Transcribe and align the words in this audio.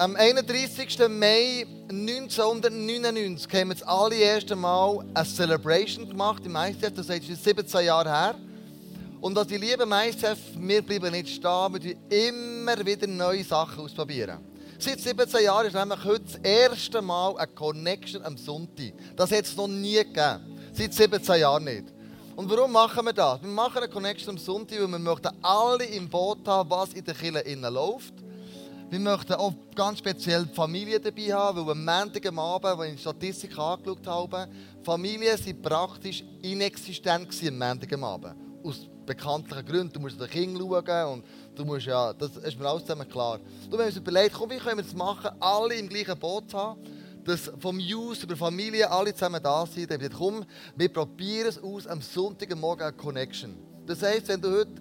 Am 0.00 0.14
31. 0.14 0.96
Mai 1.08 1.66
1999 1.90 3.52
haben 3.52 3.70
wir 3.70 3.74
das 3.74 3.82
allererste 3.82 4.54
Mal 4.54 5.04
eine 5.12 5.26
Celebration 5.26 6.08
gemacht 6.08 6.46
im 6.46 6.54
ICF. 6.54 6.94
Das 6.94 7.08
ist 7.08 7.42
17 7.42 7.84
Jahre 7.84 8.08
her. 8.08 8.34
Und 9.20 9.36
als 9.36 9.48
die 9.48 9.56
lieben 9.56 9.90
ICF, 9.90 10.38
wir 10.56 10.82
bleiben 10.82 11.10
nicht 11.10 11.30
stehen, 11.30 11.82
wir 11.82 11.96
immer 12.10 12.86
wieder 12.86 13.08
neue 13.08 13.42
Sachen 13.42 13.80
ausprobieren. 13.80 14.38
Seit 14.78 15.00
17 15.00 15.42
Jahren 15.42 15.66
ist 15.66 15.74
nämlich 15.74 16.04
heute 16.04 16.24
das 16.26 16.36
erste 16.44 17.02
Mal 17.02 17.36
eine 17.36 17.48
Connection 17.48 18.22
am 18.22 18.36
Sonntag. 18.36 18.92
Das 19.16 19.32
hat 19.32 19.46
es 19.46 19.56
noch 19.56 19.66
nie 19.66 19.96
gegeben. 19.96 20.60
Seit 20.74 20.94
17 20.94 21.40
Jahren 21.40 21.64
nicht. 21.64 21.86
Und 22.36 22.48
warum 22.48 22.70
machen 22.70 23.04
wir 23.04 23.12
das? 23.12 23.42
Wir 23.42 23.50
machen 23.50 23.78
eine 23.78 23.88
Connection 23.88 24.30
am 24.30 24.38
Sonntag, 24.38 24.78
weil 24.78 24.86
wir 24.86 24.98
möchten 25.00 25.30
alle 25.42 25.86
im 25.86 26.08
Boot 26.08 26.46
haben, 26.46 26.70
was 26.70 26.92
in 26.92 27.04
der 27.04 27.14
Kirche 27.14 27.40
innen 27.40 27.74
läuft. 27.74 28.14
Wir 28.90 28.98
möchten 28.98 29.34
auch 29.34 29.52
ganz 29.74 29.98
speziell 29.98 30.46
die 30.46 30.54
Familie 30.54 30.98
dabei 30.98 31.30
haben, 31.32 31.66
weil 31.66 31.72
am 31.72 31.84
Montag 31.84 32.24
Abend, 32.26 32.64
als 32.64 32.88
ich 32.88 32.94
die 32.96 33.00
Statistik 33.02 33.58
angeschaut 33.58 34.06
habe, 34.06 34.48
Familien 34.82 35.36
sind 35.36 35.60
praktisch 35.60 36.24
inexistent 36.40 37.28
am 37.46 37.58
Montag 37.58 37.92
Abend. 38.02 38.34
Aus 38.64 38.88
bekanntlichen 39.04 39.66
Gründen. 39.66 39.92
Du 39.92 40.00
musst 40.00 40.18
den 40.18 40.28
Kind 40.28 40.58
schauen 40.58 41.12
und 41.12 41.24
du 41.54 41.64
musst 41.66 41.86
ja, 41.86 42.14
das 42.14 42.36
ist 42.38 42.58
mir 42.58 42.66
alles 42.66 42.82
zusammen 42.82 43.06
klar. 43.06 43.40
Du 43.70 43.76
haben 43.76 43.84
uns 43.84 43.96
überlegt, 43.96 44.34
komm, 44.34 44.50
wie 44.50 44.56
können 44.56 44.78
wir 44.78 44.84
das 44.84 44.94
machen, 44.94 45.30
alle 45.38 45.74
im 45.74 45.88
gleichen 45.88 46.18
Boot 46.18 46.54
haben 46.54 46.80
dass 47.24 47.52
vom 47.58 47.78
Youth 47.78 48.22
über 48.22 48.36
Familie 48.36 48.90
alle 48.90 49.12
zusammen 49.12 49.42
da 49.42 49.66
sind. 49.66 49.90
Dann 49.90 50.00
komm, 50.10 50.46
wir 50.76 50.88
probieren 50.88 51.48
es 51.48 51.62
aus 51.62 51.86
am 51.86 52.00
Sonntagmorgen 52.00 52.86
eine 52.86 52.96
Connection. 52.96 53.54
Das 53.86 54.02
heisst, 54.02 54.28
wenn 54.28 54.40
du 54.40 54.50
heute 54.50 54.72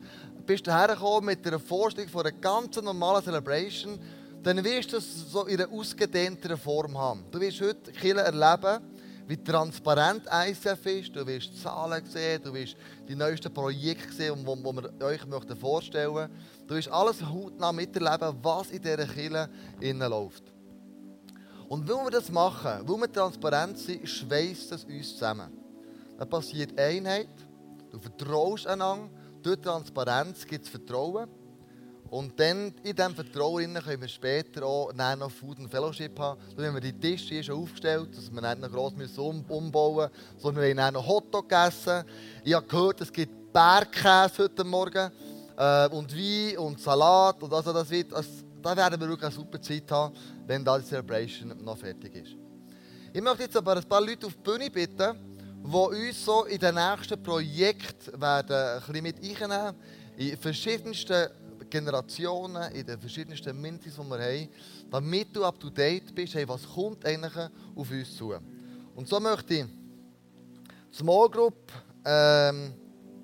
bist 0.48 0.66
hergekommen 0.68 1.26
mit 1.26 1.46
einer 1.46 1.60
Vorstellung 1.60 2.10
von 2.10 2.26
einer 2.26 2.32
ganz 2.32 2.76
normalen 2.78 3.24
Celebration, 3.24 4.00
dann 4.42 4.64
wirst 4.64 4.94
du 4.94 4.98
es 4.98 5.32
so 5.32 5.46
in 5.46 5.62
einer 5.62 5.72
ausgedehnteren 5.72 6.58
Form 6.58 6.98
haben. 6.98 7.26
Du 7.30 7.40
wirst 7.40 7.60
heute 7.62 7.92
Kirche 7.92 8.22
erleben, 8.22 8.82
wie 9.28 9.44
transparent 9.44 10.24
ICF 10.32 10.86
ist. 10.86 11.16
Du 11.16 11.28
wirst 11.28 11.62
Zahlen 11.62 12.06
sehen, 12.06 12.42
du 12.42 12.54
wirst 12.54 12.78
die 13.08 13.16
neuesten 13.16 13.54
Projekte 13.54 14.14
sehen, 14.14 14.38
die 14.38 14.46
wir 14.46 15.06
euch 15.06 15.22
vorstellen 15.60 16.14
möchten. 16.14 16.34
Du 16.66 16.76
wirst 16.76 16.90
alles 16.90 17.22
hautnah 17.22 17.74
miterleben, 17.74 18.38
was 18.42 18.72
in 18.72 18.82
dieser 18.82 19.06
Kirche 19.06 19.50
läuft. 19.82 20.44
Und 21.68 21.90
weil 21.90 22.06
wir 22.06 22.12
das 22.12 22.32
machen, 22.32 22.88
weil 22.88 23.02
wir 23.02 23.12
transparent 23.12 23.78
sind, 23.78 24.08
schweißt 24.08 24.72
es 24.72 24.86
uns 24.86 25.12
zusammen. 25.12 25.52
Dann 26.18 26.30
passiert 26.30 26.80
Einheit, 26.80 27.28
du 27.92 28.00
vertraust 28.00 28.66
einander, 28.66 29.10
durch 29.44 29.60
Transparenz 29.62 30.46
gibt 30.46 30.66
es 30.66 30.70
Vertrauen. 30.70 31.28
Und 32.10 32.40
dann 32.40 32.74
in 32.84 32.96
diesem 32.96 33.16
Vertrauen 33.16 33.74
können 33.74 34.02
wir 34.02 34.08
später 34.08 34.66
auch 34.66 34.94
noch 34.94 35.30
Food 35.30 35.60
and 35.60 35.70
Fellowship 35.70 36.18
haben. 36.18 36.40
Dann 36.56 36.68
haben 36.68 36.74
wir 36.76 36.82
die 36.82 36.94
Tische 36.94 37.34
hier 37.34 37.44
schon 37.44 37.62
aufgestellt, 37.62 38.16
dass 38.16 38.32
wir 38.32 38.42
nicht 38.42 38.60
noch 38.62 38.72
gross 38.72 38.94
um, 39.18 39.44
umbauen 39.50 40.10
müssen, 40.10 40.40
sondern 40.40 40.64
wir 40.64 40.84
haben 40.84 40.94
noch 40.94 41.06
Hotdog 41.06 41.50
gegessen. 41.50 42.06
Ich 42.46 42.54
habe 42.54 42.66
gehört, 42.66 43.02
es 43.02 43.12
gibt 43.12 43.52
Bergkäse 43.52 44.44
heute 44.44 44.64
Morgen 44.64 45.12
äh, 45.58 45.88
und 45.90 46.16
Wein 46.16 46.58
und 46.60 46.80
Salat. 46.80 47.44
Und 47.44 47.54
also 47.54 47.74
das 47.74 47.90
wird, 47.90 48.14
also, 48.14 48.30
da 48.62 48.76
werden 48.76 49.00
wir 49.00 49.10
wirklich 49.10 49.26
eine 49.26 49.36
super 49.36 49.62
Zeit 49.62 49.92
haben, 49.92 50.16
wenn 50.46 50.64
die 50.64 50.84
Celebration 50.84 51.54
noch 51.62 51.78
fertig 51.78 52.16
ist. 52.16 52.36
Ich 53.14 53.22
möchte 53.22 53.44
jetzt 53.44 53.58
aber 53.58 53.76
ein 53.76 53.84
paar 53.84 54.02
Leute 54.02 54.28
auf 54.28 54.34
die 54.34 54.50
Bühne 54.50 54.70
bitten, 54.70 55.37
die 55.70 55.76
uns 55.76 56.24
so 56.24 56.46
in 56.46 56.60
den 56.60 56.76
nächsten 56.76 57.22
Projekten 57.22 58.22
werden 58.22 58.56
ein 58.56 58.80
bisschen 58.80 59.04
mit 59.04 59.18
einnehmen 59.18 59.76
in 60.16 60.38
verschiedensten 60.38 61.28
Generationen, 61.70 62.72
in 62.72 62.86
den 62.86 62.98
verschiedensten 62.98 63.60
Mintis, 63.60 63.96
die 63.96 64.02
wir 64.02 64.18
haben, 64.18 64.50
damit 64.90 65.36
du 65.36 65.44
up 65.44 65.60
to 65.60 65.70
date 65.70 66.16
bist, 66.16 66.36
hey, 66.36 66.48
was 66.48 66.66
kommt 66.66 67.06
eigentlich 67.06 67.36
auf 67.76 67.92
uns 67.92 68.16
zu. 68.16 68.34
Und 68.96 69.10
so 69.10 69.20
möchte 69.20 69.56
ich 69.56 69.66
Small 70.94 71.30
Group, 71.30 71.72
ähm, 72.06 72.74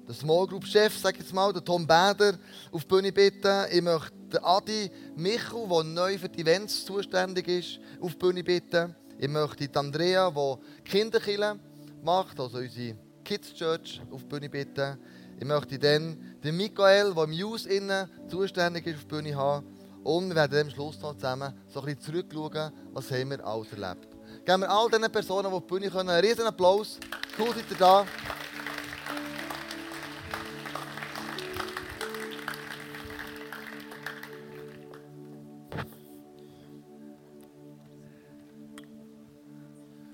den 0.06 0.14
Small 0.14 0.46
Group 0.46 0.66
Chef, 0.66 0.98
sag 0.98 1.18
jetzt 1.18 1.34
mal, 1.34 1.54
den 1.54 1.64
Tom 1.64 1.88
Bader, 1.88 2.38
auf 2.74 2.84
die 2.84 2.88
Bühne 2.90 3.14
bitten. 3.14 3.66
Ich 3.72 3.82
möchte 3.82 4.44
Adi 4.44 4.92
Michel, 5.16 5.66
der 5.70 5.84
neu 5.86 6.18
für 6.18 6.28
die 6.28 6.42
Events 6.42 6.84
zuständig 6.84 7.48
ist, 7.48 7.80
auf 8.02 8.12
die 8.12 8.18
Bühne 8.18 8.44
bitten. 8.44 8.94
Ich 9.18 9.30
möchte 9.30 9.66
die 9.66 9.76
Andrea, 9.78 10.30
die 10.30 10.82
Kinderkille 10.84 11.58
macht, 12.04 12.40
also 12.40 12.58
unsere 12.58 12.96
Kids 13.24 13.54
Church, 13.54 14.02
auf 14.12 14.22
die 14.24 14.28
Bühne 14.28 14.50
bitten. 14.50 14.98
Ich 15.40 15.46
möchte 15.46 15.80
dann 15.80 16.36
den 16.44 16.58
Michael, 16.58 17.14
der 17.14 17.24
im 17.24 17.32
Youth 17.32 17.66
innen 17.66 18.10
zuständig 18.28 18.86
ist, 18.86 18.96
auf 18.96 19.02
die 19.04 19.08
Bühne 19.08 19.36
haben. 19.36 19.66
Und 20.04 20.30
wir 20.30 20.36
werden 20.36 20.68
am 20.68 20.70
Schluss 20.70 21.00
noch 21.00 21.16
zusammen 21.16 21.54
so 21.70 21.80
ein 21.80 21.86
bisschen 21.86 22.02
zurückschauen, 22.02 22.74
was 22.92 23.10
haben 23.12 23.30
wir 23.30 23.46
alles 23.46 23.72
erlebt. 23.72 24.08
Geben 24.46 24.62
wir 24.62 24.70
all 24.70 24.90
diesen 24.90 25.12
Personen, 25.12 25.50
die 25.50 25.56
auf 25.56 25.64
die 25.64 25.68
Bühne 25.68 25.90
können, 25.90 26.10
einen 26.10 26.26
riesen 26.26 26.46
Applaus. 26.46 27.00
Cool, 27.40 27.48
seid 27.56 27.72
ihr 27.72 27.78
da. 27.78 28.06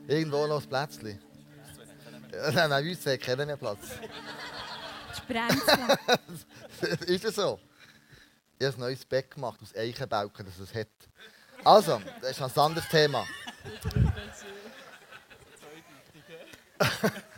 Irgendwo 0.07 0.47
noch 0.47 0.61
ein 0.61 0.67
Plätzchen. 0.67 1.28
Nein, 2.31 2.69
nein, 2.69 2.87
uns 2.87 3.01
zwei 3.01 3.17
kennen 3.17 3.47
wir 3.47 3.57
Platz. 3.57 3.79
Sprenzchen. 5.17 5.97
ist 7.07 7.23
das 7.25 7.35
so? 7.35 7.59
Ich 8.57 8.65
habe 8.65 8.77
ein 8.77 8.79
neues 8.81 9.05
Bett 9.05 9.31
gemacht 9.31 9.59
aus 9.61 9.75
Eichenbalken, 9.75 10.45
dass 10.45 10.59
es 10.59 10.73
hat. 10.73 10.87
Also, 11.63 12.01
das 12.21 12.31
ist 12.31 12.41
ein 12.41 12.51
anderes 12.57 12.87
Thema. 12.89 13.25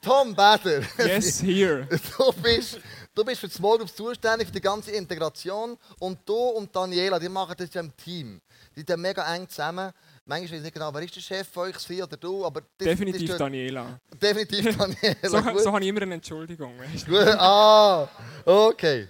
Tom 0.00 0.34
Bader. 0.34 0.82
Yes, 0.98 1.40
here. 1.40 1.86
Du 2.18 2.32
bist, 2.32 2.78
du 3.14 3.24
bist 3.24 3.40
für 3.40 3.48
die 3.48 3.54
Small 3.54 3.78
Groups 3.78 3.96
zuständig, 3.96 4.48
für 4.48 4.54
die 4.54 4.60
ganze 4.60 4.90
Integration. 4.90 5.78
Und 5.98 6.18
du 6.28 6.34
und 6.34 6.76
Daniela, 6.76 7.18
die 7.18 7.30
machen 7.30 7.54
das 7.56 7.72
ja 7.72 7.80
im 7.80 7.96
Team. 7.96 8.42
Die 8.76 8.84
sind 8.86 9.00
mega 9.00 9.34
eng 9.34 9.48
zusammen. 9.48 9.92
Manchmal 10.26 10.52
weiß 10.52 10.58
ich 10.58 10.62
nicht 10.62 10.72
genau, 10.72 10.94
wer 10.94 11.02
ist 11.02 11.16
der 11.16 11.20
Chef 11.20 11.48
von 11.48 11.68
euch, 11.68 11.78
sie 11.78 12.02
oder 12.02 12.16
du, 12.16 12.46
aber... 12.46 12.62
Das, 12.78 12.86
Definitiv 12.86 13.28
das 13.28 13.38
Daniela. 13.38 14.00
Definitiv 14.22 14.76
Daniela. 14.76 15.16
so, 15.22 15.58
so 15.58 15.72
habe 15.72 15.82
ich 15.82 15.88
immer 15.88 16.02
eine 16.02 16.14
Entschuldigung. 16.14 16.78
Weißt 16.78 17.06
du? 17.06 17.18
ah, 17.38 18.08
okay. 18.46 19.08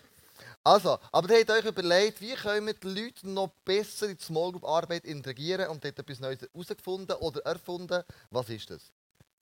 Also, 0.67 0.99
aber 1.13 1.31
ihr 1.31 1.41
habt 1.41 1.51
euch 1.51 1.65
überlegt, 1.67 2.21
wie 2.21 2.33
können 2.33 2.67
wir 2.67 2.75
die 2.75 2.89
Leute 2.89 3.29
noch 3.29 3.49
besser 3.65 4.09
in 4.09 4.17
die 4.17 4.25
Small 4.25 4.51
Group 4.51 4.65
Arbeit 4.65 5.05
integrieren 5.05 5.69
und 5.69 5.85
dort 5.85 5.99
etwas 5.99 6.19
Neues 6.21 6.41
herausgefunden 6.41 7.15
oder 7.17 7.41
erfunden. 7.43 8.03
Was 8.31 8.49
ist 8.49 8.71
das? 8.71 8.91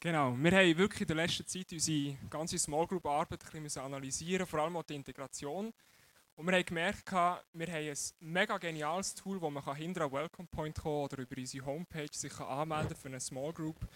Genau, 0.00 0.34
wir 0.37 0.50
haben 0.50 0.77
wirklich 0.77 1.03
in 1.03 1.06
der 1.06 1.16
letzten 1.16 1.47
Zeit 1.47 1.72
unsere 1.72 2.16
ganze 2.28 2.59
Small 2.59 2.88
Group 2.88 3.06
Arbeit 3.06 3.41
ein 3.55 3.62
bisschen 3.62 3.82
analysieren, 3.82 4.47
vor 4.47 4.61
allem 4.61 4.77
auch 4.77 4.82
die 4.82 4.97
Integration. 4.97 5.72
Und 6.34 6.47
wir 6.47 6.54
haben 6.54 6.65
gemerkt, 6.65 7.12
wir 7.12 7.66
haben 7.66 7.88
ein 7.88 7.97
mega 8.20 8.56
geniales 8.56 9.15
Tool, 9.15 9.41
wo 9.41 9.50
man 9.50 9.62
hinter 9.76 10.03
einen 10.03 10.12
Welcome 10.12 10.48
Point 10.50 10.78
kommen 10.78 11.04
oder 11.04 11.19
über 11.19 11.37
unsere 11.37 11.66
Homepage 11.66 12.09
sich 12.10 12.38
anmelden 12.41 12.97
für 12.97 13.09
eine 13.09 13.20
Small 13.20 13.53
Group, 13.53 13.87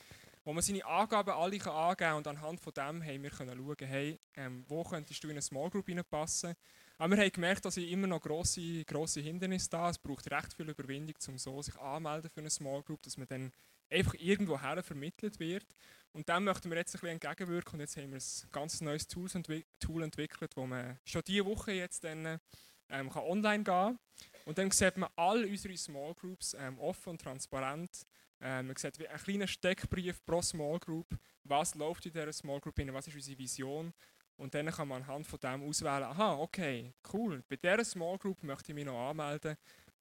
wo 0.45 0.53
man 0.53 0.63
seine 0.63 0.85
Angaben 0.85 1.31
alle 1.31 1.57
angeben 1.57 1.97
kann 1.97 2.17
und 2.17 2.29
anhand 2.29 2.61
von 2.61 2.75
dem 2.75 3.03
haben 3.03 3.23
wir 3.23 3.33
schauen, 3.33 3.77
hey, 3.79 4.21
ähm, 4.35 4.65
wo 4.69 4.85
könntest 4.85 5.25
du 5.25 5.29
in 5.29 5.33
eine 5.33 5.43
Small 5.43 5.71
Group 5.71 5.89
reinpassen. 5.89 6.55
Aber 6.99 7.17
wir 7.17 7.23
haben 7.23 7.33
gemerkt, 7.33 7.65
dass 7.65 7.79
immer 7.79 8.07
noch 8.07 8.21
grosse, 8.21 8.85
grosse 8.85 9.21
Hindernisse 9.21 9.71
da 9.71 9.89
Es 9.89 9.99
braucht 9.99 10.31
recht 10.31 10.55
viel 10.55 10.69
Überwindung, 10.69 11.17
um 11.29 11.39
so 11.39 11.61
sich 11.63 11.77
anmelden 11.79 12.31
für 12.31 12.41
eine 12.41 12.51
Small 12.51 12.83
Group, 12.83 13.03
dass 13.03 13.17
man 13.17 13.29
dann 13.29 13.53
einfach 13.91 14.15
irgendwo 14.15 14.61
her 14.61 14.83
vermittelt 14.83 15.39
wird. 15.39 15.67
Und 16.13 16.29
dem 16.29 16.45
möchten 16.45 16.71
wir 16.71 16.79
jetzt 16.79 16.95
ein 16.95 17.01
bisschen 17.01 17.21
entgegenwirken 17.21 17.75
und 17.75 17.81
jetzt 17.81 17.97
haben 17.97 18.11
wir 18.11 18.19
ein 18.19 18.51
ganz 18.51 18.81
neues 18.81 19.07
Tool, 19.07 19.29
entwickelt, 20.03 20.57
wo 20.57 20.67
man 20.67 20.99
schon 21.05 21.23
diese 21.27 21.45
Woche 21.45 21.73
jetzt 21.73 22.05
dann, 22.05 22.41
ähm, 22.89 23.11
kann 23.11 23.23
online 23.23 23.65
gehen 23.65 23.65
kann. 23.65 23.99
Und 24.47 24.57
dann 24.57 24.71
sieht 24.71 24.97
man 24.97 25.11
all 25.17 25.45
unsere 25.45 25.77
Small 25.77 26.15
Groups 26.15 26.55
ähm, 26.59 26.79
offen 26.79 27.11
und 27.11 27.21
transparent. 27.21 28.07
Ähm, 28.41 28.69
man 28.69 28.77
sieht 28.77 28.99
wie 28.99 29.09
ein 29.09 29.19
kleiner 29.19 29.47
Steckbrief 29.47 30.25
pro 30.25 30.41
Small 30.41 30.79
Group, 30.79 31.07
was 31.45 31.75
läuft 31.75 32.07
in 32.07 32.13
dieser 32.13 32.33
Small 32.33 32.61
Group, 32.61 32.79
was 32.79 33.09
ist 33.09 33.15
unsere 33.15 33.39
Vision. 33.39 33.93
Und 34.37 34.55
dann 34.55 34.71
kann 34.71 34.89
man 34.89 35.03
anhand 35.03 35.27
von 35.27 35.39
dem 35.39 35.69
auswählen, 35.69 36.05
aha, 36.05 36.37
okay, 36.37 36.95
cool, 37.13 37.43
bei 37.49 37.57
dieser 37.57 37.85
Small 37.85 38.17
Group 38.19 38.43
möchte 38.43 38.73
ich 38.73 38.75
mich 38.75 38.85
noch 38.85 39.11
anmelden 39.11 39.57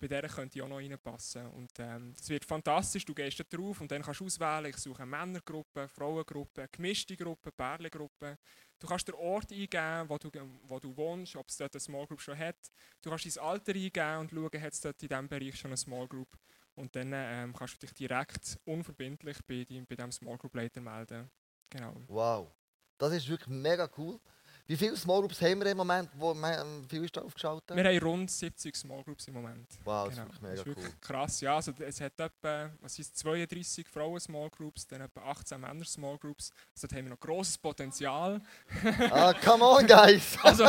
bei 0.07 0.21
der 0.21 0.29
könnte 0.29 0.57
ich 0.57 0.61
auch 0.61 0.67
noch 0.67 0.77
reinpassen. 0.77 1.47
Und 1.47 1.71
ähm, 1.79 2.13
das 2.15 2.29
wird 2.29 2.45
fantastisch, 2.45 3.05
du 3.05 3.13
gehst 3.15 3.39
da 3.39 3.43
drauf 3.43 3.81
und 3.81 3.91
dann 3.91 4.03
kannst 4.03 4.19
du 4.19 4.25
auswählen, 4.25 4.65
ich 4.67 4.77
suche 4.77 5.05
Männergruppe, 5.05 5.87
Frauengruppe, 5.87 6.67
gemischte 6.71 7.17
Gruppe, 7.17 7.51
Pärchengruppe. 7.51 8.37
Du 8.77 8.87
kannst 8.87 9.07
den 9.07 9.15
Ort 9.15 9.51
eingeben, 9.51 10.09
wo 10.09 10.17
du, 10.17 10.29
wo 10.63 10.79
du 10.79 10.95
wohnst, 10.95 11.35
ob 11.35 11.49
es 11.49 11.57
dort 11.57 11.73
eine 11.73 11.79
Small 11.79 12.05
Group 12.05 12.21
schon 12.21 12.37
hat. 12.37 12.57
Du 13.01 13.09
kannst 13.09 13.25
dein 13.25 13.43
Alter 13.43 13.73
eingeben 13.73 14.17
und 14.19 14.31
schauen, 14.31 14.61
hat 14.61 14.73
es 14.73 14.81
dort 14.81 15.01
in 15.01 15.09
diesem 15.09 15.27
Bereich 15.27 15.57
schon 15.57 15.69
eine 15.69 15.77
Small 15.77 16.07
Group. 16.07 16.37
Und 16.75 16.95
dann 16.95 17.11
ähm, 17.13 17.53
kannst 17.53 17.75
du 17.75 17.79
dich 17.79 17.93
direkt 17.93 18.59
unverbindlich 18.65 19.37
bei, 19.47 19.65
bei 19.87 19.95
diesem 19.95 20.11
Small 20.11 20.37
Group 20.37 20.55
Leiter 20.55 20.81
melden. 20.81 21.31
Genau. 21.69 21.95
Wow, 22.07 22.51
das 22.97 23.13
ist 23.13 23.27
wirklich 23.27 23.49
mega 23.49 23.89
cool. 23.97 24.19
Wie 24.67 24.75
viele 24.75 24.97
Small 24.97 25.19
Groups 25.19 25.39
haben 25.41 25.59
wir 25.59 25.67
im 25.71 25.77
Moment? 25.77 26.09
Wo, 26.15 26.33
wie 26.33 26.87
viel 26.89 27.05
ist 27.05 27.15
da 27.15 27.21
aufgeschaltet? 27.21 27.77
Wir 27.77 27.83
haben 27.83 27.99
rund 27.99 28.31
70 28.31 28.75
Small 28.75 29.03
Groups 29.03 29.27
im 29.27 29.35
Moment. 29.35 29.67
Wow, 29.83 30.07
das 30.07 30.15
genau. 30.15 30.31
ist 30.31 30.41
mega 30.41 30.53
das 30.53 30.59
ist 30.61 30.65
wirklich 30.65 30.85
cool. 30.87 30.93
krass. 31.01 31.41
Ja, 31.41 31.55
also 31.57 31.71
es 31.77 32.01
hat 32.01 32.19
etwa 32.19 32.71
was 32.81 32.97
ist 32.97 33.15
32 33.15 33.87
Frauen 33.87 34.19
Small 34.19 34.49
Groups, 34.49 34.87
dann 34.87 35.01
etwa 35.01 35.21
18 35.21 35.61
Männer 35.61 35.85
Small 35.85 36.17
Groups. 36.17 36.49
Also 36.73 36.87
da 36.87 36.95
haben 36.95 37.05
wir 37.05 37.11
noch 37.11 37.19
grosses 37.19 37.59
Potenzial. 37.59 38.41
ah, 39.11 39.33
come 39.33 39.63
on, 39.63 39.85
guys! 39.85 40.35
also, 40.43 40.65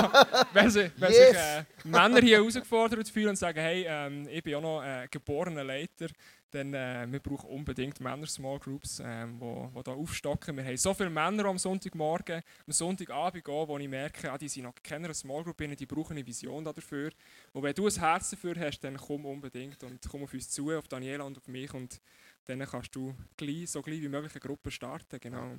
wenn, 0.53 0.71
sie, 0.71 0.91
wenn 0.97 1.13
yes. 1.13 1.29
sich 1.29 1.37
äh, 1.39 1.65
Männer 1.85 2.21
hier 2.21 2.37
herausgefordert 2.37 3.09
fühlen 3.09 3.31
und 3.31 3.37
sagen, 3.37 3.61
hey, 3.61 3.87
ähm, 3.89 4.29
ich 4.29 4.43
bin 4.43 4.57
auch 4.57 4.61
noch 4.61 4.83
äh, 4.83 5.09
geborener 5.11 5.65
Leiter, 5.65 6.09
dann 6.57 6.75
äh, 6.75 7.07
wir 7.11 7.21
brauchen 7.21 7.51
unbedingt 7.51 8.01
Männer 8.01 8.27
Small 8.27 8.59
Groups, 8.59 9.01
ähm, 9.05 9.39
wo, 9.39 9.69
wo 9.73 9.83
da 9.83 9.93
aufstocken. 9.93 10.57
Wir 10.57 10.65
haben 10.65 10.77
so 10.77 10.95
viele 10.95 11.11
Männer 11.11 11.45
am 11.45 11.59
Sonntagmorgen, 11.59 12.43
am 12.67 12.73
Sonntagabend 12.73 13.49
auch, 13.49 13.69
wo 13.69 13.79
ich 13.79 13.89
merke, 13.89 14.33
ah, 14.33 14.39
die 14.39 14.49
sind 14.49 14.65
noch 14.65 14.75
keine 14.83 15.13
Small 15.15 15.45
Group, 15.45 15.59
die 15.59 15.87
brauchen 15.87 16.17
eine 16.17 16.27
Vision 16.27 16.65
dafür. 16.65 17.13
Und 17.53 17.63
wenn 17.63 17.75
du 17.75 17.87
ein 17.87 17.95
Herz 17.95 18.31
dafür 18.31 18.55
hast, 18.59 18.81
dann 18.81 18.97
komm 18.97 19.27
unbedingt 19.27 19.83
und 19.83 20.01
komm 20.11 20.25
auf 20.25 20.33
uns 20.33 20.51
zu, 20.51 20.71
auf 20.73 20.89
Daniela 20.89 21.25
und 21.25 21.37
auf 21.37 21.47
mich 21.49 21.73
und 21.75 22.01
dann 22.47 22.61
kannst 22.61 22.95
du 22.95 23.15
gleich, 23.37 23.71
so 23.71 23.83
gleich 23.83 24.01
wie 24.01 24.09
möglich 24.09 24.33
eine 24.33 24.41
Gruppe 24.41 24.71
starten. 24.71 25.21
Genau. 25.21 25.59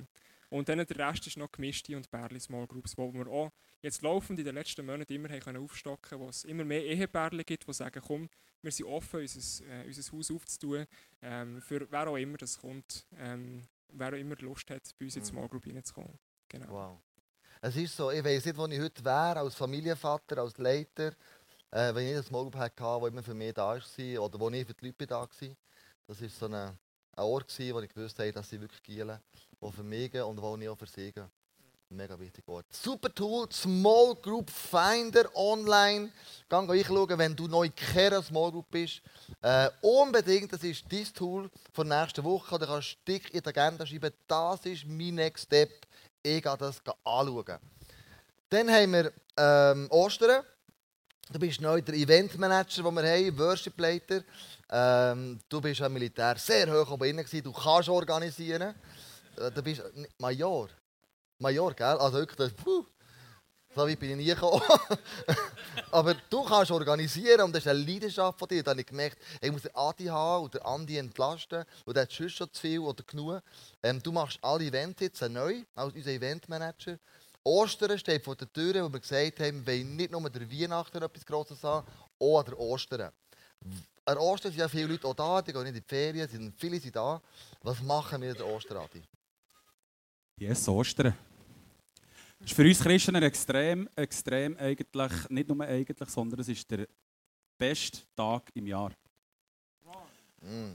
Und 0.50 0.68
dann 0.68 0.84
der 0.84 0.98
Rest 0.98 1.26
ist 1.26 1.36
noch 1.36 1.52
gemischte 1.52 1.96
und 1.96 2.10
Bärli 2.10 2.40
Small 2.40 2.66
Groups, 2.66 2.96
wo 2.96 3.12
wir 3.12 3.26
auch 3.26 3.50
jetzt 3.82 4.02
laufend 4.02 4.38
in 4.38 4.44
den 4.44 4.54
letzten 4.54 4.84
Monaten 4.86 5.12
immer 5.12 5.28
haben 5.28 5.40
können 5.40 5.62
aufstocken 5.62 6.18
wo 6.18 6.28
es 6.28 6.44
immer 6.44 6.64
mehr 6.64 6.84
Ehepärchen 6.84 7.44
gibt, 7.44 7.68
die 7.68 7.72
sagen, 7.72 8.02
komm, 8.04 8.28
wir 8.62 8.72
sind 8.72 8.86
offen, 8.86 9.20
unser, 9.20 9.66
äh, 9.66 9.86
unser 9.86 10.12
Haus 10.12 10.30
aufzutun, 10.30 10.86
ähm, 11.22 11.60
für 11.60 11.86
wer 11.90 12.08
auch 12.08 12.16
immer 12.16 12.38
das 12.38 12.58
kommt, 12.58 13.06
ähm, 13.18 13.68
wer 13.88 14.08
auch 14.08 14.18
immer 14.18 14.36
Lust 14.36 14.70
hat, 14.70 14.82
bei 14.98 15.04
uns 15.04 15.16
in 15.16 15.22
die 15.22 15.28
Small 15.28 15.48
Group 15.48 15.66
reinzukommen. 15.66 16.18
Genau. 16.48 16.68
Wow. 16.68 16.98
Es 17.60 17.76
ist 17.76 17.96
so, 17.96 18.10
ich 18.10 18.24
weiß 18.24 18.46
nicht, 18.46 18.56
wo 18.56 18.66
ich 18.66 18.80
heute 18.80 19.04
wäre, 19.04 19.40
als 19.40 19.54
Familienvater, 19.54 20.38
als 20.38 20.56
Leiter, 20.58 21.12
äh, 21.70 21.94
wenn 21.94 22.06
ich 22.06 22.14
eine 22.14 22.22
Small 22.22 22.44
Group 22.44 22.56
hatte, 22.56 22.82
wo 22.82 23.06
immer 23.06 23.22
für 23.22 23.34
mich 23.34 23.52
da 23.52 23.76
war 23.76 24.22
oder 24.22 24.40
wo 24.40 24.48
ich 24.50 24.66
für 24.66 24.74
die 24.74 24.86
Leute 24.86 25.06
da 25.06 25.20
war. 25.20 25.28
Das 26.06 26.22
war 26.22 26.28
so 26.28 26.46
eine, 26.46 26.78
ein 27.12 27.24
Ort, 27.24 27.58
wo 27.58 27.80
ich 27.80 27.90
gewusst 27.90 28.18
habe, 28.18 28.32
dass 28.32 28.48
sie 28.48 28.60
wirklich 28.60 28.82
gielen 28.82 29.18
die 29.60 29.72
für 29.72 29.82
mich 29.82 30.14
und 30.14 30.60
die 30.60 30.68
auch 30.68 30.78
für 30.78 30.86
sie 30.86 31.12
gehen. 31.12 31.30
Mega 31.90 32.20
wichtig 32.20 32.46
Wort. 32.46 32.66
Super 32.70 33.14
Tool, 33.14 33.50
Small 33.50 34.14
Group 34.16 34.50
Finder 34.50 35.24
online. 35.34 36.10
Gang 36.46 36.70
ich 36.74 36.86
schauen, 36.86 37.18
wenn 37.18 37.34
du 37.34 37.48
neu 37.48 37.70
keiner 37.74 38.22
Small 38.22 38.52
Group 38.52 38.70
bist. 38.70 39.00
Äh, 39.40 39.70
unbedingt, 39.80 40.52
das 40.52 40.62
ist 40.64 40.84
dein 40.90 41.04
Tool 41.14 41.50
für 41.72 41.86
nächste 41.86 42.22
Woche. 42.22 42.58
Du 42.58 42.66
kannst 42.66 42.98
dick 43.08 43.32
in 43.32 43.40
die 43.40 43.48
Agenda 43.48 43.86
schreiben, 43.86 44.12
das 44.26 44.66
ist 44.66 44.84
mein 44.86 45.14
Next 45.14 45.46
Step. 45.46 45.86
Ich 46.22 46.42
gehe 46.42 46.56
das 46.58 46.82
anschauen. 47.04 47.58
Dann 48.50 48.70
haben 48.70 48.92
wir 48.92 49.12
ähm, 49.38 49.86
Ostern. 49.90 50.44
Du 51.30 51.38
bist 51.38 51.60
neu 51.60 51.80
der 51.80 51.94
Eventmanager, 51.94 52.82
den 52.82 52.94
wir 52.94 53.02
haben, 53.02 53.38
Worship 53.38 53.78
Leiter. 53.80 54.22
Ähm, 54.70 55.38
du 55.48 55.60
bist 55.60 55.80
am 55.80 55.92
Militär 55.94 56.36
sehr 56.36 56.70
hoch 56.70 56.90
oben 56.90 57.16
drin, 57.16 57.42
du 57.42 57.52
kannst 57.52 57.88
organisieren. 57.88 58.74
Äh, 59.38 59.50
du 59.50 59.62
bist 59.62 59.82
Major. 60.18 60.68
Major, 61.38 61.74
gell? 61.74 61.86
Also 61.86 62.18
wirklich, 62.18 62.36
das, 62.36 62.52
puh, 62.52 62.84
so 63.74 63.86
weit 63.86 64.00
bin 64.00 64.10
ich 64.10 64.16
nie 64.16 64.24
gekommen. 64.24 64.62
Aber 65.92 66.14
du 66.14 66.42
kannst 66.42 66.70
organisieren 66.70 67.42
und 67.42 67.52
das 67.54 67.64
ist 67.64 67.68
eine 67.68 67.78
Leidenschaft 67.78 68.38
von 68.38 68.48
dir. 68.48 68.62
Da 68.62 68.72
habe 68.72 68.80
ich 68.80 68.86
gemerkt, 68.86 69.18
ich 69.40 69.52
muss 69.52 69.62
den 69.62 69.74
Adi 69.74 70.06
haben 70.06 70.44
oder 70.44 70.66
Andi 70.66 70.96
entlasten 70.96 71.64
und 71.84 71.96
der 71.96 72.02
hat 72.02 72.12
schon 72.12 72.28
zu 72.30 72.48
viel 72.60 72.80
oder 72.80 73.04
genug. 73.04 73.40
Ähm, 73.82 74.02
du 74.02 74.10
machst 74.10 74.38
alle 74.42 74.64
Events 74.64 75.00
jetzt 75.00 75.22
neu, 75.22 75.62
als 75.74 75.94
unser 75.94 76.10
Eventmanager. 76.10 76.98
Ostern 77.44 77.98
steht 77.98 78.24
vor 78.24 78.36
der 78.36 78.52
Tür, 78.52 78.84
wo 78.84 78.92
wir 78.92 79.00
gesagt 79.00 79.40
haben, 79.40 79.66
wir 79.66 79.74
wollen 79.74 79.96
nicht 79.96 80.10
nur 80.10 80.28
der 80.28 80.50
Weihnachten 80.50 81.02
etwas 81.02 81.24
Grosses 81.24 81.62
haben, 81.62 81.86
auch 82.18 82.40
an 82.40 82.46
der 82.46 82.58
Ostern. 82.58 83.12
An 84.04 84.18
Ostern 84.18 84.50
sind 84.50 84.60
ja 84.60 84.68
viele 84.68 84.86
Leute 84.86 85.06
auch 85.06 85.14
da, 85.14 85.40
die 85.40 85.52
gehen 85.52 85.62
nicht 85.62 85.76
in 85.76 85.82
die 85.82 85.88
Ferien, 85.88 86.28
sind, 86.28 86.54
viele 86.58 86.80
sind 86.80 86.96
da. 86.96 87.22
Was 87.62 87.80
machen 87.80 88.20
wir 88.22 88.30
an 88.30 88.36
der 88.36 88.46
Ostern, 88.46 88.78
Adi? 88.78 89.02
Yes, 90.38 90.68
Ostern. 90.68 91.12
Das 92.38 92.50
ist 92.50 92.54
für 92.54 92.62
uns 92.62 92.80
Christen 92.80 93.14
extrem, 93.16 93.88
extrem 93.96 94.56
eigentlich, 94.56 95.12
nicht 95.30 95.48
nur 95.48 95.66
eigentlich, 95.66 96.08
sondern 96.08 96.38
es 96.38 96.48
ist 96.48 96.70
der 96.70 96.86
beste 97.58 98.02
Tag 98.14 98.48
im 98.54 98.68
Jahr. 98.68 98.92
Mm. 100.40 100.74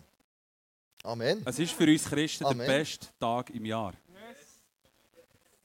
Amen. 1.04 1.42
Es 1.45 1.60
ist 1.60 1.71
für 1.71 1.86
uns 1.86 2.04
Christen 2.04 2.44
Amen. 2.45 2.57
der 2.57 2.65
beste 2.65 3.07
Tag 3.18 3.51
im 3.51 3.63
Jahr. 3.63 3.94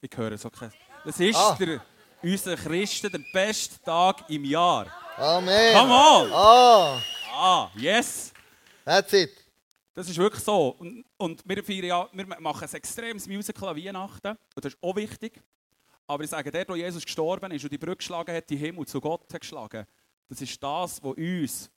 Ich 0.00 0.16
höre 0.16 0.38
so 0.38 0.48
kein... 0.48 0.72
Es 1.04 1.18
ist 1.18 1.34
ah. 1.34 1.56
der, 1.58 1.84
unser 2.22 2.54
Christen 2.54 3.10
der 3.10 3.20
beste 3.32 3.82
Tag 3.82 4.30
im 4.30 4.44
Jahr. 4.44 4.86
Amen. 5.16 5.74
Come 5.74 5.92
on! 5.92 6.32
Ah. 6.32 7.02
ah, 7.34 7.70
yes! 7.74 8.32
That's 8.84 9.12
it. 9.12 9.47
Das 9.98 10.08
ist 10.08 10.16
wirklich 10.16 10.44
so. 10.44 10.76
Und, 10.78 11.04
und 11.16 11.42
wir, 11.44 11.64
feiern 11.64 11.84
ja, 11.84 12.08
wir 12.12 12.24
machen 12.38 12.68
ein 12.68 12.74
extremes 12.76 13.26
Musical 13.26 13.70
an 13.70 13.76
Weihnachten. 13.76 14.28
Und 14.54 14.64
das 14.64 14.74
ist 14.74 14.78
auch 14.80 14.94
wichtig. 14.94 15.42
Aber 16.06 16.22
ich 16.22 16.30
sage, 16.30 16.52
dort, 16.52 16.68
wo 16.68 16.76
Jesus 16.76 17.04
gestorben 17.04 17.50
ist 17.50 17.64
und 17.64 17.72
die 17.72 17.78
Brücke 17.78 17.96
geschlagen 17.96 18.32
hat, 18.32 18.48
die 18.48 18.54
Himmel 18.54 18.86
zu 18.86 19.00
Gott 19.00 19.34
hat 19.34 19.40
geschlagen, 19.40 19.84
das 20.28 20.40
ist 20.40 20.62
das, 20.62 21.02
was 21.02 21.14
uns 21.16 21.68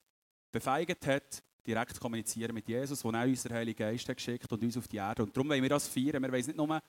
befeigt 0.51 1.07
hat, 1.07 1.41
direkt 1.65 1.95
zu 1.95 2.00
kommunizieren 2.00 2.53
mit 2.53 2.68
Jesus, 2.68 3.03
wo 3.03 3.09
er 3.09 3.23
uns 3.23 3.41
der 3.41 3.56
Heilige 3.56 3.83
Geist 3.83 4.07
hat 4.07 4.18
geschickt 4.18 4.51
und 4.51 4.62
uns 4.62 4.77
auf 4.77 4.88
die 4.88 4.97
Erde. 4.97 5.23
Und 5.23 5.35
darum 5.35 5.50
wollen 5.50 5.63
wir 5.63 5.69
das 5.69 5.88
feiern. 5.88 6.21
Wir 6.21 6.31
wollen 6.31 6.41
es 6.41 6.45
nicht 6.45 6.57
nur 6.57 6.79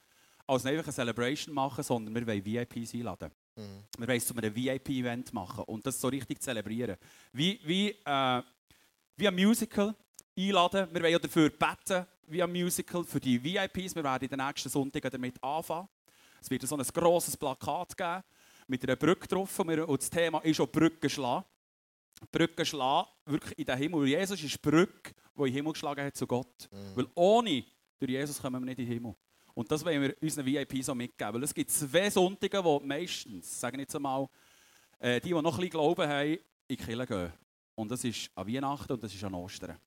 als 0.46 0.66
einfach 0.66 0.84
eine 0.84 0.92
Celebration 0.92 1.54
machen, 1.54 1.82
sondern 1.82 2.14
wir 2.14 2.26
wollen 2.26 2.44
VIPs 2.44 2.92
einladen. 2.92 3.30
Mhm. 3.56 3.84
Wir 3.96 4.06
wollen 4.06 4.18
es 4.18 4.26
zu 4.26 4.36
einem 4.36 4.54
VIP-Event 4.54 5.32
machen 5.32 5.64
und 5.64 5.86
das 5.86 5.98
so 5.98 6.08
richtig 6.08 6.42
zelebrieren. 6.42 6.98
Wie, 7.32 7.58
wie, 7.64 7.88
äh, 8.04 8.42
wie 9.16 9.28
ein 9.28 9.34
Musical 9.34 9.94
einladen. 10.36 10.88
Wir 10.92 11.02
wollen 11.02 11.12
ja 11.12 11.18
dafür 11.18 11.50
beten, 11.50 12.06
wie 12.26 12.42
ein 12.42 12.50
Musical, 12.50 13.04
für 13.04 13.20
die 13.20 13.42
VIPs. 13.42 13.94
Wir 13.94 14.04
werden 14.04 14.24
in 14.24 14.30
den 14.36 14.46
nächsten 14.46 14.68
Sonntagen 14.68 15.10
damit 15.10 15.42
anfangen. 15.42 15.88
Es 16.40 16.50
wird 16.50 16.62
so 16.62 16.76
ein 16.76 16.82
grosses 16.82 17.36
Plakat 17.36 17.96
geben 17.96 18.22
mit 18.66 18.82
einer 18.84 18.96
Brücke 18.96 19.28
drauf. 19.28 19.58
Und 19.58 20.00
das 20.00 20.10
Thema 20.10 20.40
ist 20.40 20.60
auch 20.60 20.66
Brücke 20.66 21.08
schlagen. 21.08 21.44
Brücke 22.30 22.64
schlagen, 22.64 23.08
wirklich 23.26 23.58
in 23.58 23.64
den 23.64 23.78
Himmel. 23.78 24.08
Jesus 24.08 24.42
ist 24.42 24.54
die 24.54 24.70
Brücke, 24.70 25.12
die 25.36 25.40
in 25.40 25.44
den 25.44 25.54
Himmel 25.54 25.72
geschlagen 25.72 26.04
hat 26.04 26.16
zu 26.16 26.26
Gott. 26.26 26.68
Mhm. 26.70 26.96
Weil 26.96 27.06
ohne 27.14 27.64
durch 27.98 28.10
Jesus 28.10 28.40
kommen 28.40 28.62
wir 28.62 28.66
nicht 28.66 28.78
in 28.78 28.86
den 28.86 28.94
Himmel. 28.94 29.14
Und 29.54 29.70
das 29.70 29.84
wollen 29.84 30.02
wir 30.02 30.16
unseren 30.20 30.46
VIPs 30.46 30.86
so 30.86 30.94
mitgeben. 30.94 31.34
Weil 31.34 31.42
es 31.42 31.54
gibt 31.54 31.70
zwei 31.70 32.08
Sonntage, 32.10 32.64
wo 32.64 32.80
meistens, 32.80 33.60
sagen 33.60 33.78
jetzt 33.80 33.94
einmal, 33.94 34.28
äh, 34.98 35.20
die, 35.20 35.28
die 35.28 35.34
noch 35.34 35.44
ein 35.44 35.56
bisschen 35.56 35.70
Glauben 35.70 36.08
haben, 36.08 36.28
in 36.28 36.38
die 36.70 36.76
Kirche 36.76 37.06
gehen. 37.06 37.32
Und 37.74 37.90
das 37.90 38.04
ist 38.04 38.30
an 38.34 38.46
Weihnachten 38.46 38.92
und 38.92 39.02
das 39.02 39.14
ist 39.14 39.24
an 39.24 39.34
Ostern. 39.34 39.78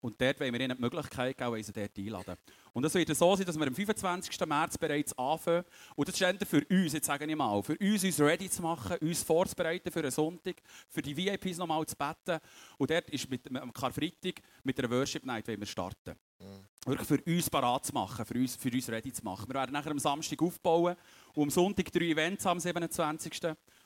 Und 0.00 0.20
dort 0.20 0.38
wollen 0.38 0.52
wir 0.52 0.60
ihnen 0.60 0.76
die 0.76 0.82
Möglichkeit 0.82 1.36
geben, 1.36 1.62
sie 1.62 1.72
dort 1.72 1.98
einladen. 1.98 2.36
Und 2.72 2.84
es 2.84 2.94
wird 2.94 3.16
so 3.16 3.34
sein, 3.34 3.44
dass 3.44 3.58
wir 3.58 3.66
am 3.66 3.74
25. 3.74 4.46
März 4.46 4.78
bereits 4.78 5.18
anfangen. 5.18 5.64
Und 5.96 6.08
das 6.08 6.20
ist 6.20 6.46
für 6.46 6.64
uns, 6.70 6.92
jetzt 6.92 7.06
sage 7.06 7.24
ich 7.24 7.36
mal, 7.36 7.60
für 7.62 7.76
uns, 7.76 8.04
uns 8.04 8.20
ready 8.20 8.48
zu 8.48 8.62
machen, 8.62 8.96
uns 8.98 9.22
vorzubereiten 9.24 9.90
für 9.90 10.00
einen 10.00 10.12
Sonntag, 10.12 10.56
für 10.88 11.02
die 11.02 11.16
VIPs 11.16 11.58
nochmal 11.58 11.84
zu 11.86 11.96
beten. 11.96 12.40
Und 12.76 12.90
dort 12.90 13.10
ist 13.10 13.28
mit, 13.28 13.54
am 13.56 13.72
Karfreitag 13.72 14.40
mit 14.62 14.78
einer 14.78 14.90
Worship 14.90 15.24
Night 15.24 15.48
wollen 15.48 15.60
wir 15.60 15.66
starten. 15.66 16.14
Mhm. 16.38 16.68
Wirklich 16.86 17.08
für 17.08 17.22
uns 17.32 17.50
parat 17.50 17.86
zu 17.86 17.92
machen, 17.92 18.24
für 18.24 18.34
uns, 18.34 18.54
für 18.54 18.70
uns 18.70 18.88
ready 18.88 19.12
zu 19.12 19.24
machen. 19.24 19.48
Wir 19.48 19.54
werden 19.54 19.72
nachher 19.72 19.90
am 19.90 19.98
Samstag 19.98 20.40
aufbauen 20.40 20.94
und 21.34 21.42
am 21.42 21.50
Sonntag 21.50 21.90
drei 21.90 22.10
Events 22.10 22.46
am 22.46 22.60
27. 22.60 23.40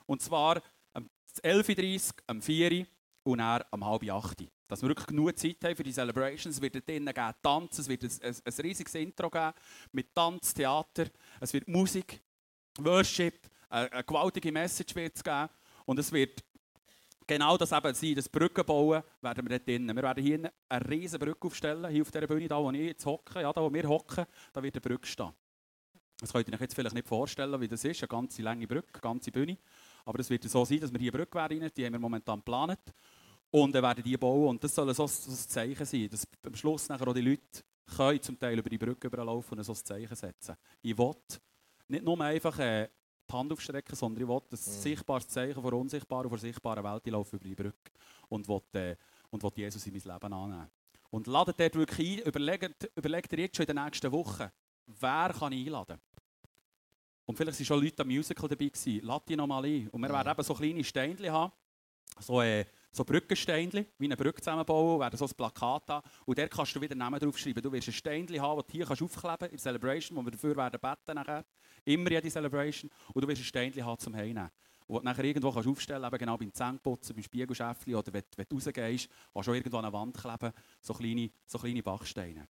Und 0.05 0.21
zwar 0.21 0.61
am 0.93 1.09
11.30 1.43 2.09
Uhr, 2.09 2.15
am 2.27 2.43
4 2.43 2.73
Uhr 2.73 2.87
und 3.25 3.39
dann 3.39 3.63
am 3.71 3.85
halb 3.87 4.03
8 4.03 4.41
Uhr 4.43 4.49
dass 4.73 4.81
wir 4.81 4.89
wirklich 4.89 5.07
genug 5.07 5.39
Zeit 5.39 5.59
haben 5.65 5.77
für 5.77 5.83
die 5.83 5.93
Celebrations. 5.93 6.57
Es 6.57 6.63
wird 6.63 6.89
drinnen 6.89 7.13
geben 7.13 7.35
Tanz, 7.43 7.79
es 7.79 7.89
wird 7.89 8.05
ein, 8.05 8.11
ein, 8.23 8.35
ein, 8.43 8.53
riesiges 8.63 8.95
Intro 8.95 9.29
geben 9.29 9.53
mit 9.93 10.15
Tanz, 10.15 10.55
Theater, 10.55 11.09
es 11.41 11.53
wird 11.53 11.69
Musik, 11.69 12.23
Worship, 12.79 13.51
eine, 13.69 13.93
eine 13.93 14.03
gewaltige 14.03 14.51
Message 14.51 14.95
wird 14.95 15.15
es 15.15 15.23
geben 15.23 15.51
und 15.85 15.99
es 15.99 16.11
wird 16.11 16.43
genau 17.27 17.59
das 17.59 17.71
eben 17.71 17.93
sein, 17.93 18.15
das 18.15 18.31
Brückenbauen 18.31 19.03
werden 19.21 19.45
wir 19.45 19.59
dort 19.59 19.69
drinnen. 19.69 19.95
Wir 19.95 20.03
werden 20.03 20.25
hier 20.25 20.51
eine 20.71 20.89
riesige 20.89 21.23
Brücke 21.23 21.49
aufstellen, 21.49 21.91
hier 21.91 22.01
auf 22.01 22.11
dieser 22.11 22.27
Bühne, 22.27 22.49
da 22.49 22.57
wo 22.57 22.71
ich 22.71 22.81
jetzt 22.81 23.05
hocke, 23.05 23.43
ja, 23.43 23.53
da 23.53 23.61
wo 23.61 23.71
wir 23.71 23.87
hocken, 23.87 24.25
da 24.55 24.63
wird 24.63 24.75
eine 24.75 24.81
Brücke 24.81 25.07
stehen. 25.07 25.33
Das 26.19 26.33
könnt 26.33 26.49
ihr 26.49 26.55
euch 26.55 26.61
jetzt 26.63 26.75
vielleicht 26.75 26.95
nicht 26.95 27.09
vorstellen, 27.09 27.61
wie 27.61 27.69
das 27.69 27.85
ist, 27.85 28.01
eine 28.01 28.09
ganze 28.09 28.41
lange 28.41 28.67
Brücke, 28.67 28.95
eine 28.95 29.01
ganze 29.03 29.31
Bühne. 29.31 29.59
Aber 30.07 30.19
es 30.19 30.31
wird 30.31 30.45
so 30.45 30.65
sein, 30.65 30.81
dass 30.81 30.91
wir 30.91 30.99
hier 30.99 31.13
eine 31.13 31.19
Brücke 31.19 31.37
werden, 31.37 31.71
die 31.77 31.85
haben 31.85 31.93
wir 31.93 31.99
momentan 31.99 32.39
geplant. 32.39 32.81
Und 33.53 33.75
dann 33.75 33.83
werden 33.83 34.03
die 34.03 34.17
bauen. 34.17 34.49
Und 34.49 34.65
das 34.65 34.75
soll 34.75 34.93
so, 34.95 35.07
so 35.07 35.31
ein 35.31 35.37
Zeichen 35.37 35.85
sein, 35.85 36.09
dass 36.09 36.27
am 36.45 36.55
Schluss 36.55 36.89
nachher 36.89 37.07
auch 37.07 37.15
die 37.15 37.21
Leute 37.21 37.63
können 37.95 38.23
zum 38.23 38.39
Teil 38.39 38.59
über 38.59 38.71
die 38.71 38.79
Brücke 38.79 39.09
überlaufen 39.09 39.59
und 39.59 39.65
so 39.65 39.73
ein 39.73 39.77
Zeichen 39.77 40.17
setzen. 40.17 40.57
Ich 40.81 40.97
will 40.97 41.15
nicht 41.89 42.03
nur 42.03 42.19
einfach 42.23 42.59
äh, 42.59 42.89
die 43.29 43.33
Hand 43.33 43.53
aufstrecken, 43.53 43.95
sondern 43.95 44.23
ich 44.23 44.29
will 44.29 44.37
ein 44.37 44.43
mhm. 44.51 44.57
sichtbares 44.57 45.29
Zeichen 45.29 45.61
von 45.61 45.75
unsichtbaren 45.75 46.25
und 46.25 46.31
von 46.31 46.39
sichtbaren 46.39 46.83
Welt. 46.83 47.03
Ich 47.05 47.13
laufe 47.13 47.37
über 47.37 47.45
die 47.45 47.55
Brücke 47.55 47.93
und 48.31 48.49
will, 48.49 48.63
äh, 48.73 48.97
und 49.29 49.43
will 49.43 49.53
Jesus 49.55 49.87
in 49.87 49.93
mein 49.93 50.15
Leben 50.15 50.33
annehmen. 50.33 50.71
Und 51.11 51.27
ladet 51.27 51.61
dort 51.61 51.75
wirklich 51.75 52.21
ein, 52.21 52.27
überlegt, 52.27 52.91
überlegt 52.97 53.33
ihr 53.33 53.41
jetzt 53.41 53.57
schon 53.57 53.67
in 53.67 53.77
den 53.77 53.85
nächsten 53.85 54.11
Wochen, 54.11 54.49
wer 54.87 55.35
kann 55.39 55.53
ich 55.53 55.67
einladen? 55.67 56.01
Und 57.27 57.37
vielleicht 57.37 57.59
waren 57.59 57.67
schon 57.67 57.85
Leute 57.85 58.03
am 58.03 58.09
Musical 58.09 58.49
dabei. 58.49 58.69
Gewesen. 58.69 59.01
Lass 59.03 59.25
die 59.27 59.37
noch 59.37 59.47
mal 59.47 59.63
ein. 59.65 59.89
Und 59.91 60.01
wir 60.01 60.09
Mhm. 60.09 60.15
werden 60.15 60.33
eben 60.33 60.43
so 60.43 60.55
kleine 60.55 60.85
Steinchen 60.85 61.31
haben. 61.31 61.53
So, 62.19 62.41
äh, 62.41 62.65
so 62.93 63.05
Brückensteinchen, 63.05 63.87
wie 63.99 64.05
eine 64.05 64.17
Brücke 64.17 64.41
zusammenbauen, 64.41 65.01
werden 65.01 65.17
so 65.17 65.25
ein 65.25 65.35
Plakat 65.35 65.89
haben. 65.89 66.09
Und 66.27 66.37
der 66.37 66.49
kannst 66.49 66.77
du 66.77 66.81
wieder 66.81 66.95
Namen 66.95 67.19
draufschreiben. 67.19 67.63
Du 67.63 67.73
wirst 67.73 67.89
ein 67.89 67.93
Steinchen 67.93 68.41
haben, 68.41 68.59
das 68.59 68.67
du 68.67 68.73
hier 68.73 68.87
kannst 68.87 69.03
aufkleben 69.03 69.37
kannst, 69.39 69.53
in 69.53 69.57
der 69.57 69.59
Celebration, 69.59 70.19
wo 70.19 70.23
wir 70.23 70.31
dafür 70.31 70.57
werden 70.57 70.79
beten 70.81 71.15
nachher. 71.15 71.45
Immer 71.85 72.11
jede 72.11 72.31
Celebration. 72.31 72.91
Und 73.15 73.25
du 73.25 73.29
wirst 73.29 73.41
ein 73.41 73.45
Steinchen 73.45 73.85
haben 73.85 73.99
zum 73.99 74.15
Heimnehmen. 74.15 74.51
Und 74.87 74.99
du 74.99 75.05
nachher 75.05 75.25
irgendwo 75.25 75.51
kannst 75.51 75.69
aufstellen 75.69 76.05
eben 76.05 76.19
genau 76.19 76.37
beim 76.37 76.53
Zähneputzen, 76.53 77.15
beim 77.15 77.25
Spiegelschäftchen 77.25 77.95
oder 77.95 78.13
wenn, 78.13 78.25
wenn 78.37 78.47
du 78.49 78.57
rausgehst, 78.57 79.09
kannst 79.33 79.49
du 79.49 79.51
auch 79.51 79.55
irgendwo 79.55 79.77
an 79.79 79.85
der 79.85 79.93
Wand 79.93 80.17
kleben, 80.17 80.53
so 80.81 80.93
kleine, 80.93 81.31
so 81.47 81.59
kleine 81.59 81.83
Bachsteine. 81.83 82.47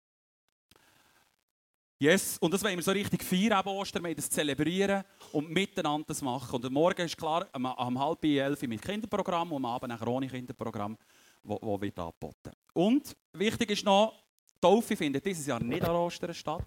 Yes, 1.98 2.36
und 2.38 2.52
das 2.52 2.62
wollen 2.62 2.76
wir 2.76 2.82
so 2.82 2.90
richtig 2.90 3.22
feiern, 3.24 3.58
eben 3.58 3.68
Ostern, 3.70 4.04
wir 4.04 4.14
das 4.14 4.28
zelebrieren 4.28 5.02
und 5.32 5.48
miteinander 5.48 6.04
das 6.08 6.20
machen. 6.20 6.56
Und 6.56 6.64
am 6.66 6.72
Morgen 6.74 7.00
ist 7.00 7.16
klar, 7.16 7.48
am, 7.52 7.64
am 7.64 7.98
halb 7.98 8.22
elf 8.22 8.60
mit 8.62 8.82
Kinderprogramm 8.82 9.50
und 9.52 9.64
am 9.64 9.72
Abend 9.72 9.88
nachher 9.88 10.08
ohne 10.08 10.26
Kinderprogramm, 10.28 10.98
wo, 11.42 11.58
wo 11.62 11.80
wird 11.80 11.98
angeboten. 11.98 12.52
Und 12.74 13.16
wichtig 13.32 13.70
ist 13.70 13.84
noch, 13.86 14.12
die 14.46 14.60
Taufe 14.60 14.94
findet 14.94 15.24
dieses 15.24 15.46
Jahr 15.46 15.62
nicht 15.62 15.84
an 15.84 15.96
Ostern 15.96 16.34
statt. 16.34 16.66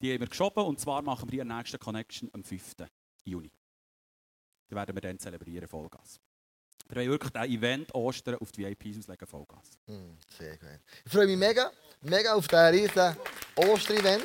Die 0.00 0.12
haben 0.12 0.20
wir 0.20 0.26
geschoben 0.26 0.64
und 0.64 0.80
zwar 0.80 1.02
machen 1.02 1.30
wir 1.30 1.44
die 1.44 1.48
nächste 1.48 1.78
Connection 1.78 2.28
am 2.32 2.42
5. 2.42 2.74
Juni. 3.24 3.52
Die 4.68 4.74
werden 4.74 4.96
wir 4.96 5.02
dann 5.02 5.20
zelebrieren, 5.20 5.68
Vollgas. 5.68 6.20
Wir 6.88 6.96
wollen 6.96 7.10
wirklich 7.10 7.32
das 7.32 7.46
Event 7.46 7.94
Ostern 7.94 8.34
auf 8.36 8.52
die 8.52 8.64
VIPs 8.66 8.98
auslegen, 8.98 9.26
Vollgas. 9.26 9.70
Hm, 9.86 10.18
Sehr 10.38 10.56
gut. 10.58 10.68
Ich 11.04 11.10
freue 11.12 11.26
mich 11.26 11.36
mega, 11.38 11.70
mega 12.02 12.34
auf 12.34 12.46
diesen 12.46 12.66
riesen 12.66 13.16
Osterevent. 13.56 14.24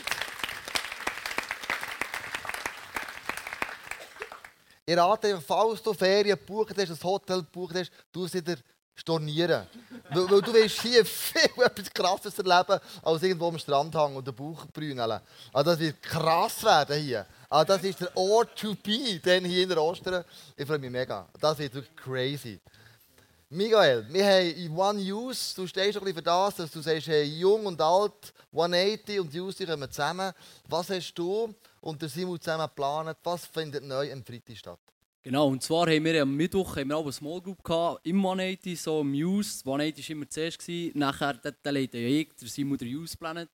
Ich 4.86 4.98
rate 4.98 5.42
falls 5.42 5.82
du 5.84 5.94
Ferien 5.94 6.38
gebucht 6.38 6.74
hast, 6.78 6.90
ein 6.92 7.04
Hotel 7.04 7.40
gebucht 7.40 7.76
hast, 7.76 7.92
du 8.12 8.26
sie 8.28 8.42
dir 8.42 8.58
stornieren. 8.96 9.68
weil, 10.10 10.30
weil 10.32 10.42
du 10.42 10.54
willst 10.54 10.82
hier 10.82 11.06
viel 11.06 11.42
etwas 11.64 11.94
Krasses 11.94 12.38
erleben, 12.40 12.80
als 13.04 13.22
irgendwo 13.24 13.50
am 13.50 13.60
Strand 13.60 13.94
hängen 13.96 14.16
und 14.16 14.26
den 14.26 14.34
Bauch 14.36 14.66
brüneln. 14.68 15.20
Also 15.52 15.72
das 15.72 15.80
wird 15.80 16.02
krass 16.02 16.64
werden 16.64 17.02
hier. 17.02 17.26
Also 17.50 17.74
das 17.74 17.84
ist 17.84 18.02
der 18.02 18.18
Ort 18.18 18.60
to 18.60 18.76
be, 18.76 19.20
denn 19.24 19.46
hier 19.46 19.64
in 19.64 19.70
der 19.70 19.82
Ostern. 19.82 20.24
Ich 20.56 20.66
freue 20.66 20.80
mich 20.80 20.92
mega. 20.92 21.28
Das 21.40 21.58
wird 21.58 21.74
wirklich 21.74 21.96
crazy. 21.96 22.60
Miguel, 23.50 24.06
wir 24.10 24.26
haben 24.26 24.50
in 24.50 24.76
One 24.76 25.00
Use, 25.00 25.56
du 25.56 25.66
stehst 25.66 25.98
ein 25.98 26.04
bisschen 26.04 26.18
für 26.18 26.22
das, 26.22 26.56
dass 26.56 26.70
du 26.70 26.82
sagst, 26.82 27.08
hey, 27.08 27.24
jung 27.24 27.66
und 27.66 27.80
alt, 27.80 28.34
180 28.52 29.22
und 29.22 29.34
Use 29.34 29.60
die 29.60 29.66
kommen 29.66 29.90
zusammen. 29.90 30.34
Was 30.68 30.90
hast 30.90 31.14
du 31.14 31.56
und 31.80 32.02
der 32.02 32.10
Simon 32.10 32.42
zusammen 32.42 32.68
geplant? 32.68 33.18
Was 33.24 33.46
findet 33.46 33.86
neu 33.86 34.12
am 34.12 34.26
Freitag 34.26 34.58
statt? 34.58 34.80
Genau, 35.24 35.48
und 35.48 35.64
zwar 35.64 35.88
haben 35.88 36.04
wir 36.04 36.22
am 36.22 36.36
Mittwoch 36.36 36.76
haben 36.76 36.90
wir 36.90 36.98
auch 36.98 37.04
eine 37.04 37.14
Small 37.14 37.40
Group 37.40 37.64
gehabt, 37.64 38.06
im 38.06 38.18
180, 38.18 38.82
so 38.82 39.00
im 39.00 39.14
Use. 39.14 39.62
180 39.64 40.10
war 40.10 40.16
immer 40.18 40.30
zuerst, 40.30 40.60
gewesen. 40.60 41.00
nachher 41.00 41.34
der, 41.36 41.54
der 41.54 41.72
leitet 41.72 41.94
ja 41.94 42.08
ich, 42.08 42.30
der 42.42 42.50
Simon 42.50 42.78
der 42.78 42.88
Use 42.90 43.16
Planet. 43.16 43.50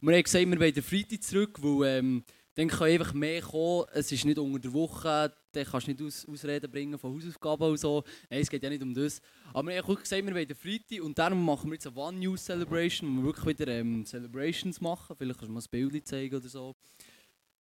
Und 0.00 0.08
wir 0.08 0.16
haben 0.16 0.24
gesagt, 0.24 0.44
wir 0.44 0.58
wollen 0.58 0.74
den 0.74 0.82
Freitag 0.82 1.22
zurück, 1.22 1.56
weil 1.62 1.98
ähm, 1.98 2.24
dann 2.56 2.68
kann 2.68 2.88
einfach 2.88 3.12
mehr 3.12 3.42
kommen. 3.42 3.84
Es 3.92 4.10
ist 4.10 4.24
nicht 4.24 4.38
unter 4.38 4.58
der 4.58 4.72
Woche, 4.72 5.32
dann 5.52 5.64
kannst 5.66 5.86
du 5.86 5.90
nicht 5.90 6.02
aus, 6.02 6.26
Ausreden 6.26 6.70
bringen 6.70 6.98
von 6.98 7.14
Hausaufgaben 7.14 7.68
und 7.68 7.78
so. 7.78 8.02
Nein, 8.30 8.40
es 8.40 8.48
geht 8.48 8.62
ja 8.62 8.70
nicht 8.70 8.82
um 8.82 8.94
das. 8.94 9.20
Aber 9.52 9.70
haben 9.70 9.76
wirklich 9.76 10.00
gesagt, 10.00 10.24
wir 10.24 10.34
wollen 10.34 10.54
Freitag 10.54 11.04
und 11.04 11.18
darum 11.18 11.44
machen 11.44 11.68
wir 11.68 11.74
jetzt 11.74 11.86
eine 11.86 11.96
One 11.96 12.18
News 12.18 12.44
Celebration, 12.44 13.10
wo 13.10 13.20
wir 13.20 13.24
wirklich 13.26 13.58
wieder 13.58 13.72
ähm, 13.72 14.06
Celebrations 14.06 14.80
machen. 14.80 15.14
Vielleicht 15.18 15.38
kannst 15.38 15.50
du 15.50 15.52
mal 15.52 15.60
ein 15.60 15.90
Bild 15.90 16.08
zeigen 16.08 16.34
oder 16.34 16.48
so. 16.48 16.74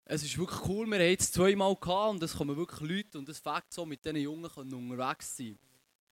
Es 0.04 0.22
ist 0.22 0.36
wirklich 0.36 0.60
cool, 0.68 0.86
wir 0.86 0.98
haben 0.98 1.06
jetzt 1.06 1.32
zweimal 1.32 1.74
gehabt 1.74 2.10
und 2.10 2.22
es 2.22 2.36
kommen 2.36 2.54
wirklich 2.56 2.80
Leute 2.80 3.18
und 3.18 3.28
es 3.30 3.38
fängt 3.38 3.72
so 3.72 3.86
mit 3.86 4.04
diesen 4.04 4.16
Jungen 4.16 4.50
können 4.50 4.74
unterwegs 4.74 5.36
sein. 5.38 5.58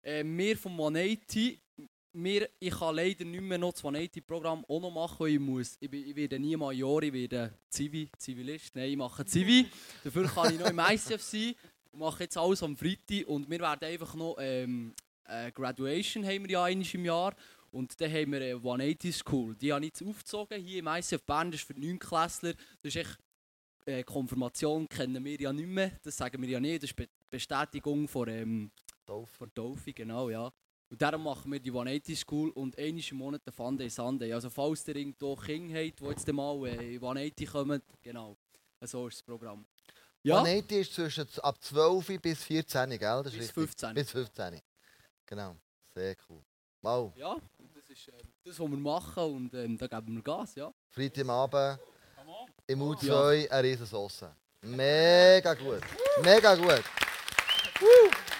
Äh, 0.01 0.25
wir 0.25 0.57
vom 0.57 0.73
180, 0.73 1.61
wir, 2.13 2.49
ich 2.59 2.71
kann 2.71 2.97
leider 2.97 3.25
nicht 3.25 3.43
mehr 3.43 3.59
noch 3.59 3.73
das 3.73 3.85
180-Programm 3.85 4.65
auch 4.67 4.81
noch 4.81 4.91
machen, 4.91 5.27
ich 5.27 5.39
muss. 5.39 5.77
Ich, 5.81 5.93
ich 5.93 6.17
werde 6.17 6.39
nie 6.39 6.57
Major, 6.57 7.03
ich 7.03 7.13
werde 7.13 7.55
Zivi, 7.69 8.11
Zivilist. 8.19 8.75
Nein, 8.75 8.91
ich 8.91 8.97
mache 8.97 9.25
Zivi. 9.25 9.67
Dafür 10.05 10.27
kann 10.29 10.55
ich 10.55 10.61
noch 10.61 10.71
im 10.71 10.79
ICF 10.79 11.23
sein 11.23 11.55
und 11.93 12.01
mache 12.01 12.25
jetzt 12.25 12.37
alles 12.37 12.63
am 12.63 12.77
Freitag 12.77 13.27
und 13.29 13.49
wir 13.51 13.61
werden 13.61 13.85
einfach 13.85 14.15
noch 14.15 14.37
ähm, 14.39 14.95
äh, 15.27 15.53
Graduation 15.53 16.25
haben 16.25 16.45
wir 16.45 16.51
ja 16.51 16.65
einmal 16.65 16.87
im 16.93 17.05
Jahr 17.05 17.35
und 17.71 18.01
dann 18.01 18.13
haben 18.13 18.33
wir 18.33 18.41
eine 18.41 18.55
180 18.55 19.17
School. 19.17 19.55
Die 19.57 19.73
habe 19.73 19.85
ich 19.85 19.93
jetzt 19.93 20.03
aufgezogen 20.03 20.61
hier 20.61 20.81
im 20.81 20.87
ICF 20.89 21.23
Bern, 21.23 21.51
das 21.51 21.61
ist 21.61 21.67
für 21.67 21.79
9 21.79 21.99
Klässler. 21.99 22.55
Das 22.83 22.95
ist 22.95 22.97
echt 22.97 23.19
äh, 23.87 24.03
Konfirmation 24.03 24.89
kennen 24.89 25.25
wir 25.25 25.41
ja 25.41 25.53
nicht 25.53 25.69
mehr, 25.69 25.93
das 26.03 26.17
sagen 26.17 26.43
wir 26.43 26.49
ja 26.49 26.61
nicht, 26.61 26.83
das 26.83 26.91
ist 26.91 26.97
Be 26.97 27.09
Bestätigung 27.31 28.09
von, 28.09 28.29
ähm, 28.29 28.71
Taufe. 29.07 29.33
von 29.33 29.55
Taufe, 29.55 29.93
genau, 29.93 30.31
ja. 30.31 30.51
Und 30.91 31.01
darum 31.01 31.23
machen 31.23 31.53
wir 31.53 31.61
die 31.61 31.71
180 31.71 32.19
School 32.19 32.51
und 32.51 32.77
einmal 32.77 33.03
im 33.09 33.17
Monat 33.17 33.47
den 33.47 33.53
Fun 33.53 33.79
Day 33.79 33.89
Sunday. 33.89 34.33
Also 34.33 34.51
falls 34.51 34.87
ihr 34.89 34.97
irgendwo 34.97 35.37
Kinder 35.37 35.79
habt, 35.79 36.01
die 36.01 36.05
jetzt 36.05 36.33
mal 36.33 36.67
äh, 36.67 36.97
in 36.97 37.03
180 37.03 37.49
kommen, 37.49 37.81
genau, 38.03 38.37
so 38.83 39.07
ist 39.07 39.19
das 39.19 39.23
Programm. 39.23 39.65
Ja, 40.23 40.43
180 40.43 40.79
ist 40.81 40.95
zwischen 40.95 41.27
ab 41.43 41.63
12 41.63 42.21
bis 42.21 42.43
14, 42.43 42.91
gell? 42.91 42.99
Das 42.99 43.27
ist 43.27 43.39
bis 43.39 43.41
richtig. 43.41 43.55
15. 43.55 43.95
Bis 43.95 44.11
15. 44.11 44.61
Genau. 45.27 45.57
Sehr 45.95 46.17
cool. 46.29 46.43
Wow. 46.83 47.13
Ja, 47.17 47.37
das 47.75 47.89
ist 47.89 48.09
äh, 48.09 48.13
das, 48.45 48.59
was 48.59 48.71
wir 48.71 48.77
machen 48.77 49.23
und 49.23 49.55
ähm, 49.55 49.79
da 49.79 49.87
geben 49.87 50.17
wir 50.17 50.23
Gas, 50.23 50.57
ja. 50.57 50.73
Freitag 50.89 51.23
am 51.23 51.31
Abend 51.31 51.81
im 52.67 52.83
U2 52.83 53.49
eine 53.49 53.63
riesen. 53.63 54.29
Mega 54.63 55.55
gut. 55.55 55.81
Mega 56.23 56.55
gut. 56.55 56.83
Woo. 57.81 57.87
Äh, 57.87 58.31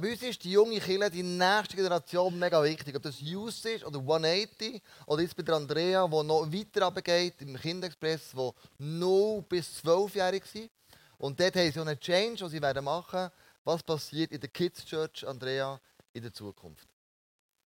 Bei 0.00 0.10
uns 0.10 0.22
ist 0.24 0.42
die 0.42 0.50
junge 0.50 0.80
Kille, 0.80 1.08
die 1.08 1.22
nächste 1.22 1.76
Generation, 1.76 2.36
mega 2.36 2.60
wichtig. 2.64 2.96
Ob 2.96 3.02
das 3.02 3.20
Youth 3.20 3.64
ist 3.64 3.84
oder 3.84 4.00
180 4.00 4.82
oder 5.06 5.22
jetzt 5.22 5.36
bei 5.36 5.44
der 5.44 5.54
Andrea, 5.54 6.08
die 6.08 6.24
noch 6.24 6.52
weiter 6.52 6.86
runtergeht, 6.86 7.40
im 7.42 7.54
Kinderexpress, 7.54 8.34
wo 8.34 8.52
0 8.78 9.42
bis 9.42 9.84
12-jährig 9.84 10.44
sind. 10.46 10.70
Und 11.16 11.38
dort 11.38 11.54
haben 11.54 11.70
sie 11.70 11.80
einen 11.80 12.00
Change, 12.00 12.38
den 12.38 12.48
sie 12.48 12.60
werden 12.60 12.84
machen 12.84 13.30
Was 13.62 13.84
passiert 13.84 14.32
in 14.32 14.40
der 14.40 14.50
Kids 14.50 14.84
Church, 14.84 15.24
Andrea, 15.24 15.80
in 16.12 16.22
der 16.22 16.32
Zukunft? 16.32 16.88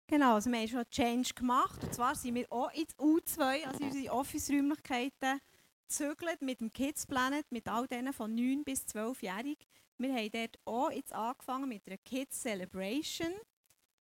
Genau, 0.06 0.34
also 0.34 0.50
wir 0.50 0.58
haben 0.58 0.68
schon 0.68 0.78
einen 0.80 0.90
Change 0.90 1.32
gemacht. 1.32 1.82
Und 1.82 1.94
zwar 1.94 2.14
sind 2.14 2.34
wir 2.34 2.52
auch 2.52 2.70
ins 2.74 2.94
U2, 2.98 3.64
also 3.64 3.80
in 3.80 3.86
unsere 3.86 4.12
Office-Räumlichkeiten, 4.12 5.40
gezügelt 5.88 6.42
mit 6.42 6.60
dem 6.60 6.70
Kids 6.74 7.06
Planet, 7.06 7.50
mit 7.50 7.66
all 7.68 7.86
denen 7.86 8.12
von 8.12 8.34
9 8.34 8.64
bis 8.64 8.82
12-jährig. 8.82 9.56
Wir 9.98 10.14
haben 10.14 10.30
dort 10.30 10.58
auch 10.64 10.90
jetzt 10.92 11.12
angefangen 11.12 11.68
mit 11.68 11.82
einer 11.86 11.98
Kids 11.98 12.40
Celebration. 12.42 13.32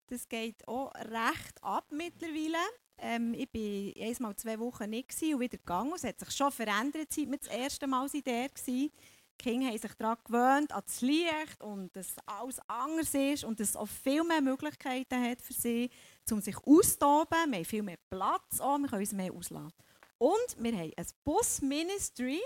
Das 0.07 0.27
geht 0.27 0.67
auch 0.67 0.93
recht 0.95 1.61
ab 1.61 1.85
mittlerweile. 1.91 2.57
Ähm, 2.97 3.33
ich 3.35 3.49
war 3.53 4.07
einmal 4.07 4.35
zwei 4.35 4.59
Wochen 4.59 4.89
nicht 4.89 5.13
und 5.21 5.39
wieder 5.39 5.57
gegangen. 5.57 5.93
Es 5.95 6.03
hat 6.03 6.19
sich 6.19 6.31
schon 6.31 6.51
verändert, 6.51 7.13
seit 7.13 7.29
wir 7.29 7.37
das 7.37 7.47
erste 7.47 7.87
Mal 7.87 8.07
dort 8.09 8.25
waren. 8.25 8.51
Die 8.67 8.91
Kinder 9.37 9.67
haben 9.67 9.77
sich 9.77 9.93
daran 9.93 10.17
gewöhnt, 10.25 10.71
an 10.71 10.83
das 10.85 11.01
Licht 11.01 11.61
und 11.61 11.95
dass 11.95 12.15
alles 12.25 12.59
anders 12.67 13.13
ist 13.13 13.43
und 13.43 13.59
dass 13.59 13.69
es 13.69 13.75
auch 13.75 13.87
viel 13.87 14.23
mehr 14.23 14.41
Möglichkeiten 14.41 15.21
hat 15.21 15.41
für 15.41 15.53
sie, 15.53 15.89
um 16.31 16.41
sich 16.41 16.57
auszutoben. 16.57 17.51
Wir 17.51 17.57
haben 17.57 17.65
viel 17.65 17.83
mehr 17.83 17.97
Platz, 18.09 18.59
auch, 18.59 18.77
wir 18.77 18.87
können 18.87 19.01
uns 19.01 19.11
mehr 19.11 19.33
auslassen. 19.33 19.73
Und 20.17 20.55
wir 20.57 20.71
haben 20.71 20.93
ein 20.95 21.05
Bus-Ministry. 21.23 22.39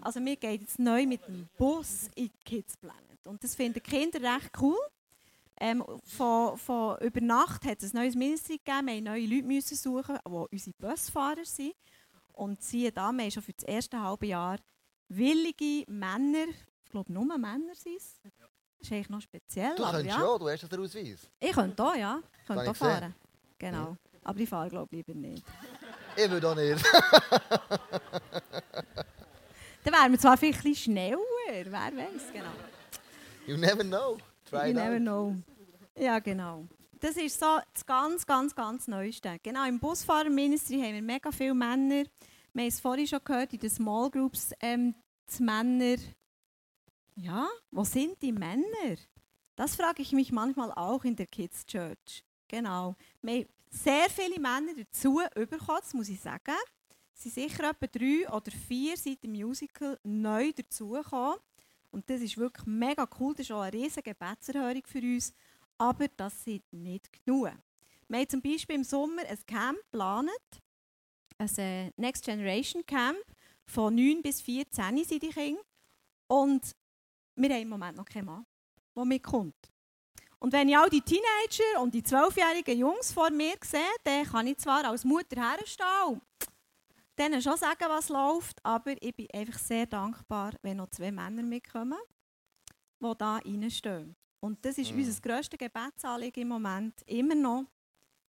Also 0.00 0.24
wir 0.24 0.36
gehen 0.36 0.60
jetzt 0.60 0.78
neu 0.78 1.06
mit 1.06 1.26
dem 1.26 1.48
Bus 1.56 2.08
in 2.14 2.26
die 2.26 2.44
Kids 2.44 2.76
Planet. 2.76 3.26
Und 3.26 3.42
das 3.42 3.54
finden 3.54 3.74
die 3.74 3.80
Kinder 3.80 4.20
recht 4.20 4.50
cool. 4.60 4.78
Ähm, 5.60 5.84
von, 6.04 6.56
von 6.56 6.98
über 6.98 7.20
Nacht 7.20 7.64
hat 7.64 7.82
es 7.82 7.92
ein 7.92 8.00
neues 8.00 8.14
Ministry 8.14 8.58
gegeben. 8.58 8.86
Wir 8.86 8.94
mussten 8.94 9.04
neue 9.04 9.26
Leute 9.26 9.46
müssen 9.46 9.76
suchen, 9.76 10.18
die 10.24 10.46
unsere 10.52 10.76
Busfahrer 10.78 11.44
sind. 11.44 11.74
Und 12.32 12.62
siehe 12.62 12.92
da, 12.92 13.10
wir 13.10 13.24
haben 13.24 13.30
schon 13.30 13.42
für 13.42 13.52
das 13.52 13.64
erste 13.64 14.00
halbe 14.00 14.26
Jahr 14.26 14.58
willige 15.08 15.84
Männer, 15.90 16.46
ich 16.84 16.90
glaube 16.90 17.12
nur 17.12 17.24
Männer 17.24 17.74
sind 17.74 17.96
es. 17.96 18.20
Das 18.22 18.32
ist 18.80 18.92
eigentlich 18.92 19.08
noch 19.08 19.20
speziell. 19.20 19.74
Du 19.74 19.84
aber 19.84 20.00
ja. 20.00 20.20
ja, 20.20 20.38
du 20.38 20.48
hast 20.48 20.62
ja 20.62 20.68
den 20.68 20.80
Ausweis. 20.80 21.28
Ich 21.40 21.52
könnte 21.52 21.92
hier, 21.92 22.00
ja. 22.00 22.22
Ich 22.40 22.46
könnte 22.46 22.64
hier 22.64 22.74
fahren. 22.74 23.14
Genau. 23.58 23.96
Aber 24.22 24.38
ich 24.38 24.48
fahre, 24.48 24.68
glaube 24.68 24.94
ich, 24.94 25.06
lieber 25.06 25.18
nicht. 25.18 25.42
Ich 26.16 26.30
will 26.30 26.44
auch 26.44 26.54
nicht. 26.54 26.84
Dann 29.90 30.02
wären 30.02 30.12
wir 30.12 30.18
zwar 30.18 30.36
vielleicht 30.36 30.58
ein 30.58 30.70
bisschen 30.70 30.92
schneller, 30.92 31.18
wer 31.46 31.72
weiß, 31.72 32.30
genau. 32.30 32.52
You 33.46 33.56
never 33.56 33.82
know. 33.82 34.18
Try 34.44 34.68
you 34.68 34.74
never 34.74 34.96
out. 34.96 35.00
know. 35.00 35.36
Ja, 35.96 36.18
genau. 36.18 36.66
Das 37.00 37.16
ist 37.16 37.40
so 37.40 37.58
das 37.72 37.86
ganz, 37.86 38.26
ganz, 38.26 38.54
ganz 38.54 38.86
Neueste. 38.86 39.38
Genau, 39.42 39.66
im 39.66 39.80
Busfahrer-Ministry 39.80 40.78
haben 40.78 40.92
wir 40.92 41.00
mega 41.00 41.32
viele 41.32 41.54
Männer. 41.54 42.04
Wir 42.52 42.64
haben 42.64 42.68
es 42.68 42.80
vorhin 42.80 43.06
schon 43.06 43.20
gehört, 43.24 43.54
in 43.54 43.60
den 43.60 43.70
Small 43.70 44.10
Groups, 44.10 44.52
ähm, 44.60 44.94
die 45.34 45.42
Männer... 45.42 45.96
Ja, 47.14 47.48
wo 47.70 47.82
sind 47.82 48.20
die 48.20 48.32
Männer? 48.32 48.96
Das 49.56 49.74
frage 49.74 50.02
ich 50.02 50.12
mich 50.12 50.32
manchmal 50.32 50.70
auch 50.72 51.02
in 51.04 51.16
der 51.16 51.26
Kids 51.26 51.64
Church. 51.64 52.24
Genau. 52.46 52.94
Wir 53.22 53.36
haben 53.36 53.46
sehr 53.70 54.10
viele 54.10 54.38
Männer 54.38 54.74
dazu 54.76 55.22
bekommen, 55.34 55.80
das 55.80 55.94
muss 55.94 56.10
ich 56.10 56.20
sagen. 56.20 56.58
Sind 57.18 57.34
sicher 57.34 57.70
etwa 57.70 57.86
drei 57.86 58.28
oder 58.30 58.50
vier 58.50 58.96
seit 58.96 59.22
dem 59.22 59.32
Musical 59.32 59.98
neu 60.02 60.52
dazugekommen. 60.52 61.38
Und 61.90 62.08
das 62.08 62.20
ist 62.20 62.36
wirklich 62.36 62.66
mega 62.66 63.08
cool. 63.18 63.34
Das 63.34 63.46
ist 63.46 63.52
auch 63.52 63.62
eine 63.62 63.72
riesige 63.72 64.14
Gebetserhörung 64.14 64.82
für 64.84 65.00
uns. 65.00 65.32
Aber 65.78 66.06
das 66.08 66.44
sind 66.44 66.62
nicht 66.72 67.10
genug. 67.12 67.50
Wir 68.08 68.18
haben 68.18 68.28
zum 68.28 68.40
Beispiel 68.40 68.76
im 68.76 68.84
Sommer 68.84 69.22
ein 69.26 69.38
Camp 69.46 69.78
geplant, 69.78 70.30
ein 71.38 71.58
äh, 71.58 71.92
Next 71.96 72.24
Generation 72.24 72.84
Camp. 72.86 73.18
Von 73.66 73.94
9 73.94 74.22
bis 74.22 74.40
14 74.40 75.04
sind 75.04 75.22
die 75.22 75.28
Kinder. 75.28 75.60
Und 76.26 76.74
wir 77.36 77.50
haben 77.50 77.62
im 77.62 77.68
Moment 77.68 77.96
noch 77.96 78.04
keinen 78.04 78.26
Mann, 78.26 78.46
der 78.96 79.04
mitkommt. 79.04 79.54
Und 80.38 80.52
wenn 80.52 80.68
ich 80.68 80.76
all 80.76 80.88
die 80.88 81.00
Teenager 81.00 81.82
und 81.82 81.94
die 81.94 82.02
zwölfjährigen 82.02 82.78
Jungs 82.78 83.12
vor 83.12 83.30
mir 83.30 83.54
sehe, 83.62 83.80
dann 84.04 84.24
kann 84.24 84.46
ich 84.46 84.58
zwar 84.58 84.84
als 84.84 85.04
Mutter 85.04 85.36
herstehen 85.36 86.20
denen 87.18 87.42
schon 87.42 87.56
sagen, 87.56 87.84
was 87.88 88.08
läuft, 88.08 88.64
aber 88.64 88.94
ich 89.02 89.14
bin 89.14 89.28
einfach 89.34 89.58
sehr 89.58 89.86
dankbar, 89.86 90.52
wenn 90.62 90.76
noch 90.78 90.90
zwei 90.90 91.10
Männer 91.12 91.42
mitkommen, 91.42 91.98
die 93.00 93.12
da 93.18 93.36
reinstehen. 93.36 94.14
Und 94.40 94.64
das 94.64 94.78
ist 94.78 94.92
Mhm. 94.92 95.00
unser 95.00 95.20
grösstes 95.20 95.58
Gebetsanliegen 95.58 96.42
im 96.42 96.48
Moment 96.48 97.02
immer 97.06 97.34
noch. 97.34 97.64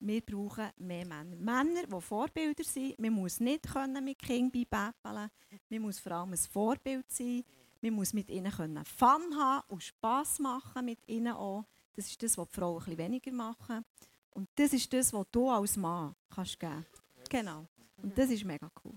Wir 0.03 0.23
brauchen 0.23 0.71
mehr 0.79 1.07
Männer. 1.07 1.37
Männer, 1.37 1.83
die 1.87 2.01
Vorbilder 2.01 2.65
sind. 2.65 2.99
Man 2.99 3.13
muss 3.13 3.39
nicht 3.39 3.69
können 3.71 4.03
mit 4.03 4.19
Kindern 4.19 4.51
beipäppeln. 4.51 5.29
Man 5.69 5.83
muss 5.83 5.99
vor 5.99 6.13
allem 6.13 6.33
ein 6.33 6.39
Vorbild 6.39 7.11
sein. 7.11 7.45
Man 7.83 7.93
muss 7.95 8.15
mit 8.15 8.31
ihnen 8.31 8.51
können 8.51 8.83
Fun 8.87 9.37
haben 9.39 9.63
und 9.69 9.83
Spass 9.83 10.39
machen 10.39 10.87
mit 10.87 11.07
ihnen 11.07 11.35
auch. 11.35 11.67
Das 11.95 12.07
ist 12.07 12.23
das, 12.23 12.39
was 12.39 12.49
die 12.49 12.55
Frauen 12.55 12.79
ein 12.79 12.85
bisschen 12.85 12.99
weniger 12.99 13.33
machen. 13.33 13.85
Und 14.31 14.49
das 14.55 14.73
ist 14.73 14.91
das, 14.91 15.13
was 15.13 15.27
du 15.31 15.51
als 15.51 15.77
Mann 15.77 16.15
kannst 16.31 16.59
geben 16.59 16.87
Genau. 17.29 17.67
Und 18.03 18.17
das 18.17 18.31
ist 18.31 18.45
mega 18.45 18.71
cool. 18.85 18.95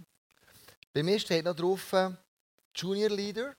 Bei 0.94 1.04
mir 1.04 1.20
steht 1.20 1.46
noch 1.46 1.56
drauf 1.56 1.92
äh, 1.94 2.12
Junior 2.76 3.10
Leader. 3.10 3.56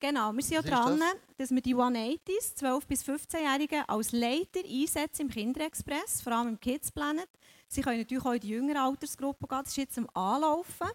Genau, 0.00 0.32
wir 0.32 0.42
sind 0.42 0.54
ja 0.54 0.62
dran, 0.62 1.02
dass 1.36 1.50
wir 1.50 1.60
die 1.60 1.74
180s, 1.74 2.56
12- 2.56 2.86
bis 2.86 3.02
15-Jährigen, 3.02 3.82
als 3.88 4.12
Leiter 4.12 4.60
einsetzen 4.64 5.22
im 5.22 5.28
Kinderexpress, 5.28 6.20
vor 6.22 6.34
allem 6.34 6.50
im 6.50 6.60
Kids 6.60 6.92
Planet. 6.92 7.28
Sie 7.66 7.80
können 7.80 7.98
natürlich 7.98 8.24
auch 8.24 8.32
in 8.32 8.40
die 8.40 8.48
jüngere 8.48 8.82
Altersgruppe 8.82 9.48
gehen. 9.48 9.58
Das 9.64 9.70
ist 9.72 9.76
jetzt 9.76 9.98
am 9.98 10.08
Anlaufen. 10.14 10.86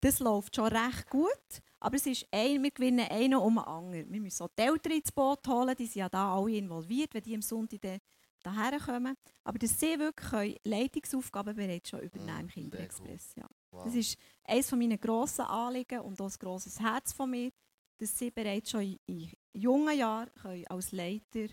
Das 0.00 0.20
läuft 0.20 0.54
schon 0.54 0.66
recht 0.66 1.10
gut. 1.10 1.62
Aber 1.80 1.96
es 1.96 2.06
ist 2.06 2.26
ein, 2.30 2.62
wir 2.62 2.70
gewinnen 2.70 3.08
einen 3.10 3.34
um 3.34 3.56
den 3.56 3.64
anderen. 3.64 4.12
Wir 4.12 4.20
müssen 4.20 4.44
auch 4.44 4.50
die 4.56 4.62
Eltern 4.62 4.92
ins 4.92 5.10
Boot 5.12 5.46
holen, 5.48 5.74
die 5.76 5.86
sind 5.86 5.96
ja 5.96 6.08
da 6.08 6.34
alle 6.34 6.56
involviert, 6.56 7.12
wenn 7.14 7.22
die 7.22 7.34
am 7.34 7.42
Sonntag 7.42 8.00
daher 8.42 8.78
kommen. 8.80 9.14
Aber 9.44 9.58
dass 9.58 9.78
sie 9.80 9.98
wirklich 9.98 10.30
können 10.30 10.56
Leitungsaufgaben 10.64 11.54
bereits 11.56 11.90
schon 11.90 12.00
übernehmen 12.00 12.40
im 12.40 12.46
Mm. 12.46 12.50
Kinderexpress. 12.50 13.34
Ja. 13.36 13.46
Wow. 13.70 13.84
Das 13.84 13.94
ist 13.94 14.16
eines 14.44 14.70
meiner 14.72 14.98
grossen 14.98 15.44
Anliegen 15.46 16.00
und 16.00 16.20
auch 16.20 16.30
ein 16.30 16.38
grosses 16.38 16.78
Herz 16.80 17.12
von 17.12 17.30
mir, 17.30 17.50
dass 17.98 18.18
sie 18.18 18.30
bereits 18.30 18.70
schon 18.70 18.98
in- 19.06 19.32
jungen 19.52 19.96
Jahren 19.98 20.30
können 20.34 20.66
als 20.68 20.92
Leiter 20.92 21.46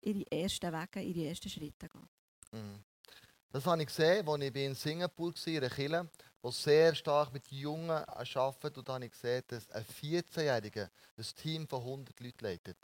ihre 0.00 0.24
ersten 0.30 0.72
Wege, 0.72 1.00
ihre 1.00 1.28
ersten 1.28 1.48
Schritte 1.50 1.88
gehen 1.88 2.08
Mhm. 2.52 2.82
Das 3.50 3.64
habe 3.66 3.80
ich 3.82 3.88
gesehen, 3.88 4.28
als 4.28 4.42
ich 4.42 4.54
in 4.56 4.74
Singapur 4.74 5.32
war, 5.34 5.46
in 5.48 5.56
einer 5.58 5.68
Kirche, 5.70 6.08
die 6.44 6.52
sehr 6.52 6.94
stark 6.94 7.32
mit 7.32 7.46
Jungen 7.50 7.90
arbeitet. 7.90 8.76
Und 8.78 8.88
da 8.88 8.94
habe 8.94 9.06
ich 9.06 9.10
gesehen, 9.10 9.42
dass 9.48 9.70
ein 9.70 9.84
14-Jähriger 9.84 10.88
ein 11.16 11.24
Team 11.34 11.66
von 11.66 11.80
100 11.82 12.20
Leuten 12.20 12.44
leitet. 12.44 12.76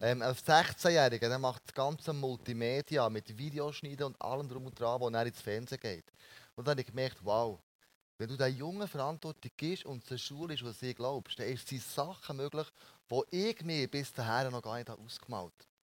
Ähm, 0.00 0.22
ein 0.22 0.32
16-Jähriger 0.32 1.28
der 1.28 1.38
macht 1.40 1.62
das 1.66 1.74
ganze 1.74 2.12
Multimedia 2.12 3.08
mit 3.10 3.36
Videoschneiden 3.36 4.06
und 4.06 4.22
allem 4.22 4.48
drum 4.48 4.66
und 4.66 4.78
dran, 4.78 5.00
wo 5.00 5.08
er 5.08 5.26
ins 5.26 5.40
Fernsehen 5.40 5.80
geht. 5.80 6.04
Und 6.54 6.66
dann 6.66 6.72
habe 6.72 6.82
ich 6.82 6.86
gemerkt, 6.86 7.18
wow, 7.22 7.58
wenn 8.16 8.28
du 8.28 8.36
den 8.36 8.56
Jungen 8.56 8.86
Verantwortung 8.86 9.50
gibst 9.56 9.84
und 9.84 10.04
zur 10.04 10.18
Schule 10.18 10.54
ist, 10.54 10.64
was 10.64 10.78
sie 10.78 10.94
glaubst, 10.94 11.38
dann 11.40 11.48
ist 11.48 11.66
sie 11.66 11.78
Sachen 11.78 12.36
möglich, 12.36 12.66
die 13.10 13.48
ich 13.50 13.62
mir 13.62 13.88
bis 13.88 14.12
dahin 14.12 14.52
noch 14.52 14.62
gar 14.62 14.76
nicht 14.76 14.88
ausgemalt 14.88 15.52
habe. 15.52 15.77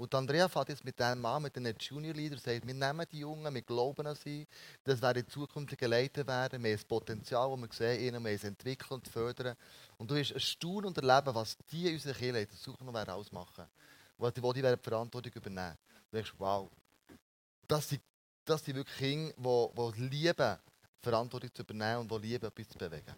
Und 0.00 0.14
Andrea 0.14 0.48
fährt 0.48 0.70
jetzt 0.70 0.82
mit 0.82 0.98
dem 0.98 1.20
Mann, 1.20 1.42
mit 1.42 1.54
den 1.54 1.76
Junior 1.78 2.14
Leader, 2.14 2.38
sagt, 2.38 2.66
wir 2.66 2.72
nehmen 2.72 3.04
die 3.12 3.18
Jungen, 3.18 3.52
wir 3.52 3.60
glauben 3.60 4.06
an 4.06 4.14
sie, 4.14 4.46
das 4.82 5.02
werden 5.02 5.28
zukünftige 5.28 5.86
Leiter 5.86 6.26
werden, 6.26 6.64
wir 6.64 6.70
haben 6.70 6.78
das 6.78 6.86
Potenzial, 6.86 7.50
das 7.50 7.60
wir 7.60 7.68
sehen, 7.70 8.06
ihnen, 8.06 8.24
wir 8.24 8.32
es 8.32 8.44
entwickeln 8.44 8.94
und 8.94 9.06
fördern. 9.06 9.54
Und 9.98 10.10
du 10.10 10.14
wirst 10.14 10.30
erstaunen 10.30 10.86
und 10.86 10.96
erleben, 10.96 11.34
was 11.34 11.54
die 11.70 11.88
in 11.88 11.94
unserer 11.96 12.14
Kirche 12.14 12.28
in 12.28 12.48
der 12.48 12.48
Zukunft 12.48 12.94
werden 12.94 13.10
ausmachen 13.10 13.66
werden. 14.16 14.34
Die, 14.34 14.40
die 14.40 14.62
werden 14.62 14.78
die 14.82 14.88
Verantwortung 14.88 15.32
übernehmen. 15.34 15.76
Du 16.10 16.16
denkst, 16.16 16.32
wow, 16.38 16.70
das 17.68 17.90
sind, 17.90 18.00
das 18.46 18.64
sind 18.64 18.76
wirklich 18.76 18.96
Kinder, 18.96 19.34
die, 19.36 19.92
die 19.98 20.08
lieben, 20.08 20.56
Verantwortung 21.02 21.54
zu 21.54 21.60
übernehmen 21.60 21.98
und 21.98 22.10
die 22.10 22.26
lieben, 22.26 22.46
etwas 22.46 22.68
zu 22.70 22.78
bewegen. 22.78 23.14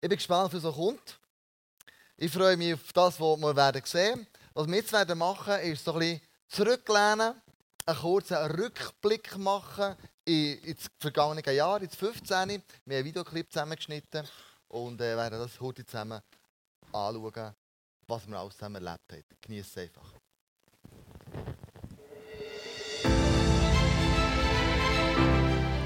Ich 0.00 0.08
bin 0.08 0.10
gespannt, 0.10 0.54
was 0.54 0.62
so 0.62 0.72
kommt. 0.72 1.18
Ich 2.16 2.30
freue 2.30 2.56
mich 2.56 2.74
auf 2.74 2.92
das, 2.92 3.18
was 3.18 3.40
wir 3.40 3.56
werden 3.56 3.82
sehen 3.84 4.28
Was 4.54 4.66
wir 4.66 4.76
jetzt 4.76 4.92
werden 4.92 5.18
machen, 5.18 5.54
ist 5.60 5.84
so 5.84 5.94
ein 5.94 5.98
bisschen 6.00 6.20
zurücklehnen, 6.48 7.34
einen 7.86 7.98
kurzen 7.98 8.36
Rückblick 8.36 9.38
machen 9.38 9.96
in, 10.26 10.58
ins 10.58 10.90
vergangene 10.98 11.42
Jahr, 11.52 11.80
ins 11.80 11.96
15. 11.96 12.28
Wir 12.28 12.36
haben 12.36 12.62
einen 12.86 13.04
Videoclip 13.04 13.50
zusammengeschnitten 13.50 14.26
und 14.68 15.00
äh, 15.00 15.16
werden 15.16 15.38
das 15.38 15.58
heute 15.58 15.86
zusammen 15.86 16.20
anschauen, 16.92 17.54
was 18.06 18.28
wir 18.28 18.38
alles 18.38 18.54
zusammen 18.54 18.84
erlebt 18.84 19.12
haben. 19.12 19.24
Genießt 19.40 19.70
es 19.70 19.82
einfach. 19.84 20.12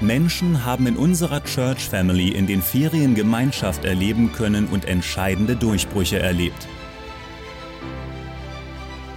Menschen 0.01 0.65
haben 0.65 0.87
in 0.87 0.97
unserer 0.97 1.43
Church 1.43 1.89
Family 1.89 2.29
in 2.29 2.47
den 2.47 2.61
Ferien 2.61 3.15
Gemeinschaft 3.15 3.85
erleben 3.85 4.33
können 4.33 4.67
und 4.67 4.85
entscheidende 4.85 5.55
Durchbrüche 5.55 6.19
erlebt. 6.19 6.67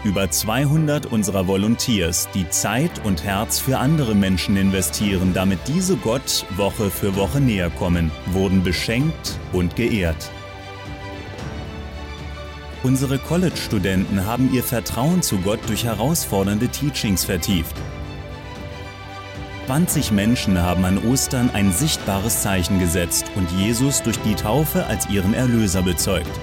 Über 0.03 0.31
200 0.31 1.05
unserer 1.05 1.47
Volunteers, 1.47 2.31
die 2.33 2.49
Zeit 2.49 3.05
und 3.05 3.23
Herz 3.23 3.59
für 3.59 3.77
andere 3.79 4.15
Menschen 4.15 4.57
investieren, 4.57 5.35
damit 5.35 5.59
diese 5.67 5.97
Gott 5.97 6.47
Woche 6.57 6.91
für 6.91 7.17
Woche 7.17 7.39
näher 7.39 7.69
kommen, 7.69 8.11
wurden 8.33 8.63
beschenkt 8.63 9.39
und 9.53 9.77
geehrt. 9.77 10.31
Unsere 12.83 13.19
College-Studenten 13.19 14.25
haben 14.25 14.51
ihr 14.55 14.65
Vertrauen 14.65 15.21
zu 15.21 15.37
Gott 15.37 15.61
durch 15.67 15.85
herausfordernde 15.85 16.69
Teachings 16.69 17.25
vertieft. 17.25 17.77
20 19.67 20.13
Menschen 20.13 20.63
haben 20.63 20.87
an 20.87 20.97
Ostern 21.11 21.51
ein 21.53 21.73
sichtbares 21.73 22.41
Zeichen 22.41 22.81
gesetzt 22.81 23.27
und 23.37 23.51
Jesus 23.53 24.03
durch 24.03 24.19
die 24.21 24.35
Taufe 24.35 24.87
als 24.87 25.11
ihren 25.11 25.35
Erlöser 25.35 25.83
bezeugt. 25.83 26.41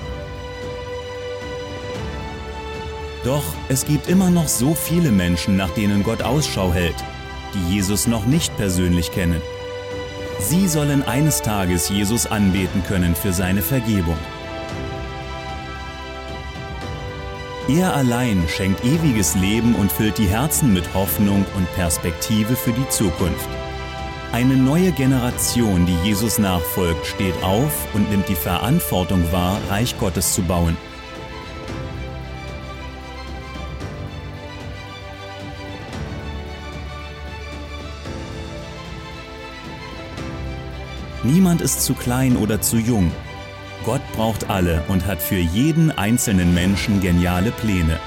Doch 3.28 3.44
es 3.68 3.84
gibt 3.84 4.08
immer 4.08 4.30
noch 4.30 4.48
so 4.48 4.74
viele 4.74 5.12
Menschen, 5.12 5.58
nach 5.58 5.72
denen 5.72 6.02
Gott 6.02 6.22
Ausschau 6.22 6.72
hält, 6.72 6.96
die 7.54 7.74
Jesus 7.74 8.08
noch 8.08 8.26
nicht 8.26 8.56
persönlich 8.56 9.12
kennen. 9.12 9.42
Sie 10.40 10.66
sollen 10.70 11.04
eines 11.04 11.42
Tages 11.42 11.90
Jesus 11.90 12.26
anbeten 12.26 12.84
können 12.88 13.16
für 13.16 13.34
seine 13.34 13.62
Vergebung. 13.62 14.16
Er 17.68 17.94
allein 17.98 18.46
schenkt 18.48 18.86
ewiges 18.86 19.36
Leben 19.36 19.76
und 19.76 19.92
füllt 19.92 20.18
die 20.18 20.30
Herzen 20.30 20.74
mit 20.74 20.94
Hoffnung 20.94 21.46
und 21.58 21.70
Perspektive 21.76 22.56
für 22.56 22.72
die 22.72 22.88
Zukunft. 22.88 23.50
Eine 24.32 24.56
neue 24.56 24.94
Generation, 24.94 25.86
die 25.86 25.98
Jesus 26.08 26.38
nachfolgt, 26.38 27.06
steht 27.06 27.36
auf 27.44 27.94
und 27.94 28.10
nimmt 28.10 28.30
die 28.30 28.36
Verantwortung 28.36 29.30
wahr, 29.34 29.60
Reich 29.70 30.00
Gottes 30.00 30.34
zu 30.34 30.44
bauen. 30.44 30.78
Niemand 41.28 41.60
ist 41.60 41.84
zu 41.84 41.94
klein 41.94 42.38
oder 42.38 42.62
zu 42.62 42.78
jung. 42.78 43.12
Gott 43.84 44.02
braucht 44.14 44.50
alle 44.50 44.82
und 44.88 45.06
hat 45.06 45.22
für 45.22 45.36
jeden 45.36 45.92
einzelnen 45.92 46.54
Menschen 46.54 47.02
geniale 47.02 47.52
Pläne. 47.52 48.00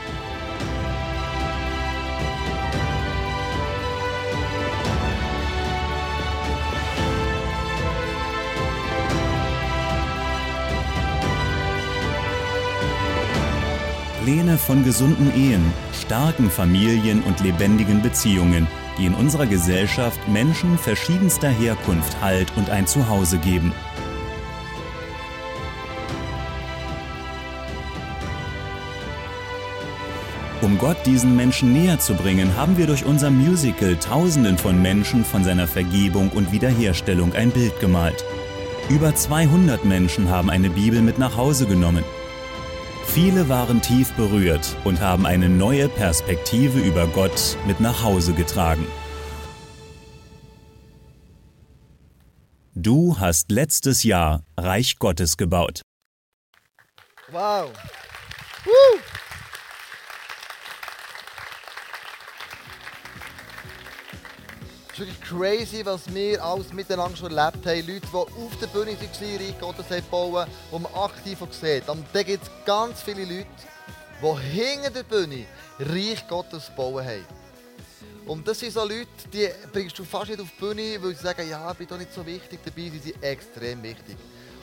Pläne 14.24 14.56
von 14.56 14.83
gesunden 14.83 15.30
Ehen, 15.37 15.64
starken 15.92 16.50
Familien 16.50 17.22
und 17.24 17.40
lebendigen 17.40 18.00
Beziehungen, 18.00 18.66
die 18.98 19.07
in 19.07 19.14
unserer 19.14 19.46
Gesellschaft 19.46 20.29
Menschen 20.29 20.79
verschiedenster 20.79 21.48
Herkunft 21.48 22.20
Halt 22.20 22.53
und 22.57 22.70
ein 22.70 22.87
Zuhause 22.87 23.38
geben. 23.38 23.72
Um 30.62 30.76
Gott 30.76 30.98
diesen 31.07 31.37
Menschen 31.37 31.72
näher 31.72 31.98
zu 31.98 32.14
bringen, 32.14 32.55
haben 32.55 32.76
wir 32.76 32.87
durch 32.87 33.07
unser 33.07 33.31
Musical 33.31 33.96
Tausenden 33.96 34.59
von 34.59 34.81
Menschen 34.83 35.24
von 35.24 35.42
seiner 35.42 35.66
Vergebung 35.66 36.29
und 36.31 36.53
Wiederherstellung 36.53 37.33
ein 37.33 37.50
Bild 37.50 37.81
gemalt. 37.81 38.24
Über 38.90 39.14
200 39.14 39.87
Menschen 39.87 40.29
haben 40.29 40.50
eine 40.50 40.68
Bibel 40.68 41.00
mit 41.00 41.18
nach 41.18 41.37
Hause 41.38 41.66
genommen. 41.66 42.05
Viele 43.12 43.49
waren 43.49 43.83
tief 43.83 44.12
berührt 44.12 44.77
und 44.85 45.01
haben 45.01 45.27
eine 45.27 45.49
neue 45.49 45.88
Perspektive 45.88 46.79
über 46.79 47.09
Gott 47.09 47.59
mit 47.66 47.81
nach 47.81 48.05
Hause 48.05 48.35
getragen. 48.35 48.87
Du 52.77 53.18
hast 53.18 53.51
letztes 53.51 54.05
Jahr 54.05 54.44
Reich 54.57 55.01
Gottes 55.01 55.37
gebaut. 55.37 55.83
Wow. 57.33 57.73
Woo. 58.64 59.10
Ist 65.01 65.07
wirklich 65.07 65.21
crazy, 65.21 65.85
was 65.85 66.13
wir 66.13 66.43
alles 66.43 66.73
miteinander 66.73 67.17
schon 67.17 67.37
erlebt 67.37 67.65
haben. 67.65 67.87
Leute, 67.87 68.01
die 68.01 68.17
auf 68.17 68.57
der 68.61 68.67
Bühne 68.67 68.93
waren, 68.93 69.37
Reich 69.39 69.61
Gottes 69.61 69.87
haben 69.91 70.05
bauen, 70.11 70.47
die 70.71 70.79
man 70.79 70.95
aktiv 70.95 71.39
sieht. 71.51 71.89
Und 71.89 72.05
dann 72.13 72.25
gibt 72.25 72.45
es 72.45 72.51
ganz 72.65 73.03
viele 73.03 73.25
Leute, 73.25 73.47
die 74.23 74.61
hinter 74.61 74.91
der 74.91 75.03
Bühne 75.05 75.47
Reich 75.79 76.27
Gottes 76.29 76.71
bauen 76.77 77.05
haben. 77.05 77.25
Und 78.27 78.47
das 78.47 78.59
sind 78.59 78.73
so 78.73 78.83
Leute, 78.83 79.09
die 79.33 79.49
bringst 79.73 79.99
du 79.99 80.05
fast 80.05 80.31
nicht 80.31 80.41
auf 80.41 80.49
die 80.55 80.61
Bühne, 80.61 81.03
weil 81.03 81.15
sie 81.15 81.23
sagen, 81.23 81.49
ja, 81.49 81.71
ich 81.71 81.79
bin 81.79 81.87
doch 81.89 81.99
nicht 81.99 82.13
so 82.13 82.25
wichtig 82.25 82.61
dabei, 82.65 82.91
sie 82.91 82.99
sind 82.99 83.23
extrem 83.23 83.83
wichtig. 83.83 84.17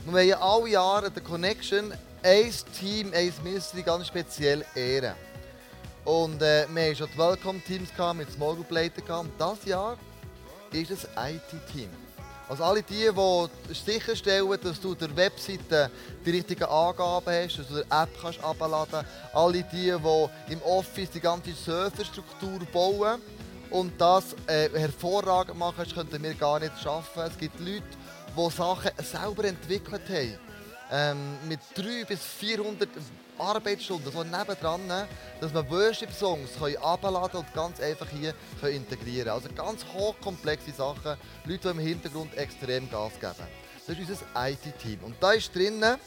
Und 0.06 0.16
wir 0.16 0.40
haben 0.40 0.42
alle 0.42 0.70
Jahre 0.70 1.12
der 1.12 1.24
Connection 1.24 1.94
ein 2.24 2.54
Team, 2.80 3.12
ein 3.14 3.34
Ministry 3.44 3.82
ganz 3.82 4.08
speziell 4.08 4.64
ehren. 4.76 5.16
Und 6.06 6.42
äh, 6.42 6.66
wir 6.70 6.84
hatten 6.84 6.96
schon 6.96 7.10
die 7.14 7.18
Welcome-Teams 7.18 7.90
mit 8.16 8.32
Small 8.32 8.56
Group 8.56 8.72
Leitern. 8.72 9.28
Und 9.28 9.32
dieses 9.38 9.66
Jahr 9.66 9.98
ist 10.72 10.92
es 10.92 11.04
IT-Team. 11.04 11.90
Also 12.50 12.64
alle 12.64 12.82
die, 12.82 13.10
die 13.14 13.74
sicherstellen, 13.74 14.58
dass 14.62 14.80
du 14.80 14.96
der 14.96 15.14
Webseite 15.18 15.92
die 16.26 16.32
richtigen 16.32 16.64
Angaben 16.64 17.34
hast, 17.44 17.60
dass 17.60 17.68
du 17.68 17.76
die 17.76 17.92
App 17.92 18.10
kannst 18.22 18.42
abladen 18.42 18.88
kannst. 18.92 19.10
Alle 19.34 19.64
die, 19.64 19.92
die 19.92 20.54
im 20.54 20.62
Office 20.62 21.10
die 21.10 21.20
ganze 21.20 21.52
Serverstruktur 21.52 22.60
bauen 22.72 23.22
und 23.70 24.00
das 24.00 24.34
äh, 24.48 24.70
hervorragend 24.70 25.58
machen, 25.58 25.84
das 25.84 25.94
könnten 25.94 26.24
wir 26.24 26.34
gar 26.36 26.60
nicht 26.60 26.80
schaffen. 26.82 27.24
Es 27.24 27.38
gibt 27.38 27.60
Leute, 27.60 27.84
die 28.38 28.52
Sachen 28.52 28.92
selber 29.04 29.44
entwickelt 29.44 30.08
haben. 30.08 30.40
Ähm, 30.90 31.38
mit 31.50 31.60
300 31.76 32.08
bis 32.08 32.20
400 32.24 32.88
Arbeitsstunden, 33.40 34.12
so 34.12 34.24
nebendran, 34.24 34.82
dass 35.40 35.54
man 35.54 35.70
Worship-Songs 35.70 36.52
abladen 36.82 37.40
und 37.40 37.54
ganz 37.54 37.80
einfach 37.80 38.08
hier 38.10 38.34
integrieren 38.70 39.26
können. 39.26 39.30
Also 39.30 39.50
ganz 39.56 39.86
hochkomplexe 39.94 40.72
Sachen, 40.72 41.18
Leute, 41.46 41.62
die 41.62 41.68
im 41.70 41.80
Hintergrund 41.80 42.36
extrem 42.36 42.90
Gas 42.90 43.14
geben. 43.20 43.48
Das 43.86 43.98
ist 43.98 44.10
unser 44.10 44.50
IT-Team. 44.50 45.00
Und 45.04 45.16
da 45.20 45.32
ist 45.32 45.54
drinnen 45.56 45.98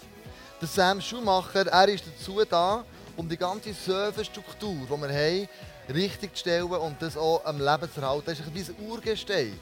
der 0.61 0.69
Sam 0.69 1.01
Schumacher, 1.01 1.67
er 1.67 1.89
ist 1.89 2.05
dazu 2.07 2.45
da, 2.45 2.85
um 3.17 3.29
die 3.29 3.37
ganze 3.37 3.73
Serverstruktur, 3.73 4.75
die 4.75 4.91
wir 4.91 5.09
haben, 5.09 5.49
richtig 5.95 6.35
zu 6.35 6.41
stellen 6.41 6.65
und 6.65 7.01
das 7.01 7.17
auch 7.17 7.45
am 7.45 7.59
Leben 7.59 7.91
zu 7.93 8.01
erhalten. 8.01 8.27
Das 8.27 8.41
ist 8.41 8.71
ein 8.71 8.87
Urgestein. 8.87 9.59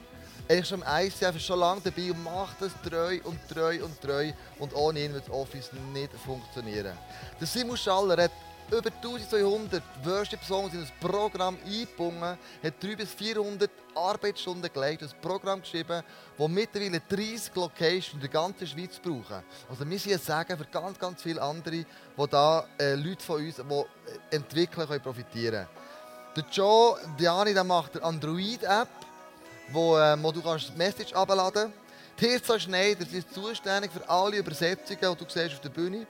Er 0.51 0.61
ist 0.61 0.73
im 0.73 0.83
ICF 0.83 1.37
ist 1.37 1.45
schon 1.45 1.61
lange 1.61 1.83
dabei 1.83 2.11
und 2.11 2.25
macht 2.25 2.57
das 2.63 2.73
treu 2.83 3.19
und 3.25 3.39
treu 3.53 3.85
und 3.85 4.01
treu. 4.01 4.33
Und 4.59 4.75
ohne 4.75 5.05
ihn 5.05 5.13
wird 5.13 5.29
Office 5.29 5.71
nicht 5.93 6.11
funktionieren. 6.25 6.97
Der 7.39 7.47
Simon 7.47 7.77
Schaller 7.77 8.23
hat 8.23 8.31
über 8.71 8.91
1200 8.91 9.83
Worship-Songs 10.05 10.73
in 10.73 10.81
das 10.81 10.91
Programm 11.01 11.59
eingebunden, 11.67 12.23
hat 12.63 12.83
300 12.83 12.97
bis 12.97 13.13
400 13.13 13.71
Arbeitsstunden 13.95 14.73
gelegt, 14.73 15.03
ein 15.03 15.11
Programm 15.21 15.61
geschrieben, 15.61 16.03
das 16.39 16.49
mittlerweile 16.49 17.01
30 17.01 17.55
Locations 17.55 18.15
in 18.15 18.21
der 18.21 18.31
ganzen 18.31 18.67
Schweiz 18.67 18.99
brauchen. 18.99 19.43
Also 19.69 19.89
wir 19.89 19.99
sind 19.99 20.23
sagen 20.23 20.57
für 20.57 20.65
ganz, 20.65 20.99
ganz 20.99 21.23
viele 21.23 21.43
andere, 21.43 21.85
wo 22.17 22.27
da 22.27 22.67
äh, 22.79 22.95
Leute 22.95 23.23
von 23.23 23.45
uns, 23.45 23.57
die 23.57 24.35
entwickeln 24.35 24.87
können, 24.87 25.03
profitieren. 25.03 25.67
Der 26.37 26.45
Joe 26.53 26.99
Diani 27.19 27.53
der 27.53 27.65
macht 27.65 27.97
eine 27.97 28.05
Android-App, 28.05 28.89
wo, 29.73 29.99
äh, 29.99 30.17
wo 30.23 30.33
du 30.33 30.43
kannst 30.43 30.77
Message 30.77 31.13
abladen 31.13 31.73
kannst. 31.73 31.89
Tirza 32.17 32.59
Schneider 32.59 33.05
sie 33.07 33.19
ist 33.19 33.33
zuständig 33.33 33.93
für 33.93 34.09
alle 34.09 34.39
Übersetzungen, 34.39 34.99
die 35.01 35.25
du 35.25 35.31
siehst 35.31 35.55
auf 35.55 35.61
der 35.61 35.69
Bühne. 35.69 36.07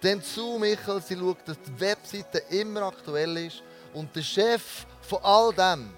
Dann 0.00 0.22
zu 0.22 0.56
Michael, 0.58 1.02
sie 1.02 1.16
schaut, 1.16 1.38
dass 1.46 1.56
die 1.60 1.80
Webseite 1.80 2.38
immer 2.50 2.82
aktuell 2.82 3.36
ist. 3.38 3.62
Und 3.92 4.14
der 4.14 4.22
Chef 4.22 4.86
von 5.00 5.18
all 5.22 5.52
dem 5.52 5.90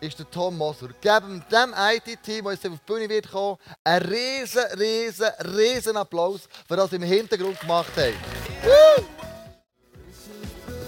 ist 0.00 0.18
der 0.18 0.30
Tom 0.30 0.58
Moser. 0.58 0.88
Geben 1.00 1.42
dem 1.50 1.74
IT-Team, 1.76 2.44
das 2.44 2.62
jetzt 2.62 2.72
auf 2.72 2.78
die 2.78 2.92
Bühne 2.92 3.08
wird 3.08 3.30
kommen, 3.30 3.56
einen 3.82 4.06
riesen, 4.06 4.64
riesen, 4.78 5.30
riesen 5.56 5.96
Applaus 5.96 6.42
für 6.68 6.76
das 6.76 6.90
sie 6.90 6.96
im 6.96 7.02
Hintergrund 7.02 7.58
gemacht 7.60 7.92
haben. 7.96 8.14
Woo! 8.62 9.04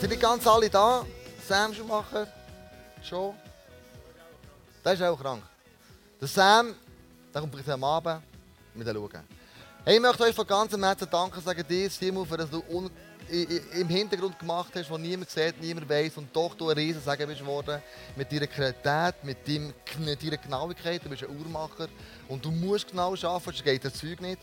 Sind 0.00 0.10
nicht 0.10 0.20
ganz 0.20 0.46
alle 0.46 0.68
da? 0.68 1.06
Sam 1.48 1.72
Schumacher, 1.72 2.26
Joe. 3.02 3.34
Das 4.82 4.94
ist 4.94 5.02
auch 5.02 5.18
krank. 5.18 5.42
Der 6.22 6.28
Sam, 6.28 6.72
der 7.34 7.40
kommt 7.40 7.52
vielleicht 7.52 7.68
am 7.70 7.82
Abend 7.82 8.22
mit 8.76 8.86
schauen. 8.86 9.24
Hey, 9.84 9.96
ich 9.96 10.00
möchte 10.00 10.22
euch 10.22 10.36
von 10.36 10.46
ganzem 10.46 10.84
Herzen 10.84 11.08
danken, 11.10 11.40
sagen 11.40 11.64
dir, 11.68 11.90
Simon, 11.90 12.24
für 12.24 12.36
das 12.36 12.48
du 12.48 12.62
im 13.28 13.88
Hintergrund 13.88 14.38
gemacht 14.38 14.72
hast, 14.76 14.88
wo 14.88 14.98
niemand 14.98 15.30
sieht, 15.30 15.60
niemand 15.60 15.88
weiß 15.88 16.18
und 16.18 16.28
doch 16.34 16.54
du 16.54 16.68
ein 16.68 16.76
Riesensagen 16.76 17.26
bist 17.26 17.40
geworden. 17.40 17.82
Mit 18.14 18.30
deiner 18.30 18.46
Kreativität, 18.46 19.24
mit, 19.24 19.48
deiner 20.22 20.36
Genauigkeit. 20.36 21.04
Du 21.04 21.08
bist 21.08 21.24
ein 21.24 21.36
Uhrmacher 21.36 21.88
und 22.28 22.44
du 22.44 22.52
musst 22.52 22.88
genau 22.88 23.14
arbeiten, 23.14 23.44
sonst 23.44 23.64
geht 23.64 23.84
das 23.84 23.94
Zeug 23.94 24.20
nicht. 24.20 24.38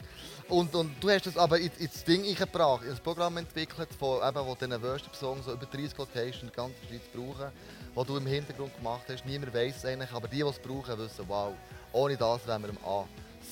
Und, 0.50 0.74
und 0.76 0.92
du 1.02 1.10
hast 1.10 1.28
das 1.28 1.38
aber 1.38 1.60
ins 1.60 2.04
Ding 2.04 2.26
eingebracht, 2.26 2.84
ins 2.84 3.00
Programm 3.00 3.38
entwickelt, 3.38 3.90
von, 3.98 4.28
eben, 4.28 4.46
wo 4.46 4.56
diesen 4.56 4.82
Worship-Songs 4.82 5.46
so 5.46 5.54
über 5.54 5.66
30 5.66 5.98
Locations 5.98 6.42
in 6.42 6.48
der 6.48 6.56
ganzen 6.56 6.88
Schweiz 6.90 7.04
brauchen, 7.14 7.52
was 7.94 8.08
du 8.08 8.18
im 8.18 8.26
Hintergrund 8.26 8.76
gemacht 8.76 9.04
hast. 9.08 9.26
Niemand 9.26 9.54
weiß 9.54 9.78
es 9.78 9.86
eigentlich, 9.86 10.12
aber 10.12 10.28
die, 10.28 10.38
die 10.38 10.42
es 10.42 10.60
brauchen, 10.60 10.98
wissen, 10.98 11.26
wow, 11.28 11.54
ohne 11.92 12.18
das 12.18 12.46
wären 12.48 12.62
wir 12.64 12.70
am 12.70 12.78
A. 12.86 13.06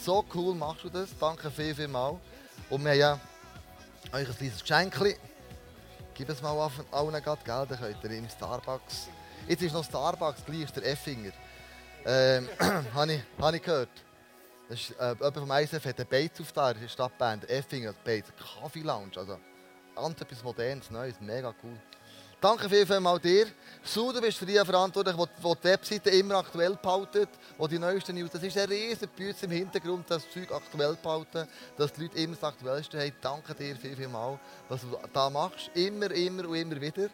So 0.03 0.23
cool 0.33 0.55
machst 0.55 0.83
du 0.83 0.89
das. 0.89 1.09
Danke 1.19 1.49
viel, 1.49 1.73
viel 1.73 1.87
mal. 1.87 2.19
Und 2.69 2.83
wir 2.83 2.91
haben 2.91 2.99
ja 2.99 3.19
euch 4.13 4.27
ein 4.27 4.35
kleines 4.35 4.61
Geschenk. 4.61 5.17
Gib 6.13 6.29
es 6.29 6.41
mal 6.41 6.71
allen 6.91 7.23
gerade, 7.23 7.41
gell? 7.43 7.65
Dann 7.69 7.79
könnt 7.79 8.03
ihr 8.03 8.11
im 8.11 8.29
Starbucks. 8.29 9.07
Jetzt 9.47 9.61
ist 9.61 9.73
noch 9.73 9.83
Starbucks, 9.83 10.43
gleich 10.45 10.63
ist 10.63 10.75
der 10.75 10.85
Effinger. 10.85 11.31
Ähm, 12.05 12.49
habe 12.93 13.13
ich, 13.13 13.21
ich 13.55 13.61
gehört. 13.61 13.89
Das 14.69 14.79
ist, 14.79 14.99
äh, 14.99 15.13
jemand 15.13 15.37
vom 15.37 15.51
ISF 15.51 15.85
hat 15.85 15.99
einen 15.99 16.09
Bates 16.09 16.41
auf 16.41 16.75
die 16.75 16.89
Stadtband. 16.89 17.49
Effinger, 17.49 17.93
Bates, 18.03 18.33
Kaffee 18.61 18.81
Lounge. 18.81 19.11
Also 19.15 19.37
ganz 19.95 20.19
etwas 20.19 20.43
Modernes, 20.43 20.89
Neues, 20.91 21.19
mega 21.21 21.53
cool. 21.63 21.77
Danke 22.39 22.69
viel, 22.69 22.85
viel 22.85 22.99
mal 22.99 23.19
dir. 23.19 23.47
Su, 23.83 24.11
du 24.11 24.21
bist 24.21 24.37
für 24.37 24.45
die 24.45 24.53
verantwortlich, 24.53 25.15
die 25.15 25.25
die 25.41 25.63
Webseite 25.63 26.09
immer 26.11 26.35
aktuell 26.35 26.77
behaltet, 26.79 27.29
die 27.59 27.67
die 27.67 27.79
neuesten 27.79 28.15
News. 28.15 28.29
Das 28.29 28.43
ist 28.43 28.55
ein 28.59 28.69
riesen 28.69 29.07
Bütze 29.07 29.45
im 29.45 29.51
Hintergrund, 29.51 30.05
das 30.07 30.29
Zeug 30.29 30.51
aktuell 30.51 30.95
behalten, 31.01 31.47
dass 31.77 31.93
die 31.93 32.03
Leute 32.03 32.19
immer 32.19 32.35
das 32.35 32.43
Aktuellste 32.43 32.99
haben. 32.99 33.13
Danke 33.21 33.55
dir 33.55 33.75
viel, 33.75 33.95
viel 33.95 34.07
mal, 34.07 34.39
was 34.69 34.81
du 34.81 34.95
da 35.11 35.31
machst. 35.31 35.71
Immer, 35.73 36.11
immer 36.11 36.47
und 36.47 36.55
immer 36.55 36.79
wieder. 36.79 37.09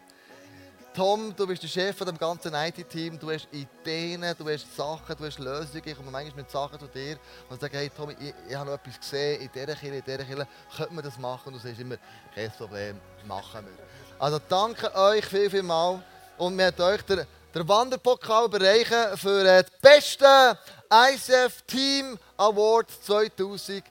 Tom, 0.92 1.34
du 1.34 1.46
bist 1.46 1.62
der 1.62 1.68
Chef 1.68 1.96
dem 1.96 2.18
ganzen 2.18 2.52
IT-Team, 2.52 3.18
du 3.18 3.30
hast 3.30 3.48
Ideen, 3.50 4.20
du 4.38 4.48
hast 4.48 4.76
Sachen, 4.76 5.16
du 5.16 5.24
hast 5.24 5.38
Lösungen. 5.38 5.82
Ich 5.86 5.96
komme 5.96 6.10
manchmal 6.10 6.42
mit 6.42 6.50
Sachen 6.50 6.78
zu 6.78 6.86
dir 6.86 7.18
und 7.48 7.58
sage, 7.62 7.78
hey 7.78 7.90
Tom, 7.96 8.10
ich, 8.10 8.34
ich 8.46 8.54
habe 8.54 8.70
noch 8.70 8.76
etwas 8.76 9.00
gesehen 9.00 9.40
in 9.40 9.50
dieser 9.52 9.74
Kirche, 9.74 9.96
in 9.96 10.04
dieser 10.04 10.24
Kirche, 10.24 10.46
könnte 10.76 10.92
man 10.92 11.02
das 11.02 11.18
machen? 11.18 11.46
Und 11.46 11.54
du 11.54 11.58
sagst 11.66 11.80
immer, 11.80 11.96
kein 12.34 12.50
Problem, 12.52 13.00
machen 13.26 13.64
wir. 13.64 13.83
Also 14.24 14.40
danke 14.48 14.88
euch 14.94 15.26
viel, 15.26 15.50
viel 15.50 15.62
mal. 15.62 16.02
Und 16.38 16.56
wir 16.56 16.68
haben 16.68 16.80
euch 16.80 17.02
den, 17.02 17.26
den 17.54 17.68
Wanderpokal 17.68 18.48
bereichen 18.48 19.18
für 19.18 19.44
das 19.44 19.66
beste 19.82 20.58
ICF 20.90 21.60
Team 21.66 22.18
Award 22.38 22.88
2015. 23.04 23.84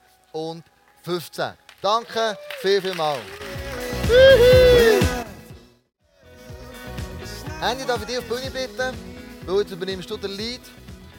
Danke 1.83 2.35
viel, 2.61 2.81
viel 2.81 2.95
mal. 2.95 3.19
Andy, 7.61 7.85
darf 7.85 8.01
ich 8.01 8.07
dich 8.07 8.17
auf 8.17 8.23
die 8.23 8.29
Bühne 8.31 8.49
bitten? 8.49 8.97
Weil 9.45 9.59
jetzt 9.59 9.71
übernimmst 9.71 10.09
du 10.09 10.17
den 10.17 10.31
Lead. 10.31 10.61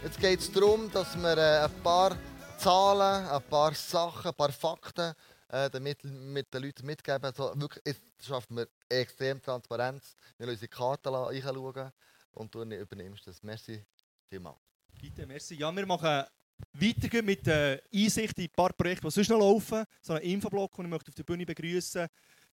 Jetzt 0.03 0.19
geht 0.19 0.41
es 0.41 0.51
darum, 0.51 0.91
dass 0.91 1.17
wir 1.17 1.39
äh, 1.39 1.61
ein 1.61 1.83
paar 1.85 2.17
Zahlen, 2.59 3.29
ein 3.29 3.43
paar 3.43 3.73
Sachen, 3.77 4.33
ein 4.33 4.35
paar 4.35 4.51
Fakten 4.51 5.15
äh, 5.55 5.71
damit 5.71 6.03
mit 6.05 6.53
den 6.53 6.63
Leuten 6.65 6.85
mitgeben. 6.85 7.25
Also 7.25 7.53
wirklich, 7.55 7.85
jetzt 7.87 8.03
schaffen 8.21 8.57
wir 8.57 8.69
extrem 8.89 9.41
Transparenz. 9.41 10.17
Wir 10.37 10.47
lassen 10.47 10.57
unsere 10.57 10.69
Karten 10.69 11.15
reinschauen 11.15 11.93
und 12.33 12.55
du 12.55 12.63
übernimmst 12.63 13.27
das. 13.27 13.43
Merci 13.43 13.85
vielmals. 14.29 14.59
Bitte, 15.01 15.27
merci. 15.27 15.55
Ja, 15.55 15.71
wir 15.75 15.87
machen 15.87 16.25
weiter 16.73 17.23
mit 17.23 17.47
der 17.47 17.81
Einsicht 17.93 18.37
in 18.39 18.45
ein 18.45 18.51
paar 18.51 18.73
Projekte, 18.73 19.07
die 19.07 19.13
sonst 19.13 19.29
noch 19.29 19.39
laufen. 19.39 19.85
So 20.03 20.15
einen 20.15 20.25
Infoblock, 20.25 20.75
den 20.75 20.87
ich 20.87 20.91
möchte 20.91 21.09
auf 21.11 21.15
der 21.15 21.25
Bühne 21.25 21.47
begrüßen. 21.47 22.09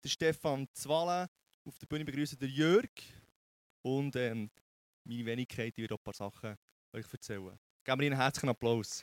Der 0.05 0.09
Stefan 0.09 0.69
Zwalle, 0.75 1.29
auf 1.65 1.79
der 1.79 1.87
Bühne 1.87 2.05
begrüßen 2.05 2.39
der 2.39 2.49
Jörg 2.49 2.91
Und 3.83 4.15
ähm, 4.17 4.51
meine 5.05 5.25
Wenigkeit 5.25 5.77
wird 5.79 5.93
auch 5.93 5.99
ein 5.99 6.05
paar 6.05 6.15
Sachen 6.15 6.57
euch 6.93 7.07
erzählen. 7.11 7.59
Geben 7.83 8.01
wir 8.01 8.07
ihnen 8.07 8.15
einen 8.15 8.23
herzlichen 8.23 8.51
Applaus. 8.51 9.03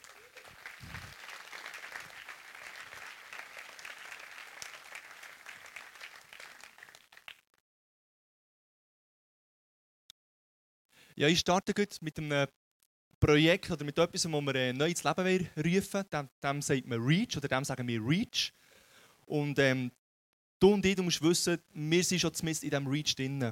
Ja, 11.18 11.28
ich 11.28 11.40
starte 11.40 11.74
jetzt 11.76 12.04
mit 12.04 12.20
einem 12.20 12.48
Projekt 13.20 13.72
oder 13.72 13.84
mit 13.84 13.98
etwas, 13.98 14.22
das 14.22 14.32
wir 14.32 14.56
äh, 14.56 14.72
neu 14.72 14.90
ins 14.90 15.04
Leben 15.04 15.50
rufen 15.58 16.04
dem, 16.14 16.30
dem 16.44 16.62
sagt 16.62 16.86
man 16.86 17.02
Reach 17.02 17.36
oder 17.36 17.48
dem 17.48 17.64
sagen 17.64 17.88
wir 17.88 18.00
Reach. 18.00 18.54
Und 19.26 19.58
ähm, 19.58 19.92
du 20.60 20.76
und 20.76 20.86
ich, 20.86 20.96
du 20.96 21.02
musst 21.02 21.20
wissen, 21.24 21.58
wir 21.74 22.04
sind 22.04 22.20
schon 22.20 22.36
zumindest 22.36 22.64
in 22.66 22.70
diesem 22.70 22.86
Reach 22.86 23.16
drin. 23.16 23.52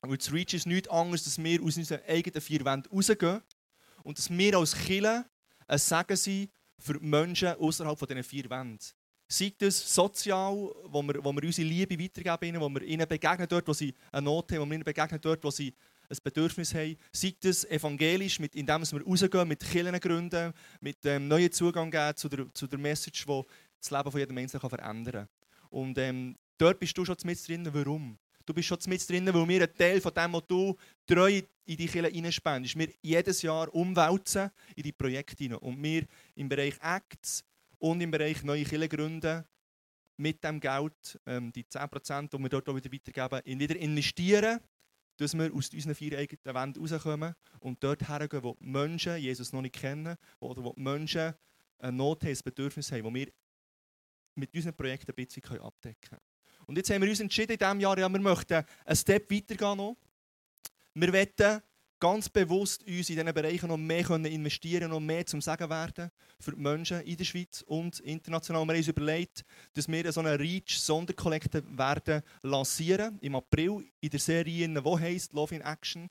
Und 0.00 0.18
das 0.18 0.32
Reach 0.32 0.54
ist 0.54 0.66
nichts 0.66 0.88
anderes, 0.88 1.24
dass 1.24 1.36
wir 1.36 1.62
aus 1.62 1.76
unseren 1.76 2.00
eigenen 2.08 2.40
vier 2.40 2.64
Wänden 2.64 2.90
rausgehen 2.90 3.42
und 4.02 4.16
dass 4.16 4.30
wir 4.30 4.56
als 4.56 4.74
Killer 4.74 5.26
ein 5.66 5.78
Segen 5.78 6.16
sind 6.16 6.50
für 6.78 6.98
die 6.98 7.04
Menschen 7.04 7.48
außerhalb 7.48 7.98
von 7.98 8.08
diesen 8.08 8.24
vier 8.24 8.48
Wänden. 8.48 8.78
Sei 9.28 9.52
das 9.58 9.94
sozial, 9.94 10.54
wo 10.84 11.02
wir, 11.02 11.22
wo 11.22 11.34
wir 11.34 11.44
unsere 11.44 11.68
Liebe 11.68 12.02
weitergeben, 12.02 12.58
wo 12.58 12.68
wir 12.70 12.82
ihnen 12.82 13.06
begegnen 13.06 13.46
dort, 13.46 13.68
wo 13.68 13.74
sie 13.74 13.94
eine 14.10 14.24
Not 14.24 14.52
haben, 14.52 14.60
wo 14.60 14.64
wir 14.64 14.74
ihnen 14.74 14.84
begegnen 14.84 15.20
dort, 15.20 15.44
wo 15.44 15.50
sie 15.50 15.74
ein 16.08 16.16
Bedürfnis 16.22 16.74
haben. 16.74 16.96
Sei 17.12 17.34
das 17.40 17.64
evangelisch, 17.64 18.38
mit, 18.38 18.54
indem 18.54 18.82
wir 18.82 19.02
rausgehen, 19.02 19.48
mit 19.48 19.60
Kirchen 19.60 20.00
gründen, 20.00 20.52
mit 20.80 20.98
ähm, 21.04 21.28
neuen 21.28 21.52
Zugang 21.52 21.90
geben 21.90 22.16
zu 22.16 22.28
der, 22.28 22.52
zu 22.52 22.66
der 22.66 22.78
Message, 22.78 23.24
die 23.26 23.42
das 23.80 23.90
Leben 23.90 24.10
von 24.10 24.20
jedem 24.20 24.34
Menschen 24.34 24.60
verändern 24.60 25.12
kann. 25.12 25.28
Und 25.70 25.98
ähm, 25.98 26.36
dort 26.58 26.78
bist 26.78 26.96
du 26.96 27.04
schon 27.04 27.16
mit 27.24 27.48
drin. 27.48 27.68
Warum? 27.72 28.18
Du 28.46 28.52
bist 28.52 28.68
schon 28.68 28.78
mit 28.86 29.08
drin, 29.08 29.26
weil 29.26 29.48
wir 29.48 29.62
einen 29.62 29.76
Teil 29.76 30.00
von 30.00 30.12
dem, 30.12 30.32
was 30.34 30.46
du 30.46 30.76
treu 31.06 31.40
in 31.66 31.76
die 31.76 31.86
Kirche 31.86 32.08
hineinspendest, 32.08 32.78
wir 32.78 32.88
jedes 33.00 33.40
Jahr 33.40 33.74
umwälzen 33.74 34.50
in 34.76 34.82
die 34.82 34.92
Projekte 34.92 35.42
hinein. 35.42 35.58
Und 35.58 35.82
wir 35.82 36.04
im 36.34 36.48
Bereich 36.48 36.74
Acts 36.82 37.42
und 37.78 38.00
im 38.02 38.10
Bereich 38.10 38.42
neue 38.42 38.64
Kirchen 38.64 38.88
gründen, 38.88 39.44
mit 40.16 40.44
dem 40.44 40.60
Geld, 40.60 41.18
ähm, 41.26 41.52
die 41.52 41.64
10%, 41.64 42.28
die 42.30 42.38
wir 42.38 42.48
dort 42.48 42.68
auch 42.68 42.76
wieder 42.76 42.92
weitergeben, 42.92 43.40
in 43.44 43.58
wieder 43.58 43.76
investieren 43.76 44.60
dass 45.16 45.34
wir 45.34 45.52
aus 45.52 45.68
unseren 45.70 45.94
vier 45.94 46.18
eigenen 46.18 46.54
Wänden 46.54 46.86
rauskommen 46.86 47.34
und 47.60 47.82
dort 47.82 48.08
hergehen, 48.08 48.42
wo 48.42 48.56
die 48.60 48.66
Menschen 48.66 49.16
Jesus 49.16 49.52
noch 49.52 49.62
nicht 49.62 49.74
kennen 49.74 50.16
oder 50.40 50.64
wo 50.64 50.72
die 50.72 50.82
Menschen 50.82 51.34
eine 51.78 51.96
Not 51.96 52.22
haben, 52.22 52.30
ein 52.30 52.38
Bedürfnis 52.44 52.90
haben, 52.92 53.04
wo 53.04 53.14
wir 53.14 53.28
mit 54.34 54.52
unseren 54.54 54.74
Projekten 54.74 55.12
ein 55.12 55.26
bisschen 55.26 55.60
abdecken 55.60 56.00
können. 56.08 56.22
Und 56.66 56.76
jetzt 56.76 56.90
haben 56.90 57.02
wir 57.02 57.08
uns 57.08 57.20
entschieden 57.20 57.52
in 57.52 57.58
diesem 57.58 57.80
Jahr, 57.80 57.98
ja, 57.98 58.08
wir 58.08 58.20
möchten 58.20 58.64
einen 58.84 58.96
Step 58.96 59.30
weitergehen 59.30 59.76
noch. 59.76 59.96
Wir 60.94 61.12
wollen 61.12 61.62
ganz 62.00 62.28
bewusst 62.28 62.82
uns 62.82 63.08
in 63.10 63.16
diesen 63.16 63.34
Bereichen 63.34 63.68
noch 63.68 63.76
mehr 63.76 64.08
investieren 64.10 64.92
und 64.92 65.06
mehr 65.06 65.24
zum 65.26 65.40
Sagen 65.40 65.68
werden 65.70 66.10
für 66.38 66.52
die 66.52 66.60
Menschen 66.60 67.00
in 67.00 67.16
der 67.16 67.24
Schweiz 67.24 67.62
und 67.66 68.00
international. 68.00 68.64
Wir 68.64 68.74
haben 68.74 68.78
uns 68.78 68.88
überlegt, 68.88 69.44
dass 69.72 69.88
wir 69.88 70.12
so 70.12 70.20
eine 70.20 70.38
Reach-Sonderkollekte 70.38 71.62
werden 71.76 72.22
lancieren 72.42 73.18
im 73.20 73.36
April 73.36 73.84
in 74.00 74.10
der 74.10 74.20
Serie, 74.20 74.68
die 74.68 75.00
heisst 75.00 75.32
Love 75.32 75.54
in 75.54 75.62
Action. 75.62 76.08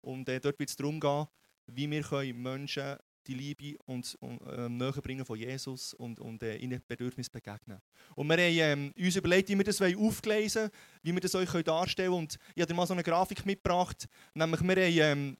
Und 0.00 0.28
äh, 0.28 0.40
dort 0.40 0.58
wird 0.58 0.70
es 0.70 0.76
darum 0.76 1.00
gehen, 1.00 1.26
wie 1.66 1.90
wir 1.90 2.34
Menschen 2.34 2.96
die 3.26 3.34
Liebe 3.34 3.76
und, 3.84 4.16
und 4.20 4.40
äh, 4.46 4.68
näher 4.68 4.92
bringen 4.92 5.24
von 5.24 5.38
Jesus 5.38 5.94
und, 5.94 6.20
und 6.20 6.42
äh, 6.42 6.56
ihnen 6.56 6.80
Bedürfnis 6.86 7.28
begegnen. 7.28 7.80
Und 8.14 8.28
wir 8.28 8.36
haben 8.36 8.92
ähm, 8.94 8.94
uns 8.96 9.16
überlegt, 9.16 9.48
wie 9.48 9.56
wir 9.56 9.64
das 9.64 9.80
aufgelesen 9.80 10.70
wie 11.02 11.12
wir 11.12 11.20
das 11.20 11.34
euch 11.34 11.50
darstellen 11.62 12.10
können. 12.10 12.22
Und 12.22 12.38
ich 12.54 12.62
habe 12.62 12.74
mal 12.74 12.86
so 12.86 12.94
eine 12.94 13.02
Grafik 13.02 13.44
mitgebracht. 13.46 14.08
Nämlich, 14.34 14.60
wir 14.62 14.76
haben 14.76 15.18
ähm, 15.18 15.36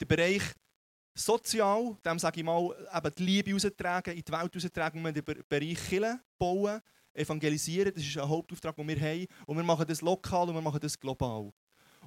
den 0.00 0.08
Bereich 0.08 0.42
sozial, 1.14 1.96
dem 2.04 2.18
sage 2.18 2.40
ich 2.40 2.44
mal, 2.44 2.74
eben 2.94 3.14
die 3.16 3.24
Liebe 3.24 3.54
austragen, 3.54 4.14
in 4.14 4.22
die 4.22 4.32
Welt 4.32 4.56
austragen, 4.56 5.02
wir 5.02 5.12
den 5.12 5.24
Bereich 5.48 5.88
Kirche 5.88 6.20
bauen, 6.38 6.80
evangelisieren. 7.14 7.92
Das 7.94 8.04
ist 8.04 8.16
ein 8.18 8.28
Hauptauftrag, 8.28 8.76
den 8.76 8.88
wir 8.88 9.00
haben. 9.00 9.26
Und 9.46 9.56
wir 9.56 9.64
machen 9.64 9.86
das 9.86 10.02
lokal 10.02 10.48
und 10.48 10.54
wir 10.54 10.62
machen 10.62 10.80
das 10.80 10.98
global. 10.98 11.52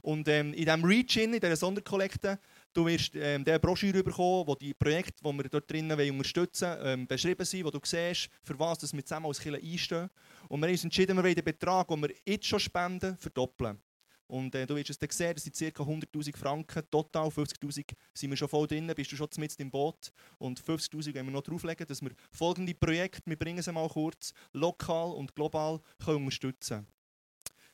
Und 0.02 0.28
ähm, 0.28 0.54
in 0.54 0.66
diesem 0.66 0.84
Reach-In, 0.84 1.34
in 1.34 1.40
dieser 1.40 1.56
Sonderkollekte, 1.56 2.40
du 2.74 2.86
wirst 2.86 3.16
ähm, 3.16 3.44
diese 3.44 3.60
Broschüre 3.60 4.04
bekommen, 4.04 4.48
wo 4.48 4.56
die 4.56 4.74
Projekte, 4.74 5.24
die 5.24 5.38
wir 5.38 5.50
dort 5.50 5.70
drinnen 5.70 6.12
unterstützen 6.12 6.70
wollen, 6.70 7.00
ähm, 7.00 7.08
beschrieben 7.08 7.46
sind, 7.46 7.66
wo 7.66 7.72
du 7.72 7.80
siehst, 7.84 8.30
für 8.44 8.58
was 8.60 8.94
wir 8.94 9.06
zusammen 9.06 9.26
als 9.26 9.40
Kirche 9.40 9.62
einstehen. 9.64 10.10
Und 10.48 10.60
wir 10.60 10.68
haben 10.68 10.74
uns 10.74 10.84
entschieden, 10.84 11.18
wir 11.18 11.24
wollen 11.24 11.36
den 11.36 11.44
Betrag, 11.44 11.88
den 11.88 12.02
wir 12.02 12.12
jetzt 12.26 12.46
schon 12.46 12.60
spenden, 12.60 13.18
verdoppeln. 13.18 13.80
Und 14.30 14.54
äh, 14.54 14.68
du 14.68 14.76
wirst 14.76 14.92
es 14.92 15.00
dann 15.00 15.10
sehen, 15.10 15.34
das 15.34 15.44
sind 15.44 15.74
ca. 15.74 15.84
100'000 15.84 16.38
Franken, 16.38 16.84
total 16.92 17.30
50'000 17.30 17.94
sind 18.14 18.30
wir 18.30 18.38
schon 18.38 18.48
voll 18.48 18.68
drin, 18.68 18.92
bist 18.96 19.12
du 19.12 19.16
schon 19.16 19.28
mit 19.38 19.60
im 19.60 19.72
Boot. 19.72 20.12
Und 20.38 20.62
50'000 20.62 21.16
wollen 21.16 21.26
wir 21.26 21.32
noch 21.32 21.42
drauflegen, 21.42 21.88
dass 21.88 22.02
wir 22.04 22.12
folgende 22.32 22.76
Projekte, 22.76 23.24
wir 23.26 23.38
bringen 23.38 23.64
sie 23.64 23.72
mal 23.72 23.90
kurz, 23.90 24.32
lokal 24.54 25.14
und 25.14 25.36
global 25.36 25.80
können 25.98 26.26
unterstützen 26.26 26.86
können. 26.86 26.99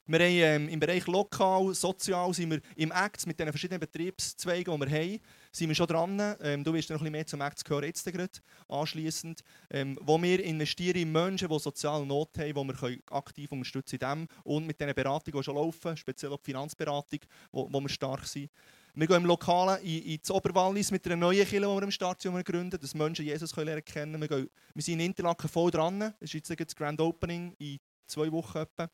Wir 0.07 0.19
haben 0.19 0.65
ähm, 0.65 0.69
im 0.69 0.79
Bereich 0.79 1.07
lokal, 1.07 1.73
sozial, 1.73 2.31
sind 2.31 2.51
wir 2.51 2.61
im 2.75 2.91
ACT 2.91 3.25
mit 3.25 3.39
den 3.39 3.47
verschiedenen 3.47 3.79
Betriebszweigen, 3.79 4.71
die 4.71 4.85
wir 4.87 4.99
haben, 4.99 5.19
sind 5.51 5.67
wir 5.67 5.73
schon 5.73 5.87
dran. 5.87 6.35
Ähm, 6.41 6.63
du 6.63 6.73
wirst 6.73 6.91
noch 6.91 6.97
ein 6.97 6.99
bisschen 6.99 7.11
mehr 7.11 7.25
zum 7.25 7.41
ACT 7.41 7.65
gehören 7.65 7.85
jetzt 7.85 8.05
gerade, 8.05 8.29
anschliessend, 8.69 9.41
ähm, 9.71 9.97
wo 10.03 10.21
wir 10.21 10.43
investieren 10.43 10.97
in 10.97 11.11
Menschen, 11.11 11.49
die 11.49 11.57
soziale 11.57 12.05
Not 12.05 12.37
haben, 12.37 12.55
wo 12.55 12.63
wir 12.63 12.99
aktiv 13.09 13.51
unterstützen 13.51 13.97
dem 13.97 14.27
und 14.43 14.67
mit 14.67 14.79
den 14.79 14.93
Beratungen, 14.93 15.39
die 15.39 15.43
schon 15.43 15.55
laufen, 15.55 15.97
speziell 15.97 16.31
auch 16.33 16.37
die 16.37 16.51
Finanzberatung, 16.51 17.21
wo, 17.51 17.67
wo 17.71 17.81
wir 17.81 17.89
stark 17.89 18.27
sind. 18.27 18.51
Wir 18.93 19.07
gehen 19.07 19.17
im 19.17 19.25
Lokalen 19.25 19.81
in, 19.81 20.03
in 20.03 20.19
das 20.21 20.29
Oberwallis 20.29 20.91
mit 20.91 21.03
einer 21.07 21.15
neuen 21.15 21.47
Kirche, 21.47 21.61
die 21.61 21.65
wir 21.65 21.81
im 21.81 21.89
Start 21.89 22.21
gründen, 22.21 22.79
dass 22.79 22.93
Menschen 22.93 23.25
Jesus 23.25 23.55
können 23.55 23.65
lernen 23.65 23.83
kennen. 23.83 24.21
Wir, 24.21 24.27
gehen, 24.27 24.49
wir 24.71 24.83
sind 24.83 24.99
in 24.99 25.07
Interlaken 25.07 25.49
voll 25.49 25.71
dran. 25.71 25.99
Das 25.99 26.13
ist 26.21 26.33
jetzt 26.33 26.51
das 26.51 26.75
Grand 26.75 27.01
Opening 27.01 27.55
in 27.57 27.79
zwei 28.05 28.31
Wochen 28.31 28.59
etwa 28.59 28.87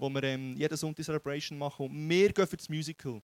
wo 0.00 0.08
wir 0.08 0.22
ähm, 0.24 0.56
jeden 0.56 0.76
Sonntag 0.76 1.04
Celebration 1.04 1.58
machen. 1.58 1.86
Und 1.86 2.08
wir 2.08 2.32
gehen 2.32 2.46
für 2.46 2.56
das 2.56 2.68
Musical. 2.68 3.20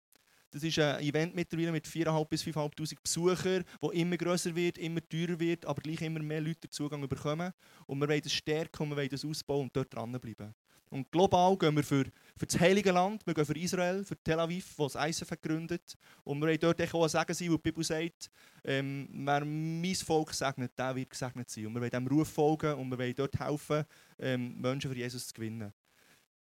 Das 0.51 0.63
ist 0.63 0.77
ein 0.79 1.01
Event 1.01 1.35
mittlerweile 1.35 1.71
mit 1.71 1.85
4'500 1.85 2.25
bis 2.29 2.43
5'500 2.43 2.95
Besuchern, 3.01 3.63
das 3.81 3.91
immer 3.91 4.17
grösser 4.17 4.55
wird, 4.55 4.77
immer 4.77 5.01
teurer 5.07 5.39
wird, 5.39 5.65
aber 5.65 5.81
gleich 5.81 6.01
immer 6.01 6.21
mehr 6.21 6.41
Leute 6.41 6.69
Zugang 6.69 7.07
bekommen. 7.07 7.51
Und 7.87 7.99
wir 7.99 8.07
wollen 8.07 8.21
das 8.21 8.31
stärken 8.31 8.83
und 8.83 8.89
wir 8.89 8.97
wollen 8.97 9.09
das 9.09 9.25
ausbauen 9.25 9.63
und 9.63 9.75
dort 9.75 9.93
dranbleiben. 9.93 10.53
Und 10.89 11.11
global 11.11 11.57
gehen 11.57 11.75
wir 11.75 11.83
für, 11.83 12.05
für 12.37 12.45
das 12.45 12.59
Heilige 12.59 12.91
Land, 12.91 13.25
wir 13.25 13.33
gehen 13.33 13.45
für 13.45 13.57
Israel, 13.57 14.05
für 14.05 14.15
Tel 14.23 14.39
Aviv, 14.39 14.73
wo 14.77 14.87
das 14.87 14.95
ISF 14.95 15.29
gegründet. 15.29 15.95
Und 16.23 16.39
wir 16.39 16.47
wollen 16.47 16.59
dort 16.59 16.93
auch 16.93 17.07
sagen 17.09 17.33
sein, 17.33 17.49
wo 17.49 17.55
die 17.55 17.63
Bibel 17.63 17.83
sagt, 17.83 18.29
ähm, 18.63 19.09
wer 19.11 19.43
mein 19.43 19.95
Volk 19.95 20.33
segnet, 20.33 20.71
der 20.77 20.95
wird 20.95 21.09
gesegnet 21.09 21.49
sein. 21.49 21.67
Und 21.67 21.73
wir 21.73 21.81
wollen 21.81 21.89
diesem 21.89 22.07
Ruf 22.07 22.29
folgen 22.29 22.75
und 22.75 22.89
wir 22.89 22.97
wollen 22.97 23.15
dort 23.15 23.37
helfen, 23.37 23.83
ähm, 24.19 24.61
Menschen 24.61 24.91
für 24.91 24.97
Jesus 24.97 25.27
zu 25.27 25.33
gewinnen. 25.33 25.73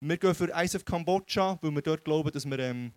Wir 0.02 0.16
gehen 0.16 0.34
für 0.34 0.48
ISF 0.48 0.84
Kambodscha, 0.84 1.58
weil 1.60 1.72
wir 1.72 1.82
dort 1.82 2.04
glauben, 2.04 2.30
dass 2.32 2.46
wir 2.46 2.58
ähm, 2.58 2.94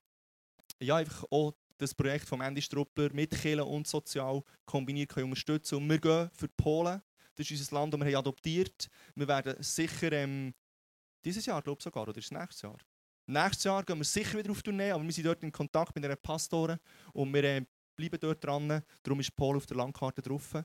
ja, 0.82 0.96
einfach 0.96 1.26
auch 1.30 1.54
das 1.78 1.94
Projekt 1.94 2.30
von 2.30 2.40
Andy 2.40 2.62
Struppler 2.62 3.12
mit 3.14 3.32
Kirche 3.32 3.66
und 3.66 3.88
Sozial 3.88 4.42
kombiniert 4.66 5.10
können 5.10 5.26
unterstützen 5.26 5.76
Und 5.76 5.90
wir 5.90 6.00
gehen 6.00 6.30
für 6.34 6.48
Polen. 6.48 7.02
Das 7.36 7.50
ist 7.50 7.60
unser 7.60 7.76
Land, 7.76 7.94
das 7.94 8.00
wir 8.00 8.08
haben 8.08 8.16
adoptiert 8.16 8.90
Wir 9.16 9.28
werden 9.28 9.62
sicher 9.62 10.14
ähm, 10.14 10.54
dieses 11.26 11.46
Jahr, 11.46 11.62
glaube 11.62 11.80
ich 11.80 11.84
sogar, 11.84 12.08
oder 12.08 12.18
ist 12.18 12.26
es 12.26 12.32
nächstes 12.32 12.62
Jahr? 12.62 12.78
Nächstes 13.26 13.66
Jahr 13.66 13.84
gehen 13.84 13.98
wir 13.98 14.06
sicher 14.06 14.38
wieder 14.38 14.52
auf 14.52 14.62
Tournee, 14.62 14.92
aber 14.92 15.04
wir 15.04 15.12
sind 15.12 15.26
dort 15.26 15.44
in 15.44 15.52
Kontakt 15.52 15.96
mit 15.96 16.04
den 16.06 16.16
Pastoren 16.22 16.80
und 17.12 17.34
wir 17.34 17.44
äh, 17.44 17.66
bleiben 17.98 18.20
dort 18.22 18.44
dran. 18.44 18.82
Darum 19.02 19.20
ist 19.20 19.36
Polen 19.36 19.58
auf 19.58 19.66
der 19.66 19.78
Landkarte 19.78 20.22
drauf. 20.22 20.56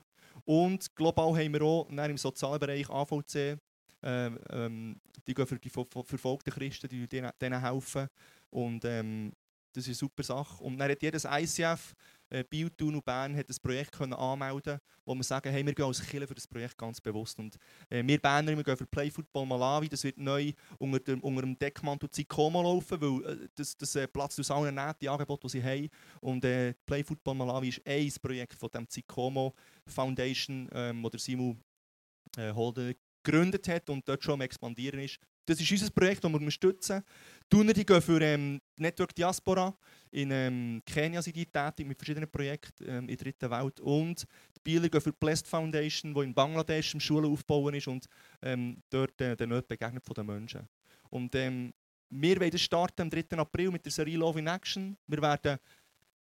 Und 0.45 0.95
global 0.95 1.35
haben 1.37 1.53
wir 1.53 1.61
auch 1.63 1.89
im 1.89 2.17
sozialen 2.17 2.59
Bereich 2.59 2.89
AVC 2.89 3.59
ähm, 4.03 4.39
ähm, 4.49 5.01
die 5.27 5.33
gehen 5.33 5.47
für 5.47 5.59
die 5.59 5.69
verfolgten 5.69 6.51
Christen, 6.51 6.87
die 6.87 7.07
denen, 7.07 7.61
helfen. 7.61 8.07
Und 8.49 8.85
ähm, 8.85 9.31
das 9.73 9.83
ist 9.83 9.89
eine 9.89 9.95
super 9.95 10.23
Sache. 10.23 10.63
Und 10.63 10.77
dann 10.77 10.89
hat 10.89 11.01
jedes 11.01 11.25
ICF, 11.25 11.93
äh, 12.29 12.43
Biel, 12.43 12.71
und 12.81 13.05
Bern 13.05 13.35
hat 13.35 13.49
ein 13.49 13.55
Projekt 13.61 13.91
können 13.91 14.13
anmelden 14.13 14.79
wo 15.09 15.15
wir 15.15 15.23
sagen, 15.23 15.51
hey, 15.51 15.65
wir 15.65 15.73
gehen 15.73 15.85
als 15.85 16.05
Kirche 16.05 16.27
für 16.27 16.35
das 16.35 16.45
Projekt 16.45 16.77
ganz 16.77 17.01
bewusst. 17.01 17.39
Und 17.39 17.57
äh, 17.89 18.05
wir 18.05 18.19
Berner 18.21 18.55
wir 18.55 18.63
gehen 18.63 18.77
für 18.77 18.85
Play 18.85 19.09
Football 19.09 19.47
Malawi. 19.47 19.89
Das 19.89 20.03
wird 20.03 20.19
neu 20.19 20.53
unter 20.77 20.99
dem, 20.99 21.19
unter 21.21 21.41
dem 21.41 21.57
Deckmantel 21.57 22.11
Zikomo 22.11 22.61
laufen, 22.61 23.01
weil 23.01 23.31
äh, 23.31 23.47
das, 23.55 23.75
das 23.75 23.95
äh, 23.95 24.07
platzt 24.07 24.39
aus 24.39 24.51
allen 24.51 24.75
Nähten, 24.75 24.99
die 25.01 25.09
Angebote, 25.09 25.47
die 25.47 25.49
sie 25.49 25.63
haben. 25.63 25.89
Und 26.21 26.45
äh, 26.45 26.75
Play 26.85 27.03
Football 27.03 27.35
Malawi 27.35 27.69
ist 27.69 27.81
ein 27.87 28.11
Projekt 28.21 28.53
von 28.53 28.69
dem 28.69 28.87
Zikomo 28.87 29.55
Foundation, 29.87 30.69
ähm, 30.73 31.03
wo 31.03 31.09
der 31.09 31.19
Simon 31.19 31.59
äh, 32.37 32.51
Holder 32.51 32.93
gegründet 33.23 33.67
hat 33.67 33.89
und 33.89 34.07
dort 34.07 34.23
schon 34.23 34.35
am 34.35 34.41
Expandieren 34.41 34.99
ist. 34.99 35.19
Das 35.45 35.59
ist 35.59 35.71
unser 35.71 35.89
Projekt, 35.89 36.23
das 36.23 36.31
wir 36.31 36.37
unterstützen. 36.37 37.03
Tuner 37.49 37.73
die 37.73 37.85
gehen 37.85 38.01
für 38.01 38.21
ähm, 38.21 38.61
Network 38.77 39.15
Diaspora. 39.15 39.75
In 40.11 40.29
ähm, 40.31 40.81
Kenia 40.85 41.21
sind 41.21 41.35
die 41.35 41.45
tätig 41.45 41.87
mit 41.87 41.97
verschiedenen 41.97 42.29
Projekten 42.29 42.85
ähm, 42.87 43.09
in 43.09 43.17
der 43.17 43.17
dritten 43.17 43.49
Welt. 43.49 43.79
Und 43.79 44.27
die 44.55 44.59
Bieler 44.63 44.89
gehen 44.89 45.01
für 45.01 45.11
die 45.11 45.17
Blessed 45.19 45.47
Foundation, 45.47 46.13
die 46.13 46.21
in 46.21 46.33
Bangladesch 46.33 46.95
Schulen 46.99 47.31
aufbauen 47.31 47.73
ist 47.73 47.87
und 47.87 48.05
ähm, 48.43 48.81
dort 48.89 49.19
äh, 49.21 49.35
den 49.35 49.49
Nöten 49.49 49.67
begegnet 49.67 50.05
von 50.05 50.13
den 50.13 50.27
Menschen. 50.27 50.67
Und 51.09 51.33
ähm, 51.33 51.73
wir 52.11 52.39
werden 52.39 52.59
starten 52.59 53.03
am 53.03 53.09
3. 53.09 53.37
April 53.37 53.71
mit 53.71 53.85
der 53.85 53.91
Serie 53.91 54.17
Love 54.17 54.39
in 54.39 54.47
Action. 54.47 54.97
Wir 55.07 55.21
werden 55.21 55.57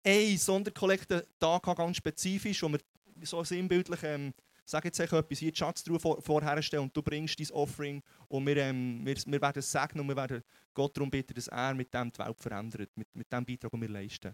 einen 0.03 0.37
Sonderkollekten-Tag 0.37 1.63
ganz 1.63 1.97
spezifisch, 1.97 2.61
wo 2.61 2.69
wir 2.69 2.79
so 3.23 3.43
sinnbildlich, 3.43 4.03
ähm, 4.03 4.33
sage 4.65 4.87
jetzt 4.87 4.99
etwas, 4.99 5.39
hier 5.39 5.51
die 5.51 5.57
Schatztruhe 5.57 5.99
vor, 5.99 6.21
vorherstellen 6.21 6.85
und 6.85 6.95
du 6.95 7.01
bringst 7.01 7.39
dein 7.39 7.51
Offering 7.51 8.01
und 8.27 8.45
wir, 8.45 8.57
ähm, 8.57 9.01
wir, 9.03 9.15
wir 9.15 9.41
werden 9.41 9.59
es 9.59 9.71
segnen 9.71 10.01
und 10.01 10.07
wir 10.07 10.15
werden 10.15 10.43
Gott 10.73 10.97
darum 10.97 11.09
bitten, 11.09 11.33
dass 11.33 11.47
er 11.47 11.73
mit 11.73 11.93
dem 11.93 12.11
die 12.11 12.19
Welt 12.19 12.39
verändert, 12.39 12.89
mit, 12.95 13.15
mit 13.15 13.31
dem 13.31 13.45
Beitrag, 13.45 13.71
den 13.71 13.81
wir 13.81 13.89
leisten. 13.89 14.33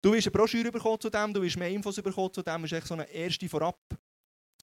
Du 0.00 0.12
wirst 0.12 0.26
eine 0.26 0.32
Broschüre 0.32 0.70
bekommen 0.70 1.00
zu 1.00 1.10
dem, 1.10 1.32
du 1.32 1.42
wirst 1.42 1.56
mehr 1.56 1.70
Infos 1.70 1.96
bekommen 2.00 2.32
zu 2.32 2.42
dem, 2.42 2.62
das 2.62 2.72
ist 2.72 2.78
echt 2.78 2.86
so 2.86 2.94
eine 2.94 3.08
erste 3.08 3.48
Vorab. 3.48 3.78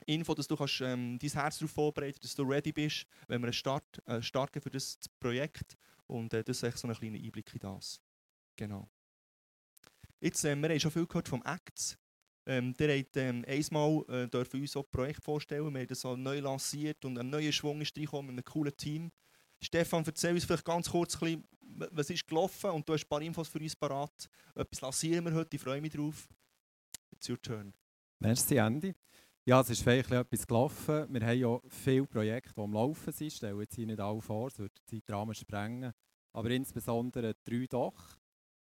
Info, 0.06 0.34
dass 0.34 0.48
du 0.48 0.56
kannst, 0.56 0.82
ähm, 0.82 1.20
dein 1.20 1.30
Herz 1.30 1.60
darauf 1.60 1.72
vorbereiten 1.72 2.20
dass 2.22 2.34
du 2.34 2.44
ready 2.44 2.72
bist, 2.72 3.06
wenn 3.28 3.42
wir 3.42 3.48
einen 3.48 3.54
Start, 3.54 4.02
äh, 4.06 4.22
starten 4.22 4.62
für 4.62 4.70
das 4.70 4.98
Projekt. 5.20 5.76
Und 6.08 6.34
äh, 6.34 6.44
das 6.44 6.58
ist 6.58 6.64
echt 6.64 6.78
so 6.78 6.88
ein 6.88 6.96
kleiner 6.96 7.18
Einblick 7.18 7.54
in 7.54 7.60
das. 7.60 8.02
Genau. 8.56 8.90
Jetzt, 10.20 10.44
äh, 10.46 10.56
wir 10.56 10.70
haben 10.70 10.80
schon 10.80 10.92
viel 10.92 11.06
gehört 11.06 11.28
vom 11.28 11.44
Acts. 11.44 11.99
Ähm, 12.50 12.74
der 12.74 12.98
hat 12.98 13.16
ähm, 13.16 13.46
einmal 13.48 14.04
äh, 14.34 14.58
uns 14.58 14.76
auch 14.76 14.90
Projekt 14.90 15.24
vorstellen. 15.24 15.72
Wir 15.72 15.82
haben 15.82 15.88
das 15.88 16.04
neu 16.04 16.40
lanciert 16.40 17.06
und 17.06 17.16
ein 17.20 17.30
neuer 17.30 17.52
Schwung 17.52 17.80
ist 17.80 17.96
reingekommen 17.96 18.34
mit 18.34 18.44
einem 18.44 18.52
coolen 18.52 18.76
Team. 18.76 19.12
Stefan, 19.62 20.04
erzähl 20.04 20.34
uns 20.34 20.46
vielleicht 20.46 20.66
ganz 20.66 20.90
kurz, 20.90 21.22
ein 21.22 21.44
bisschen, 21.62 21.90
was 21.92 22.10
ist 22.10 22.28
gelaufen 22.28 22.72
und 22.72 22.90
du 22.90 22.94
hast 22.94 23.04
ein 23.04 23.08
paar 23.08 23.22
Infos 23.22 23.50
für 23.50 23.60
uns 23.60 23.76
parat. 23.76 24.28
Etwas 24.56 24.82
lancieren 24.82 25.26
wir 25.26 25.34
heute, 25.36 25.56
ich 25.56 25.62
freue 25.62 25.80
mich 25.80 25.94
drauf. 25.94 26.28
It's 27.12 27.30
your 27.30 27.40
turn. 27.40 27.72
Merci, 28.18 28.58
Andy. 28.58 28.96
Ja, 29.46 29.62
es 29.62 29.70
ist 29.70 29.84
vielleicht 29.84 30.10
etwas 30.10 30.48
gelaufen. 30.48 31.06
Wir 31.08 31.22
haben 31.22 31.40
ja 31.40 31.60
viele 31.68 32.08
Projekte, 32.08 32.56
die 32.56 32.62
am 32.62 32.74
Laufen 32.74 33.14
sind. 33.14 33.28
Ich 33.28 33.36
stelle 33.36 33.62
jetzt 33.62 33.76
hier 33.76 33.86
nicht 33.86 34.00
alle 34.00 34.22
vor, 34.24 34.48
es 34.48 34.58
würde 34.58 34.74
den 34.74 34.88
Zeitrahmen 34.88 35.36
sprengen. 35.36 35.94
Aber 36.34 36.50
insbesondere 36.50 37.36
drei 37.44 37.68
doch. 37.70 38.18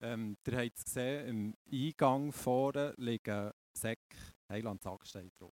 Ähm, 0.00 0.36
ihr 0.46 0.56
habt 0.56 0.78
es 0.78 0.84
gesehen, 0.84 1.26
im 1.26 1.56
Eingang 1.72 2.30
vorne 2.30 2.94
liegen 2.96 3.50
Säcke, 3.74 4.16
Heiland 4.48 4.82
Sack 4.82 5.04
drauf. 5.38 5.54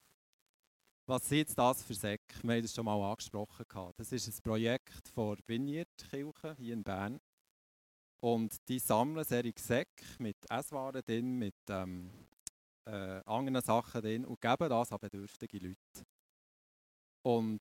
Was 1.07 1.29
sind 1.29 1.59
das 1.59 1.83
für 1.83 1.95
Säcke? 1.95 2.35
Wir 2.43 2.55
haben 2.55 2.63
das 2.63 2.75
schon 2.75 2.85
mal 2.87 3.11
angesprochen. 3.11 3.67
Das 3.97 4.11
ist 4.11 4.27
ein 4.27 4.43
Projekt 4.43 5.09
von 5.09 5.39
Vineyard 5.47 5.89
Kirche 5.99 6.55
hier 6.57 6.73
in 6.75 6.83
Bern. 6.83 7.21
Und 8.21 8.57
die 8.69 8.79
sammeln 8.79 9.25
solche 9.25 9.53
Säcke 9.59 10.05
mit 10.19 10.37
Esswaren 10.51 11.03
drin, 11.03 11.39
mit 11.39 11.57
ähm, 11.69 12.11
äh, 12.87 13.21
anderen 13.27 13.61
Sachen 13.61 14.01
drin 14.01 14.25
und 14.25 14.41
geben 14.41 14.71
das 14.71 14.93
an 14.93 14.99
bedürftige 14.99 15.59
Leute. 15.59 16.07
Und 17.23 17.61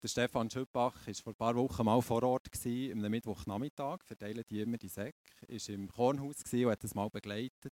der 0.00 0.08
Stefan 0.08 0.48
Schüppach 0.48 0.94
war 1.04 1.14
vor 1.14 1.32
ein 1.32 1.36
paar 1.36 1.56
Wochen 1.56 1.84
mal 1.84 2.00
vor 2.00 2.22
Ort, 2.22 2.52
gewesen, 2.52 3.04
am 3.04 3.10
Mittwochnachmittag, 3.10 4.04
verteilen 4.04 4.44
die 4.48 4.60
immer 4.60 4.76
die 4.76 4.88
Säcke, 4.88 5.18
war 5.40 5.74
im 5.74 5.88
Kornhaus 5.88 6.36
und 6.52 6.70
hat 6.70 6.84
das 6.84 6.94
mal 6.94 7.10
begleitet. 7.10 7.72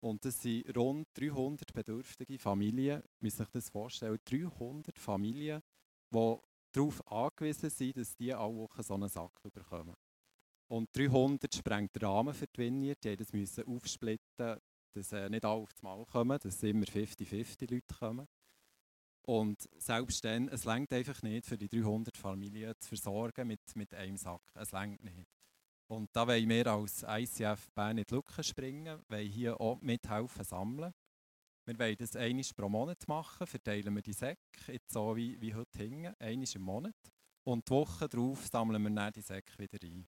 Und 0.00 0.24
das 0.24 0.40
sind 0.40 0.76
rund 0.76 1.08
300 1.14 1.72
bedürftige 1.72 2.38
Familien, 2.38 3.02
muss 3.20 3.36
sich 3.36 3.48
das 3.48 3.68
vorstellen, 3.68 4.18
300 4.24 4.96
Familien, 4.98 5.60
die 6.12 6.36
darauf 6.72 7.06
angewiesen 7.10 7.70
sind, 7.70 7.96
dass 7.96 8.16
die 8.16 8.32
alle 8.32 8.54
Wochen 8.54 8.82
so 8.82 8.94
einen 8.94 9.08
Sack 9.08 9.42
bekommen. 9.52 9.94
Und 10.68 10.94
300 10.96 11.52
sprengt 11.52 11.96
den 11.96 12.04
Rahmen 12.04 12.34
für 12.34 12.46
die 12.46 12.58
Vineyard, 12.58 13.02
die 13.02 13.38
mussten 13.38 13.64
aufsplitten, 13.64 14.60
dass 14.94 15.12
äh, 15.12 15.28
nicht 15.28 15.44
alle 15.44 15.62
auf 15.62 15.72
das 15.72 15.82
Mal 15.82 16.04
kommen, 16.04 16.38
dass 16.38 16.62
immer 16.62 16.84
50-50 16.84 17.72
Leute 17.72 17.94
kommen. 17.98 18.28
Und 19.22 19.68
selbst 19.78 20.24
dann, 20.24 20.48
es 20.48 20.64
längt 20.64 20.92
einfach 20.92 21.22
nicht, 21.22 21.46
für 21.46 21.58
die 21.58 21.68
300 21.68 22.16
Familien 22.16 22.74
zu 22.78 22.88
versorgen 22.88 23.48
mit, 23.48 23.60
mit 23.74 23.92
einem 23.94 24.16
Sack. 24.16 24.42
Es 24.54 24.72
längt 24.72 25.02
nicht. 25.04 25.37
Und 25.90 26.14
da 26.14 26.26
wollen 26.26 26.48
wir 26.48 26.66
als 26.66 27.02
ICF 27.02 27.70
Bern 27.74 27.96
in 27.96 28.04
die 28.04 28.14
Lücke 28.14 28.42
springen, 28.42 29.02
wollen 29.08 29.28
hier 29.28 29.58
auch 29.60 29.80
mithelfen 29.80 30.44
sammeln. 30.44 30.92
Wir 31.64 31.78
wollen 31.78 31.96
das 31.98 32.16
einmal 32.16 32.44
pro 32.54 32.68
Monat 32.68 33.08
machen, 33.08 33.46
verteilen 33.46 33.94
wir 33.94 34.02
die 34.02 34.12
Säcke, 34.12 34.80
so 34.86 35.16
wie, 35.16 35.40
wie 35.40 35.54
heute 35.54 35.78
hinten, 35.78 36.14
einmal 36.18 36.48
im 36.54 36.62
Monat. 36.62 36.96
Und 37.44 37.66
die 37.66 37.72
Woche 37.72 38.08
darauf 38.08 38.46
sammeln 38.46 38.82
wir 38.82 38.90
dann 38.90 39.12
die 39.12 39.22
Säcke 39.22 39.58
wieder 39.58 39.78
ein. 39.82 40.06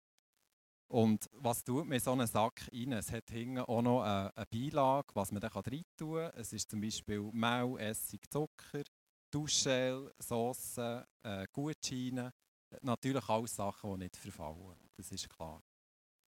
Und 0.91 1.29
was 1.33 1.62
tut 1.62 1.85
man 1.85 1.93
in 1.93 2.01
so 2.01 2.12
einen 2.12 2.27
Sack 2.27 2.67
rein? 2.73 2.93
Es 2.93 3.12
hat 3.12 3.31
hinten 3.31 3.59
auch 3.59 3.83
noch 3.83 4.03
eine, 4.03 4.35
eine 4.35 4.47
Beilage, 4.47 5.14
was 5.14 5.31
man 5.31 5.41
da 5.41 5.49
rein 5.49 5.83
tun 5.97 6.17
kann. 6.17 6.33
Es 6.35 6.53
ist 6.53 6.71
zum 6.71 6.81
Beispiel 6.81 7.21
Mehl, 7.33 7.79
Essig, 7.79 8.29
Zucker, 8.31 8.83
Duschgel, 9.31 10.12
Sauce, 10.19 10.79
äh, 10.79 11.47
Gutscheine. 11.53 12.33
Natürlich 12.81 13.29
alles 13.29 13.55
Sachen, 13.55 13.93
die 13.93 14.05
nicht 14.05 14.17
verfallen. 14.17 14.79
Das 14.97 15.12
ist 15.12 15.29
klar. 15.29 15.62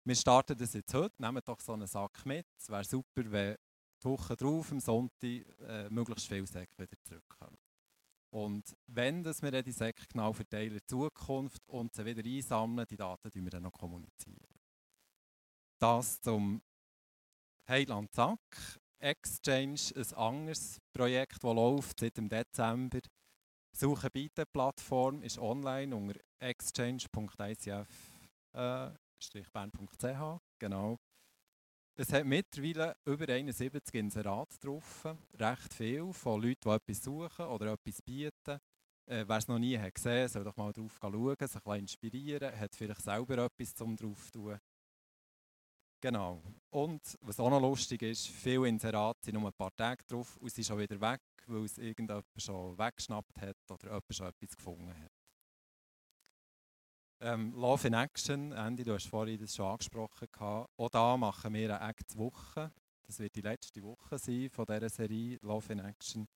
Wir 0.07 0.15
starten 0.15 0.55
das 0.55 0.73
jetzt 0.73 0.93
heute. 0.93 1.19
Nehmt 1.19 1.47
doch 1.47 1.59
so 1.59 1.73
einen 1.73 1.87
Sack 1.87 2.27
mit. 2.27 2.45
Es 2.59 2.69
wäre 2.69 2.83
super, 2.83 3.23
wenn 3.31 3.57
die 4.03 4.05
Woche 4.07 4.35
drauf, 4.35 4.71
am 4.71 4.79
Sonntag, 4.79 5.19
äh, 5.23 5.89
möglichst 5.89 6.27
viele 6.27 6.45
Säcke 6.45 6.77
wieder 6.77 6.95
zurückkommen. 7.03 7.57
Und 8.29 8.77
wenn 8.85 9.23
dass 9.23 9.41
wir 9.41 9.63
die 9.63 9.71
Säcke 9.71 10.05
genau 10.07 10.31
verteilen 10.31 10.73
in 10.73 10.87
Zukunft 10.87 11.67
und 11.67 11.95
sie 11.95 12.05
wieder 12.05 12.23
einsammeln, 12.23 12.85
die 12.87 12.97
Daten 12.97 13.31
die 13.31 13.41
wir 13.41 13.49
dann 13.49 13.63
noch 13.63 13.71
kommunizieren. 13.71 14.45
Das 15.79 16.21
zum 16.21 16.61
Heiland 17.67 18.13
Zack. 18.13 18.79
Exchange, 18.99 19.91
ein 19.95 20.13
anderes 20.13 20.79
Projekt, 20.93 21.43
das 21.43 21.53
läuft 21.55 21.99
seit 21.99 22.17
dem 22.17 22.29
Dezember. 22.29 22.99
Suche 23.75 24.09
biete 24.11 24.45
Plattform 24.45 25.23
ist 25.23 25.39
online 25.39 25.95
unter 25.95 26.13
exchange.icf-bern.ch. 29.33 30.41
Genau. 30.59 30.97
Es 31.97 32.11
hat 32.11 32.25
mittlerweile 32.25 32.95
über 33.05 33.29
71 33.31 33.95
Inserate 33.95 34.57
drauf. 34.59 35.05
Recht 35.39 35.73
viel 35.73 36.11
von 36.11 36.41
Leuten, 36.41 36.61
die 36.65 36.69
etwas 36.69 37.03
suchen 37.03 37.45
oder 37.45 37.73
etwas 37.73 38.01
bieten. 38.01 38.59
Äh, 39.07 39.23
Wer 39.27 39.37
es 39.37 39.47
noch 39.47 39.59
nie 39.59 39.77
hat 39.77 39.93
gesehen 39.95 40.27
soll 40.27 40.43
doch 40.43 40.57
mal 40.57 40.73
drauf 40.73 40.97
schauen, 40.99 41.47
sich 41.47 41.65
inspirieren, 41.65 42.59
hat 42.59 42.75
vielleicht 42.75 43.01
selber 43.01 43.37
etwas 43.37 43.73
zum 43.73 43.95
drauf 43.95 44.31
tun. 44.31 44.59
Genau. 46.01 46.43
Und 46.69 47.17
was 47.21 47.39
auch 47.39 47.49
noch 47.49 47.61
lustig 47.61 48.01
ist, 48.01 48.27
viele 48.27 48.67
Inserate 48.67 49.19
sind 49.23 49.35
nur 49.35 49.47
ein 49.47 49.53
paar 49.53 49.75
Tage 49.75 50.03
drauf 50.07 50.37
und 50.37 50.51
sind 50.51 50.65
schon 50.65 50.79
wieder 50.79 50.99
weg, 50.99 51.21
weil 51.47 51.63
es 51.63 51.77
irgendjemand 51.77 52.25
schon 52.37 52.77
weggeschnappt 52.77 53.39
hat 53.39 53.57
oder 53.69 53.85
jemand 53.85 54.03
schon 54.15 54.27
etwas 54.27 54.55
gefunden 54.55 54.93
hat. 55.01 55.14
Ähm, 57.25 57.53
Love 57.55 57.87
in 57.87 57.95
Action, 57.95 58.51
Andy, 58.51 58.83
du 58.83 58.93
hast 58.93 59.07
vorhin 59.07 59.39
das 59.39 59.55
schon 59.55 59.65
angesprochen. 59.65 60.27
Auch 60.77 60.89
da 60.91 61.17
machen 61.17 61.55
wir 61.55 61.75
eine 61.75 61.89
Act-Woche. 61.89 62.71
Das 63.01 63.17
wird 63.17 63.35
die 63.35 63.41
letzte 63.41 63.81
Woche 63.81 64.19
sein 64.19 64.47
von 64.51 64.67
dieser 64.67 64.89
Serie 64.89 65.39
Love 65.41 65.73
in 65.73 65.79
Action. 65.79 66.27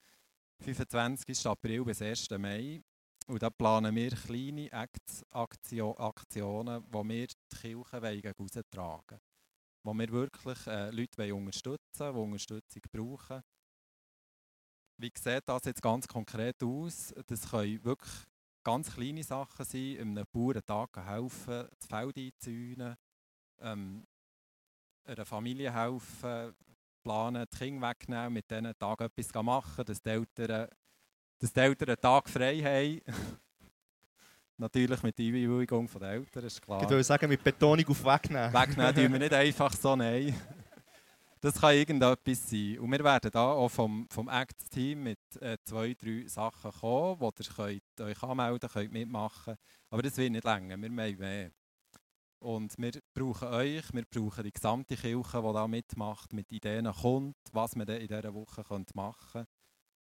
25. 0.61 1.45
April 1.45 1.85
bis 1.85 2.01
1. 2.01 2.31
Mai. 2.39 2.81
Und 3.27 3.43
da 3.43 3.51
planen 3.51 3.95
wir 3.95 4.09
kleine 4.09 4.73
Aktionen, 4.73 6.83
die 6.89 7.07
wir 7.07 7.27
die 7.27 7.55
Kirche 7.55 8.33
raustragen 8.35 9.19
wollen. 9.19 9.21
Wo 9.83 9.93
wir 9.93 10.11
wirklich 10.11 10.65
äh, 10.65 10.89
Leute 10.89 11.35
unterstützen 11.35 11.79
wollen, 11.99 12.15
die 12.15 12.19
Unterstützung 12.19 12.81
brauchen. 12.91 13.43
Wie 14.97 15.11
sieht 15.15 15.43
das 15.45 15.65
jetzt 15.65 15.83
ganz 15.83 16.07
konkret 16.07 16.63
aus? 16.63 17.13
Das 17.27 17.51
können 17.51 17.85
wirklich 17.85 18.25
ganz 18.63 18.93
kleine 18.93 19.23
Sachen 19.23 19.65
sein, 19.65 19.97
einem 19.99 20.25
Bauern 20.31 20.61
helfen, 21.05 21.67
das 21.77 21.87
Feld 21.87 22.17
einzäunen, 22.17 22.95
ähm, 23.61 24.05
einer 25.05 25.25
Familie 25.25 25.73
helfen, 25.73 26.53
planen, 27.03 27.45
die 27.51 27.57
Kinder 27.57 27.89
wegnehmen, 27.89 28.33
mit 28.33 28.49
diesen 28.49 28.77
Tag 28.77 29.01
etwas 29.01 29.43
machen, 29.43 29.85
dass 29.85 30.01
die 30.01 30.09
Eltern, 30.09 30.67
dass 31.39 31.53
die 31.53 31.59
Eltern 31.59 31.89
einen 31.89 32.01
Tag 32.01 32.29
frei 32.29 32.57
haben. 32.59 33.01
Natürlich 34.57 35.01
mit 35.03 35.17
Einwilligung 35.17 35.89
der 35.99 36.09
Eltern, 36.09 36.43
ist 36.43 36.61
klar. 36.61 36.83
Ich 36.83 36.89
würde 36.89 37.03
sagen, 37.03 37.29
mit 37.29 37.41
Betonung 37.41 37.87
auf 37.87 38.03
wegnehmen. 38.03 38.53
Wegnehmen 38.53 38.95
tun 38.95 39.13
wir 39.13 39.19
nicht 39.19 39.33
einfach 39.45 39.73
so, 39.73 39.95
nein. 39.95 40.35
Das 41.41 41.61
kann 41.61 41.73
irgendetwas 41.73 42.49
sein. 42.49 42.79
Und 42.79 42.91
wir 42.91 43.01
werden 43.01 43.31
da 43.31 43.51
auch 43.53 43.69
vom, 43.69 44.07
vom 44.09 44.27
Act-Team 44.27 45.03
mit 45.03 45.19
äh, 45.39 45.57
zwei, 45.63 45.93
drei 45.93 46.27
Sachen 46.27 46.71
kommen, 46.71 47.19
wo 47.19 47.27
ihr 47.27 47.45
könnt 47.55 48.01
euch 48.01 48.23
anmelden 48.23 48.69
könnt, 48.69 48.91
mitmachen 48.91 49.55
Aber 49.89 50.01
das 50.01 50.17
wird 50.17 50.33
nicht 50.33 50.43
länger, 50.43 50.77
wir 50.77 50.89
wollen 50.89 51.17
mehr. 51.17 51.51
Und 52.39 52.77
wir 52.77 52.91
brauchen 53.13 53.47
euch, 53.49 53.93
wir 53.93 54.05
brauchen 54.09 54.43
die 54.43 54.51
gesamte 54.51 54.97
Kirche, 54.97 55.41
die 55.41 55.53
da 55.53 55.67
mitmacht, 55.67 56.33
mit 56.33 56.51
Ideen 56.51 56.91
kommt, 56.91 57.37
was 57.53 57.75
wir 57.75 57.87
in 57.87 58.07
dieser 58.07 58.33
Woche 58.33 58.63
machen 58.93 59.31
können. 59.31 59.47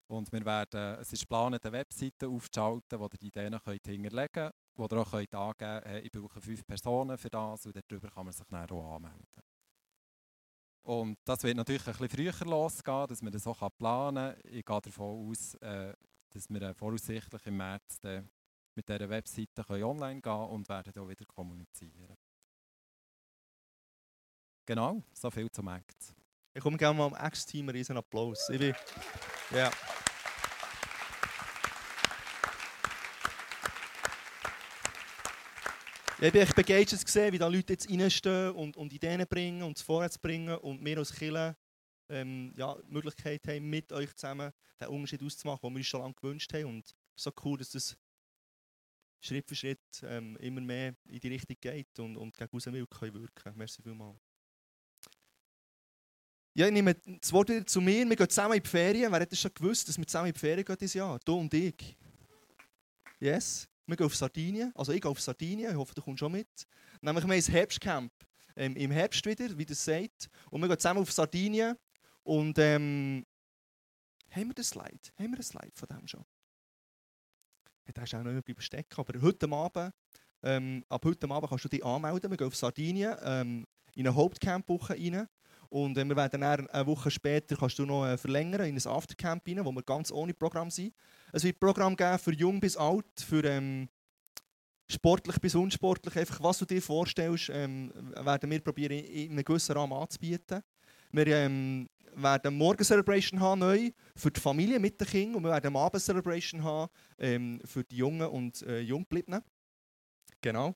Und 0.09 0.33
wir 0.33 0.45
werden, 0.45 0.99
es 1.01 1.13
ist 1.13 1.21
geplant, 1.21 1.65
eine 1.65 1.73
Webseite 1.73 2.29
aufzuschalten, 2.29 2.99
wo 2.99 3.05
ihr 3.05 3.19
die 3.21 3.29
Ideen 3.29 3.57
könnt 3.65 3.87
hinterlegen 3.87 4.33
könnt, 4.33 4.55
wo 4.75 4.89
ihr 4.91 4.99
auch 4.99 5.11
könnt 5.13 5.35
angeben 5.35 5.81
könnt, 5.85 6.05
ich 6.07 6.11
brauche 6.11 6.41
fünf 6.41 6.67
Personen 6.67 7.17
für 7.17 7.31
das 7.31 7.67
und 7.67 7.77
darüber 7.77 8.11
kann 8.11 8.25
man 8.25 8.33
sich 8.33 8.47
dann 8.49 8.69
auch 8.69 8.97
anmelden. 8.97 9.50
Und 10.83 11.19
das 11.25 11.43
wird 11.43 11.57
natürlich 11.57 11.87
ein 11.87 11.93
bisschen 11.93 12.09
früher 12.09 12.47
losgehen, 12.47 13.07
dass 13.07 13.23
man 13.23 13.33
das 13.33 13.47
auch 13.47 13.69
planen 13.77 14.35
kann. 14.35 14.51
Ich 14.51 14.65
gehe 14.65 14.81
davon 14.81 15.29
aus, 15.29 15.55
äh, 15.57 15.95
dass 16.31 16.49
wir 16.49 16.63
äh, 16.63 16.75
voraussichtlich 16.75 17.47
im 17.47 17.57
März 17.57 17.99
mit 18.75 18.89
dieser 18.89 19.09
Webseite 19.09 19.65
können 19.65 19.85
online 19.85 20.21
gehen 20.21 20.33
und 20.33 20.69
werden 20.69 20.93
dann 20.93 21.09
wieder 21.09 21.27
kommunizieren. 21.27 22.17
Genau, 24.67 25.03
so 25.13 25.31
viel 25.31 25.51
zum 25.51 25.69
Act. 25.69 26.15
Ich 26.55 26.63
komme 26.63 26.77
gerne 26.77 26.97
mal 26.97 27.07
am 27.07 27.27
Ex-Team 27.27 27.69
einen 27.69 27.97
Applaus. 27.97 28.49
Ich 28.51 28.59
bin, 28.59 28.75
ja. 29.53 29.71
Ich 36.23 36.33
bin 36.33 36.43
echt 36.43 36.55
begeistert 36.55 37.03
gesehen, 37.03 37.33
wie 37.33 37.39
da 37.39 37.49
Leute 37.49 37.73
jetzt 37.73 37.89
reinstehen 37.89 38.51
und, 38.51 38.77
und 38.77 38.93
Ideen 38.93 39.27
bringen 39.27 39.63
und 39.63 39.79
es 39.79 39.83
vorwärts 39.83 40.19
bringen 40.19 40.55
und 40.59 40.85
wir 40.85 40.99
als 40.99 41.15
Kirche 41.15 41.57
ähm, 42.11 42.53
ja, 42.59 42.75
die 42.75 42.93
Möglichkeit 42.93 43.49
haben, 43.49 43.71
mit 43.71 43.91
euch 43.91 44.15
zusammen 44.15 44.53
den 44.79 44.89
Unterschied 44.89 45.23
auszumachen, 45.23 45.61
den 45.63 45.73
wir 45.73 45.79
uns 45.79 45.87
schon 45.87 46.03
lange 46.03 46.13
gewünscht 46.13 46.53
haben. 46.53 46.67
Und 46.67 46.85
es 46.85 46.91
ist 46.91 47.25
so 47.25 47.33
cool, 47.43 47.57
dass 47.57 47.71
das 47.71 47.97
Schritt 49.23 49.49
für 49.49 49.55
Schritt 49.55 49.81
ähm, 50.03 50.37
immer 50.37 50.61
mehr 50.61 50.95
in 51.09 51.21
die 51.21 51.29
Richtung 51.29 51.57
geht 51.59 51.99
und, 51.99 52.19
und 52.19 52.37
gegen 52.37 52.55
außen 52.55 52.75
wirken 52.75 53.29
können. 53.35 53.57
Merci 53.57 53.81
vielmals. 53.83 54.21
Ja, 56.53 56.67
ich 56.67 56.73
nehme 56.73 56.97
das 56.97 57.33
Wort 57.33 57.49
wieder 57.49 57.65
zu 57.65 57.81
mir. 57.81 58.07
Wir 58.07 58.17
gehen 58.17 58.29
zusammen 58.29 58.57
in 58.57 58.63
die 58.63 58.69
Ferien. 58.69 59.11
Wer 59.11 59.21
hätte 59.21 59.37
schon 59.37 59.55
gewusst, 59.55 59.89
dass 59.89 59.97
wir 59.97 60.07
zusammen 60.07 60.27
in 60.27 60.35
die 60.35 60.39
Ferien 60.39 60.67
gehen 60.67 60.77
dieses 60.79 60.95
Jahr? 60.95 61.19
Du 61.25 61.39
und 61.39 61.55
ich. 61.55 61.97
Yes. 63.19 63.67
Wir 63.87 63.97
gehen 63.97 64.07
auf 64.07 64.17
Sardinien. 64.17 64.73
Also 64.75 64.93
ich 64.93 65.01
gehe 65.01 65.11
auf 65.11 65.21
Sardinien. 65.21 65.71
Ich 65.71 65.77
hoffe, 65.77 65.95
du 65.95 66.03
kommst 66.03 66.21
schon 66.21 66.33
mit. 66.33 66.49
Nämlich 67.01 67.25
wir 67.25 67.33
haben 67.33 67.39
ein 67.39 67.53
Herbstcamp. 67.53 68.13
Ähm, 68.57 68.77
Im 68.77 68.91
Herbst 68.91 69.25
wieder, 69.27 69.57
wie 69.57 69.67
das 69.67 69.85
sagt. 69.85 70.29
Und 70.51 70.61
wir 70.61 70.69
gehen 70.69 70.79
zusammen 70.79 71.01
auf 71.01 71.13
Sardinien. 71.13 71.77
Und 72.23 72.59
ähm, 72.59 73.27
haben 74.31 74.49
wir 74.49 74.55
den 74.55 74.65
Slide? 74.65 75.01
Haben 75.17 75.31
wir 75.31 75.35
einen 75.35 75.43
Slide 75.43 75.73
von 75.75 75.89
dem 75.89 76.07
schon? 76.07 76.25
Der 77.95 78.05
ist 78.05 78.15
auch 78.15 78.23
noch 78.23 78.43
bleiben 78.43 78.61
stecken. 78.61 79.01
Aber 79.01 79.21
heute 79.21 79.51
Abend, 79.51 79.93
ähm, 80.43 80.85
ab 80.89 81.05
heute 81.05 81.29
Abend 81.29 81.51
kannst 81.51 81.65
du 81.65 81.69
dich 81.69 81.85
anmelden. 81.85 82.31
Wir 82.31 82.37
gehen 82.37 82.47
auf 82.47 82.57
Sardinien 82.57 83.17
ähm, 83.23 83.67
in 83.95 84.07
eine 84.07 84.15
Hauptcamp-Woche 84.15 84.95
rein. 84.95 85.27
Und 85.71 85.97
äh, 85.97 86.05
wir 86.05 86.17
werden 86.17 86.41
dann 86.41 86.69
eine 86.69 86.87
Woche 86.87 87.11
später 87.11 87.57
kannst 87.57 87.79
du 87.79 87.87
noch 87.87 88.05
äh, 88.05 88.19
verlängern 88.19 88.67
in 88.67 88.77
ein 88.77 88.87
Aftercamp 88.87 89.47
rein, 89.47 89.65
wo 89.65 89.73
wir 89.73 89.83
ganz 89.83 90.13
ohne 90.13 90.35
Programm 90.35 90.71
sind. 90.71 90.95
Es 91.33 91.45
wird 91.45 91.61
Programm 91.61 91.97
geben 91.97 92.19
für 92.19 92.35
jung 92.35 92.61
bis 92.61 92.77
alt, 92.77 93.07
für 93.17 93.45
ähm, 93.45 93.89
sportlich 94.89 95.41
bis 95.41 95.55
unsportlich. 95.55 96.17
Einfach, 96.17 96.43
was 96.43 96.59
du 96.59 96.65
dir 96.65 96.83
vorstellst, 96.83 97.51
ähm, 97.53 97.93
werden 98.17 98.51
wir 98.51 98.61
probieren 98.61 98.99
in 98.99 99.33
einem 99.33 99.45
gewissen 99.45 99.77
Rahmen 99.77 99.93
anzubieten. 99.93 100.61
Wir 101.13 101.27
ähm, 101.29 101.89
werden 102.15 102.57
Morgen 102.57 102.85
Celebration 102.85 103.41
haben 103.41 103.61
neu 103.61 103.91
für 104.17 104.31
die 104.31 104.41
Familie 104.41 104.81
mit 104.81 105.01
den 105.01 105.07
Kindern 105.07 105.37
und 105.37 105.45
wir 105.45 105.51
werden 105.51 105.77
Abend 105.77 106.03
Celebration 106.03 106.65
haben 106.65 106.91
ähm, 107.19 107.61
für 107.65 107.85
die 107.85 107.97
Jungen 107.97 108.27
und 108.27 108.63
äh, 108.63 108.81
Junggebliebenen. 108.81 109.43
Genau. 110.41 110.75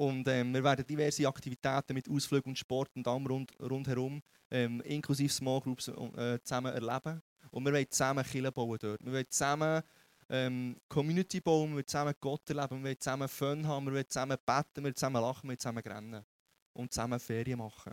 Und 0.00 0.26
ähm, 0.28 0.54
wir 0.54 0.64
werden 0.64 0.86
diverse 0.86 1.28
Aktivitäten 1.28 1.92
mit 1.92 2.08
Ausflügen 2.08 2.52
und 2.52 2.58
Sport 2.58 2.88
und 2.96 3.06
allem 3.06 3.26
rund, 3.26 3.52
rundherum, 3.60 4.22
ähm, 4.50 4.80
inklusive 4.80 5.30
Small 5.30 5.60
Groups, 5.60 5.88
äh, 5.88 6.38
zusammen 6.42 6.72
erleben. 6.72 7.20
Und 7.50 7.66
wir 7.66 7.72
wollen 7.74 7.90
zusammen 7.90 8.24
Kirche 8.24 8.50
bauen 8.50 8.78
dort. 8.80 9.04
Wir 9.04 9.12
wollen 9.12 9.26
zusammen 9.28 9.82
ähm, 10.30 10.76
Community 10.88 11.42
bauen, 11.42 11.68
wir 11.68 11.74
wollen 11.74 11.86
zusammen 11.86 12.14
Gott 12.18 12.48
erleben, 12.48 12.78
wir 12.78 12.84
wollen 12.84 12.98
zusammen 12.98 13.28
Fun 13.28 13.68
haben, 13.68 13.84
wir 13.84 13.92
wollen 13.92 14.08
zusammen 14.08 14.38
beten, 14.46 14.76
wir 14.76 14.84
wollen 14.84 14.96
zusammen 14.96 15.20
lachen, 15.20 15.42
wir 15.42 15.48
wollen 15.48 15.58
zusammen 15.58 15.82
rennen. 15.84 16.24
Und 16.72 16.94
zusammen 16.94 17.20
Ferien 17.20 17.58
machen. 17.58 17.92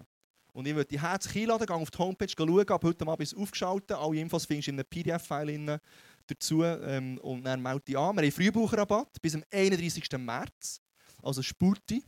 Und 0.53 0.65
ich 0.65 0.75
würde 0.75 0.87
dich 0.87 1.01
herzlich 1.01 1.43
einladen, 1.43 1.65
geh 1.67 1.73
auf 1.73 1.91
die 1.91 1.97
Homepage 1.97 2.29
schauen, 2.29 2.69
ab 2.69 2.83
heute 2.85 3.05
Abend 3.05 3.21
ist 3.21 3.33
es 3.33 3.37
aufgeschaltet. 3.37 3.97
Alle 3.97 4.17
Infos 4.17 4.45
findest 4.45 4.67
du 4.67 4.71
in 4.71 4.79
einem 4.79 4.87
PDF-File 4.89 5.81
dazu. 6.25 6.63
Ähm, 6.63 7.17
und 7.17 7.43
dann 7.43 7.61
melde 7.61 7.81
dich 7.81 7.97
an. 7.97 8.15
Wir 8.15 8.23
haben 8.23 8.31
Frühbucherrabatt 8.31 9.21
bis 9.21 9.33
zum 9.33 9.43
31. 9.51 10.09
März 10.19 10.86
also 11.27 11.43
Spurti. 11.43 12.03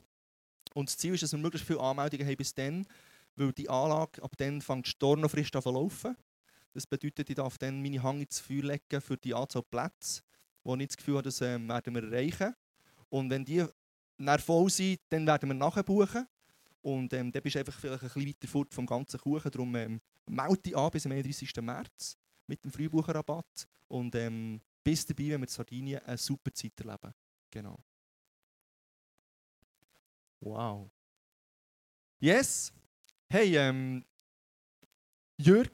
Und 0.73 0.89
das 0.89 0.97
Ziel 0.97 1.13
ist, 1.13 1.23
dass 1.23 1.33
wir 1.33 1.39
möglichst 1.39 1.67
viele 1.67 1.81
Anmeldungen 1.81 2.25
haben 2.25 2.37
bis 2.37 2.53
dann, 2.53 2.87
weil 3.35 3.51
die 3.53 3.69
Anlage 3.69 4.23
ab 4.23 4.35
dann 4.37 4.61
fängt 4.61 4.85
die 4.85 4.91
Stornofrist 4.91 5.55
an 5.55 5.61
zu 5.61 5.71
laufen. 5.71 6.15
Das 6.73 6.85
bedeutet, 6.85 7.29
ich 7.29 7.35
darf 7.35 7.57
dann 7.57 7.81
meine 7.81 8.01
Hand 8.01 8.21
ins 8.21 8.39
Feuer 8.39 8.63
legen 8.63 9.01
für 9.01 9.17
die 9.17 9.33
Anzahl 9.33 9.63
Plätze, 9.63 10.21
die 10.63 10.81
ich 10.81 10.87
das 10.87 10.97
Gefühl 10.97 11.15
habe, 11.15 11.23
das 11.23 11.41
ähm, 11.41 11.67
werden 11.67 11.95
wir 11.95 12.03
erreichen. 12.03 12.55
Und 13.09 13.29
wenn 13.29 13.43
die 13.43 13.65
dann 14.17 14.39
voll 14.39 14.69
sind, 14.69 14.99
dann 15.09 15.25
werden 15.25 15.49
wir 15.49 15.55
nachher 15.55 15.83
buchen. 15.83 16.27
Und 16.81 17.11
ähm, 17.13 17.31
dann 17.31 17.41
bist 17.41 17.55
du 17.55 17.59
einfach 17.59 17.77
vielleicht 17.79 18.03
ein 18.03 18.09
bisschen 18.09 18.27
weiter 18.27 18.47
fort 18.47 18.73
vom 18.73 18.85
ganzen 18.85 19.19
Kuchen. 19.19 19.51
Darum 19.51 19.75
ähm, 19.75 19.99
melde 20.27 20.61
dich 20.61 20.77
an 20.77 20.91
bis 20.91 21.05
am 21.05 21.11
31. 21.11 21.51
März 21.61 22.17
mit 22.47 22.63
dem 22.63 22.71
Frühbucherrabatt. 22.71 23.67
Und 23.87 24.15
ähm, 24.15 24.61
bis 24.83 25.05
dabei, 25.05 25.29
wenn 25.29 25.41
wir 25.41 25.47
in 25.47 25.47
Sardinien 25.47 25.99
eine 26.05 26.17
super 26.17 26.53
Zeit 26.53 26.79
erleben. 26.79 27.13
Genau. 27.49 27.79
Wow. 30.41 30.89
Yes. 32.19 32.71
Hey, 33.29 33.57
ähm, 33.57 34.03
Jörg, 35.37 35.71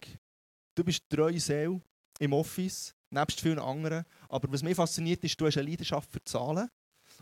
du 0.75 0.83
bist 0.83 1.09
treue 1.09 1.39
Seele 1.39 1.81
im 2.19 2.33
Office, 2.33 2.95
nebst 3.09 3.41
vielen 3.41 3.59
anderen. 3.59 4.05
Aber 4.29 4.51
was 4.51 4.63
mich 4.63 4.75
fasziniert 4.75 5.23
ist, 5.23 5.39
du 5.39 5.45
hast 5.45 5.57
eine 5.57 5.69
Leidenschaft 5.69 6.11
für 6.11 6.23
Zahlen. 6.23 6.69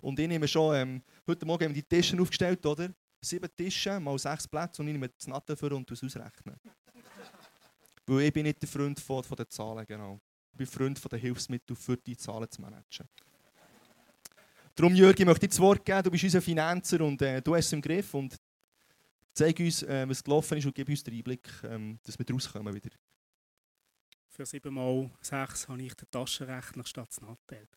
Und 0.02 0.20
ich 0.20 0.28
nehme 0.28 0.48
schon, 0.48 0.76
ähm, 0.76 1.04
heute 1.28 1.46
Morgen 1.46 1.66
haben 1.66 1.76
wir 1.76 1.82
die 1.82 1.88
Tische 1.88 2.20
aufgestellt, 2.20 2.66
oder? 2.66 2.90
Sieben 3.22 3.50
Tische, 3.56 4.00
mal 4.00 4.18
sechs 4.20 4.48
Plätze 4.48 4.82
und 4.82 4.88
ich 4.90 4.94
nehme 4.94 5.10
das 5.10 5.28
Natten 5.28 5.56
für 5.56 5.74
und 5.74 5.90
das 5.90 6.04
ausrechnen. 6.04 6.60
Weil 8.06 8.24
ich 8.24 8.34
bin 8.34 8.44
nicht 8.44 8.62
der 8.62 8.68
Freund 8.68 9.00
von, 9.00 9.24
von 9.24 9.38
den 9.38 9.50
Zahlen, 9.50 9.86
genau. 9.86 10.20
Ich 10.52 10.58
bin 10.58 10.68
Freund 10.68 11.00
von 11.00 11.10
den 11.10 11.20
Hilfsmitteln, 11.20 11.78
für 11.78 11.96
die 11.96 12.18
Zahlen 12.18 12.50
zu 12.50 12.62
managen. 12.62 13.08
Darum, 14.76 14.96
Jürgen, 14.96 15.22
ich 15.22 15.26
möchte 15.26 15.42
dir 15.42 15.50
das 15.50 15.60
Wort 15.60 15.86
geben. 15.86 16.02
Du 16.02 16.10
bist 16.10 16.24
unser 16.24 16.42
Finanzer 16.42 17.02
und 17.02 17.22
äh, 17.22 17.42
du 17.42 17.56
hast 17.56 17.68
es 17.68 17.74
im 17.74 17.82
Griff. 17.82 18.12
Und 18.16 18.40
zeig 19.32 19.60
uns, 19.60 19.84
äh, 19.84 20.10
was 20.10 20.24
gelaufen 20.24 20.58
ist 20.58 20.66
und 20.66 20.74
gib 20.74 20.90
uns 20.90 21.04
den 21.04 21.14
Einblick, 21.14 21.48
ähm, 21.64 22.00
dass 22.04 22.18
wir 22.18 22.26
rauskommen 22.28 22.74
wieder. 22.74 22.90
Für 24.30 24.48
7 24.48 24.74
mal 24.74 25.12
6 25.22 25.68
habe 25.68 25.84
ich 25.84 25.94
den 25.94 26.10
Taschenrechner 26.10 26.86
statt 26.86 27.08
das 27.08 27.22
Nattel. 27.22 27.68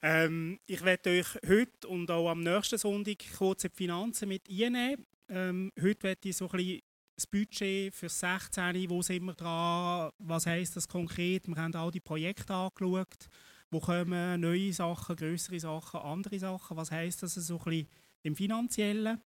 Ähm, 0.00 0.60
ich 0.64 0.84
werde 0.84 1.10
euch 1.10 1.34
heute 1.44 1.88
und 1.88 2.08
auch 2.08 2.30
am 2.30 2.40
nächsten 2.40 2.78
Sonntag 2.78 3.16
kurz 3.36 3.62
die 3.62 3.68
Finanzen 3.70 4.28
mit 4.28 4.48
einnehmen. 4.48 5.04
Ähm, 5.28 5.72
heute 5.82 6.04
werde 6.04 6.28
ich 6.28 6.36
so 6.36 6.48
ein 6.48 6.56
bisschen 6.56 6.82
das 7.16 7.26
Budget 7.26 7.92
für 7.92 8.08
16, 8.08 8.88
wo 8.88 9.02
sind 9.02 9.24
wir 9.24 9.34
dran, 9.34 10.12
was 10.18 10.46
heisst 10.46 10.76
das 10.76 10.86
konkret. 10.86 11.48
Wir 11.48 11.56
haben 11.56 11.74
all 11.74 11.90
die 11.90 11.98
Projekte 11.98 12.54
angeschaut 12.54 13.28
wo 13.70 13.80
kommen 13.80 14.40
neue 14.40 14.72
Sachen, 14.72 15.16
größere 15.16 15.60
Sachen, 15.60 16.00
andere 16.00 16.38
Sachen. 16.38 16.76
Was 16.76 16.90
heisst 16.90 17.22
das 17.22 17.34
so 17.34 17.58
ein 17.58 17.64
bisschen 17.64 17.88
im 18.22 18.36
Finanziellen? 18.36 19.20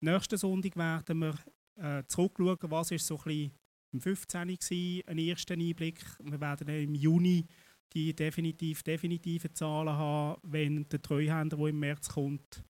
Nächsten 0.00 0.36
Sonntag 0.36 0.76
werden 0.76 1.18
wir 1.20 1.34
äh, 1.76 2.02
zurückschauen, 2.06 2.70
was 2.70 2.90
ist 2.90 3.06
so 3.06 3.16
ein 3.18 3.24
bisschen 3.24 3.52
im 3.92 4.00
15. 4.00 4.48
war, 4.48 5.12
ein 5.12 5.18
erster 5.18 5.54
Einblick. 5.54 6.04
Wir 6.22 6.40
werden 6.40 6.68
im 6.68 6.94
Juni 6.94 7.46
die 7.92 8.14
definitiv 8.14 8.82
definitive 8.82 9.52
Zahlen 9.52 9.94
haben, 9.94 10.40
wenn 10.42 10.88
der 10.88 11.00
Treuhänder, 11.00 11.56
der 11.56 11.66
im 11.66 11.78
März 11.78 12.08
kommt, 12.08 12.64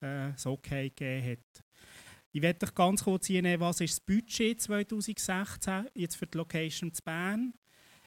äh, 0.00 0.32
das 0.32 0.46
Okay 0.46 0.90
gegeben 0.90 1.32
hat. 1.32 1.64
Ich 2.32 2.40
werde 2.40 2.66
euch 2.66 2.74
ganz 2.74 3.04
kurz 3.04 3.28
nehmen, 3.28 3.60
was 3.60 3.80
ist 3.80 3.94
das 3.94 4.00
Budget 4.00 4.60
2016 4.60 5.86
jetzt 5.94 6.16
für 6.16 6.26
die 6.26 6.38
Location 6.38 6.92
zu 6.92 7.02
Bern? 7.02 7.52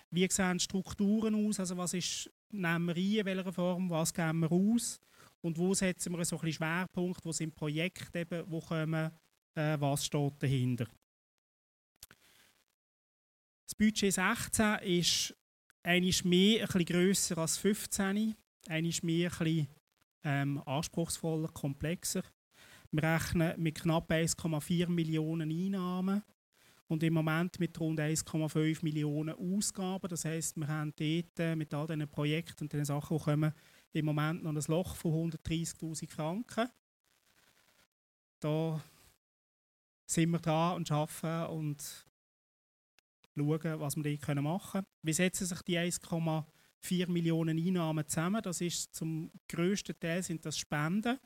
Wie 0.10 0.28
sehen 0.30 0.58
die 0.58 0.64
Strukturen 0.64 1.36
aus? 1.36 1.60
Also 1.60 1.78
was 1.78 1.94
ist 1.94 2.32
nehmen 2.62 2.88
wir 2.88 2.96
ein, 2.96 3.20
in 3.20 3.26
welcher 3.26 3.54
Form, 3.54 3.90
was 3.90 4.14
geben 4.14 4.42
wir 4.42 4.52
aus 4.52 5.00
und 5.42 5.58
wo 5.58 5.74
setzen 5.74 6.18
wir 6.18 6.26
so 6.26 6.40
ein 6.40 6.52
Schwerpunkt, 6.52 7.24
wo 7.24 7.32
sind 7.32 7.56
Projekte, 7.56 8.20
eben, 8.20 8.44
wo 8.50 8.60
kommen, 8.60 9.12
äh, 9.56 9.80
was 9.80 10.06
steht 10.06 10.34
dahinter. 10.42 10.88
Das 13.68 13.76
Budget 13.76 14.14
16 14.14 14.80
ist 14.80 15.36
einiges 15.84 16.24
mehr, 16.24 16.62
ein 16.62 16.66
bisschen 16.68 16.86
grösser 16.86 17.38
als 17.38 17.58
15, 17.58 18.36
einiges 18.68 19.04
mehr, 19.04 19.32
ein 19.32 19.38
bisschen 19.38 19.68
ähm, 20.24 20.62
anspruchsvoller, 20.66 21.50
komplexer. 21.50 22.24
Wir 22.92 23.04
rechnen 23.04 23.62
mit 23.62 23.76
knapp 23.76 24.10
1,4 24.10 24.88
Millionen 24.88 25.52
Einnahmen 25.52 26.24
und 26.88 27.04
im 27.04 27.14
Moment 27.14 27.60
mit 27.60 27.80
rund 27.80 28.00
1,5 28.00 28.84
Millionen 28.84 29.36
Ausgaben. 29.36 30.08
Das 30.08 30.26
heißt, 30.26 30.58
wir 30.58 30.68
haben 30.68 30.94
dort 30.96 31.40
äh, 31.40 31.56
mit 31.56 31.74
all 31.74 31.88
diesen 31.88 32.08
Projekten 32.08 32.66
und 32.66 32.74
den 32.74 32.86
Sachen, 32.86 33.18
die 33.18 33.24
kommen, 33.24 33.54
im 33.94 34.06
Moment 34.06 34.44
noch 34.44 34.54
ein 34.54 34.64
Loch 34.68 34.96
von 34.96 35.32
130.000 35.32 36.10
Franken. 36.10 36.70
Da 38.40 38.84
sind 40.06 40.30
wir 40.30 40.40
dran 40.40 40.76
und 40.76 40.92
arbeiten 40.92 41.54
und 41.54 42.06
schauen, 43.36 43.80
was 43.80 43.96
wir 43.96 44.18
dort 44.18 44.42
machen 44.42 44.72
können. 44.72 44.88
Wie 45.02 45.14
setzen 45.14 45.46
sich 45.46 45.62
die 45.64 45.78
1,4 45.78 47.10
Millionen 47.10 47.58
Einnahmen 47.58 48.08
zusammen? 48.08 48.42
Das 48.44 48.62
ist 48.62 48.94
zum 48.94 49.32
grössten 49.48 50.00
Teil 50.00 50.22
sind 50.22 50.46
das 50.46 50.58
Spenden. 50.58 51.18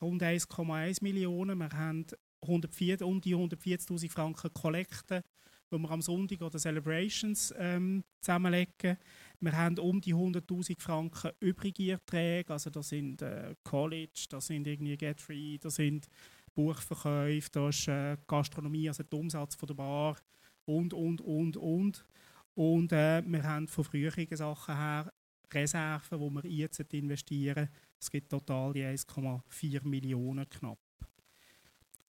Rund 0.00 0.22
1,1 0.22 1.02
Millionen. 1.02 1.58
Wir 1.58 1.70
haben 1.70 2.06
104, 2.42 3.06
um 3.06 3.20
die 3.20 3.34
140.000 3.34 4.10
Franken 4.10 4.52
Kollekte 4.52 5.22
wo 5.70 5.78
wir 5.78 5.90
am 5.90 6.02
Sonntag 6.02 6.40
oder 6.42 6.58
Celebrations 6.58 7.52
ähm, 7.58 8.04
zusammenlegen. 8.20 8.96
Wir 9.40 9.52
haben 9.56 9.78
um 9.78 10.00
die 10.00 10.14
100'000 10.14 10.80
Franken 10.80 11.32
übrige 11.40 11.92
Erträge, 11.92 12.52
also 12.52 12.70
das 12.70 12.88
sind 12.88 13.22
äh, 13.22 13.54
College, 13.64 14.26
das 14.30 14.46
sind 14.46 14.66
irgendwie 14.66 14.96
Get 14.96 15.20
Free, 15.20 15.58
das 15.58 15.76
sind 15.76 16.06
Buchverkäufe, 16.54 17.50
das 17.50 17.78
ist 17.78 17.88
äh, 17.88 18.16
Gastronomie, 18.26 18.88
also 18.88 19.02
der 19.02 19.18
Umsatz 19.18 19.54
von 19.54 19.66
der 19.66 19.74
Bar 19.74 20.16
und, 20.64 20.94
und, 20.94 21.20
und, 21.20 21.56
und. 21.56 22.06
Und 22.54 22.92
äh, 22.92 23.22
wir 23.26 23.42
haben 23.42 23.68
von 23.68 23.84
früheren 23.84 24.26
Sachen 24.34 24.76
her 24.76 25.12
Reserven, 25.52 26.18
die 26.18 26.42
wir 26.42 26.50
jetzt 26.50 26.80
investieren. 26.94 27.68
Es 28.00 28.10
gibt 28.10 28.30
total 28.30 28.72
die 28.72 28.82
1,4 28.82 29.86
Millionen 29.86 30.48
knapp. 30.48 30.78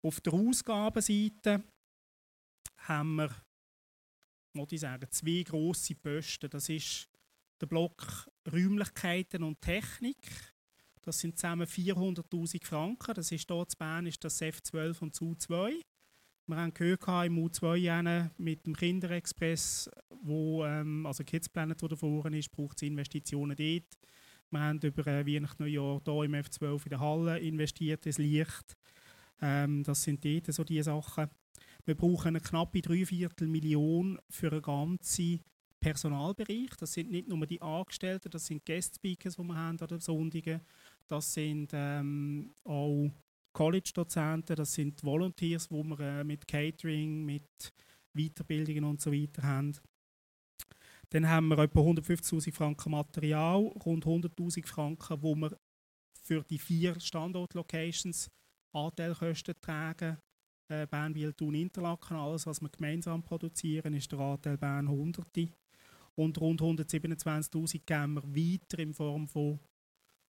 Auf 0.02 0.22
der 0.22 0.34
Ausgabenseite 0.34 1.64
haben 2.78 3.16
wir, 3.16 3.36
muss 4.54 4.72
ich 4.72 4.82
sagen, 4.82 5.08
zwei 5.12 5.44
grosse 5.44 5.96
Posten. 5.96 6.50
Das 6.50 6.70
ist 6.70 7.10
der 7.60 7.66
Block 7.66 8.30
Räumlichkeiten 8.52 9.44
und 9.44 9.62
Technik. 9.62 10.18
Das 11.02 11.20
sind 11.20 11.38
zusammen 11.38 11.66
400'000 11.66 12.66
Franken. 12.66 13.14
Das 13.14 13.32
ist 13.32 13.50
hier 13.50 13.58
in 13.58 13.76
Bern 13.78 14.06
ist 14.06 14.24
das 14.24 14.42
F12 14.42 15.00
und 15.00 15.16
U2. 15.16 15.82
Wir 16.48 16.56
haben 16.56 16.74
gehört 16.74 17.02
im 17.26 17.38
U2 17.40 18.30
mit 18.38 18.66
dem 18.66 18.76
Kinderexpress, 18.76 19.90
wo, 20.22 20.64
ähm, 20.64 21.06
also 21.06 21.24
Kids 21.24 21.50
Planet, 21.50 21.82
der 21.82 21.98
vorne 21.98 22.38
ist, 22.38 22.52
braucht 22.52 22.78
es 22.78 22.84
Investitionen 22.84 23.56
dort. 23.58 23.98
Wir 24.50 24.60
haben 24.62 24.80
über 24.80 25.08
äh, 25.08 25.26
Weihnachten 25.26 25.64
Neujahr 25.64 26.02
hier 26.06 26.24
im 26.24 26.36
F12 26.36 26.84
in 26.84 26.90
der 26.90 27.00
Halle 27.02 27.40
investiert, 27.40 28.06
das 28.06 28.18
Licht. 28.18 28.78
Ähm, 29.42 29.84
das 29.84 30.04
sind 30.04 30.24
dort 30.24 30.54
so 30.54 30.64
die 30.64 30.82
Sachen. 30.82 31.28
Wir 31.86 31.96
brauchen 31.96 32.30
eine 32.30 32.42
knappe 32.42 32.82
Dreiviertel 32.82 33.48
Million 33.48 34.20
für 34.30 34.52
einen 34.52 34.62
ganzen 34.62 35.42
Personalbereich. 35.80 36.72
Das 36.80 36.94
sind 36.94 37.12
nicht 37.12 37.28
nur 37.28 37.46
die 37.46 37.62
Angestellten, 37.62 38.30
das 38.30 38.46
sind 38.46 38.66
Guest 38.66 38.96
Speakers, 38.96 39.36
die 39.36 39.44
wir 39.44 39.56
haben 39.56 39.80
an 39.80 39.88
den 39.88 40.00
Sonntagen. 40.00 40.62
Das 41.08 41.34
sind 41.34 41.70
ähm, 41.74 42.54
auch 42.64 43.10
College-Dozenten, 43.54 44.56
das 44.56 44.74
sind 44.74 45.04
Volunteers, 45.04 45.70
die 45.70 45.84
wir 45.84 46.00
äh, 46.00 46.24
mit 46.24 46.48
Catering, 46.48 47.26
mit 47.26 47.74
Weiterbildungen 48.14 48.84
und 48.84 49.02
so 49.02 49.12
weiter 49.12 49.44
haben. 49.44 49.78
Dann 51.10 51.30
haben 51.30 51.48
wir 51.48 51.60
etwa 51.60 51.80
150'000 51.80 52.54
Franken 52.54 52.92
Material, 52.92 53.62
rund 53.86 54.06
100'000 54.06 54.68
Franken, 54.68 55.22
wo 55.22 55.36
wir 55.36 55.58
für 56.22 56.44
die 56.44 56.60
vier 56.60 57.00
Standort-Locations 57.00 58.30
Anteilkosten 58.86 59.56
tragen. 59.60 60.18
Äh, 60.70 60.86
Bern, 60.88 61.14
Biel, 61.14 61.34
Thun, 61.34 61.56
Interlaken, 61.56 62.18
alles, 62.18 62.46
was 62.46 62.62
wir 62.62 62.70
gemeinsam 62.70 63.24
produzieren, 63.24 63.94
ist 63.94 64.12
der 64.12 64.20
Anteil 64.20 64.58
Bern 64.58 64.88
100. 64.88 65.28
Und 66.16 66.42
rund 66.42 66.62
127'000 66.62 67.82
geben 67.86 68.16
wir 68.16 68.24
weiter 68.24 68.80
in 68.80 68.94
Form 68.94 69.28
von 69.28 69.60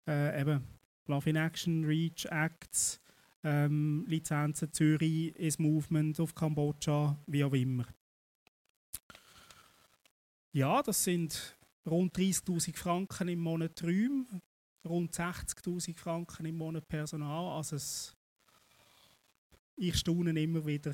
äh, 0.08 0.42
eben 0.42 0.62
Love 1.08 1.30
in 1.30 1.36
Action, 1.38 1.86
Reach, 1.86 2.26
Acts, 2.30 3.02
ähm, 3.44 4.06
Lizenzen 4.08 4.72
Zürich, 4.72 5.36
ist 5.36 5.60
Movement 5.60 6.20
auf 6.20 6.36
Kambodscha, 6.36 7.18
wie 7.26 7.44
auch 7.44 7.54
immer. 7.54 7.86
Ja, 10.52 10.82
das 10.82 11.04
sind 11.04 11.58
rund 11.88 12.16
30.000 12.18 12.76
Franken 12.76 13.28
im 13.30 13.40
Monat 13.40 13.84
Räume, 13.84 14.26
rund 14.88 15.14
60.000 15.14 15.98
Franken 15.98 16.46
im 16.46 16.58
Monat 16.58 16.88
Personal. 16.88 17.58
Also 17.58 17.76
es, 17.76 18.16
ich 19.80 19.98
staune 19.98 20.40
immer 20.40 20.66
wieder, 20.66 20.94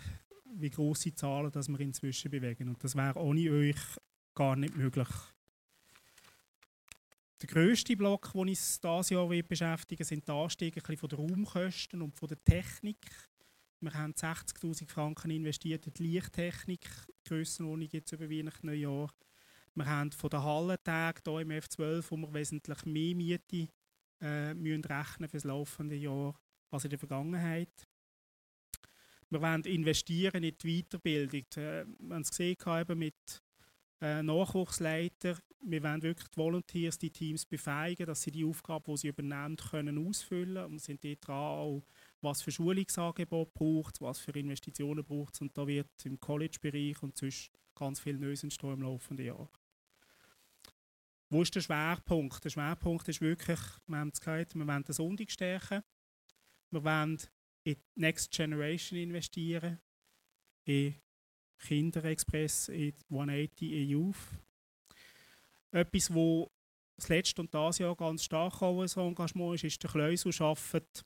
wie 0.53 0.69
grosse 0.69 1.13
Zahlen 1.13 1.51
dass 1.51 1.67
wir 1.67 1.79
inzwischen 1.79 2.29
bewegen. 2.29 2.69
Und 2.69 2.83
das 2.83 2.95
wäre 2.95 3.19
ohne 3.19 3.51
euch 3.51 3.79
gar 4.35 4.55
nicht 4.55 4.75
möglich. 4.75 5.07
Der 7.41 7.49
grösste 7.49 7.97
Block, 7.97 8.31
den 8.31 8.41
uns 8.41 8.79
dieses 8.79 9.09
Jahr 9.09 9.27
beschäftigen 9.27 10.03
sind 10.03 10.27
die 10.27 10.31
Anstiege 10.31 10.81
von 10.97 11.09
den 11.09 11.19
Raumkosten 11.19 12.01
und 12.01 12.15
von 12.15 12.29
der 12.29 12.43
Technik. 12.43 13.05
Wir 13.81 13.93
haben 13.93 14.13
60'000 14.13 14.87
Franken 14.87 15.31
investiert 15.31 15.85
in 15.87 15.93
die 15.93 16.03
Lichttechnik, 16.03 16.87
Grössenordnung 17.25 17.89
jetzt 17.91 18.11
über 18.13 18.29
Weihnachten 18.29 18.67
Neujahr. 18.67 19.09
Wir 19.73 19.85
haben 19.85 20.11
von 20.11 20.29
den 20.29 20.41
Hallentagen 20.41 21.21
hier 21.25 21.41
im 21.41 21.49
F12, 21.49 22.05
wo 22.09 22.17
wir 22.17 22.33
wesentlich 22.33 22.85
mehr 22.85 23.15
Miete 23.15 23.67
äh, 24.21 24.53
müssen 24.53 24.85
rechnen 24.85 25.27
für 25.27 25.37
das 25.37 25.43
laufende 25.43 25.95
Jahr 25.95 26.39
als 26.71 26.85
in 26.85 26.91
der 26.91 26.99
Vergangenheit. 26.99 27.87
Wir 29.29 29.41
wollen 29.41 29.63
investieren 29.63 30.43
in 30.43 30.55
die 30.57 30.83
Weiterbildung. 30.83 31.45
Äh, 31.55 31.85
wir 31.99 32.15
haben 32.15 32.21
es 32.21 32.29
gesehen 32.29 32.97
mit 32.97 33.43
äh, 34.01 34.21
Nachwuchsleiter. 34.21 35.37
Wir 35.61 35.81
wollen 35.81 36.03
wirklich 36.03 36.27
die 36.29 36.37
Volunteers, 36.37 36.97
die 36.97 37.09
Teams 37.09 37.45
befähigen, 37.45 38.05
dass 38.05 38.21
sie 38.21 38.31
die 38.31 38.45
Aufgabe, 38.45 38.91
die 38.91 38.97
sie 38.97 39.07
übernehmen, 39.07 39.55
können 39.55 40.07
ausfüllen 40.07 40.65
Und 40.65 40.73
wir 40.73 40.79
sind 40.79 41.03
dort 41.03 41.27
dran, 41.27 41.35
auch, 41.35 41.83
was 42.21 42.41
für 42.41 42.51
Schulungsangebot 42.51 43.53
braucht 43.53 43.99
was 44.01 44.19
für 44.19 44.31
Investitionen 44.31 45.03
braucht 45.03 45.41
Und 45.41 45.57
da 45.57 45.65
wird 45.65 45.89
im 46.03 46.19
College-Bereich 46.19 47.01
und 47.01 47.17
sonst 47.17 47.51
ganz 47.73 47.99
viel 47.99 48.17
Neues 48.17 48.43
im 48.43 48.51
laufenden 48.81 49.25
Jahr. 49.25 49.49
Wo 51.29 51.41
ist 51.41 51.55
der 51.55 51.61
Schwerpunkt? 51.61 52.43
Der 52.43 52.49
Schwerpunkt 52.51 53.07
ist 53.07 53.21
wirklich, 53.21 53.59
wir 53.87 53.97
haben 53.97 54.11
es 54.13 54.19
gesagt, 54.19 54.55
wir 54.55 54.67
wollen 54.67 54.83
den 54.83 54.93
Sonntag 54.93 55.31
stärken. 55.31 55.81
Wir 56.69 56.83
wollen 56.83 57.17
in 57.65 57.75
die 57.75 57.99
Next 57.99 58.31
Generation 58.31 58.99
investieren, 58.99 59.79
in 60.65 60.95
Kinderexpress, 61.59 62.69
in 62.69 62.93
180, 63.09 63.71
in 63.71 63.89
Youth. 63.89 64.15
Etwas, 65.71 66.13
wo 66.13 66.51
das 66.95 67.09
letzte 67.09 67.41
und 67.41 67.53
das 67.53 67.79
Jahr 67.79 67.95
ganz 67.95 68.23
stark 68.23 68.61
auch 68.61 68.81
ein 68.81 69.07
Engagement 69.07 69.55
ist, 69.55 69.63
ist 69.65 69.83
der 69.83 69.89
Kleusel 69.89 70.31
arbeitet 70.39 71.05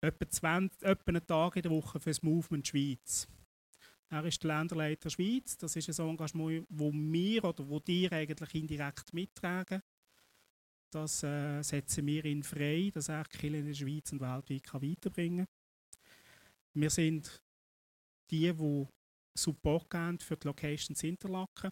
etwa, 0.00 0.28
20, 0.28 0.82
etwa 0.82 1.10
einen 1.10 1.26
Tag 1.26 1.56
in 1.56 1.62
der 1.62 1.70
Woche 1.70 2.00
für 2.00 2.10
das 2.10 2.22
Movement 2.22 2.66
Schweiz. 2.66 3.28
Er 4.10 4.24
ist 4.24 4.42
der 4.42 4.56
Länderleiter 4.56 5.10
Schweiz. 5.10 5.58
Das 5.58 5.76
ist 5.76 6.00
ein 6.00 6.08
Engagement, 6.08 6.66
wo 6.70 6.90
wir 6.92 7.44
oder 7.44 7.68
wo 7.68 7.78
dir 7.78 8.10
eigentlich 8.12 8.54
indirekt 8.54 9.12
mittragen. 9.12 9.82
Das 10.90 11.22
äh, 11.22 11.62
setzen 11.62 12.06
wir 12.06 12.24
ihn 12.24 12.42
frei, 12.42 12.90
dass 12.92 13.10
er 13.10 13.24
die 13.24 13.46
in 13.46 13.66
der 13.66 13.74
Schweiz 13.74 14.10
und 14.10 14.20
weltweit 14.20 14.72
weiterbringen 14.72 15.44
kann. 15.44 15.57
Wir 16.80 16.90
sind 16.90 17.42
die, 18.30 18.52
die 18.52 18.86
Support 19.36 19.90
geben 19.90 20.20
für 20.20 20.36
die 20.36 20.46
Locations 20.46 21.02
Interlaken. 21.02 21.70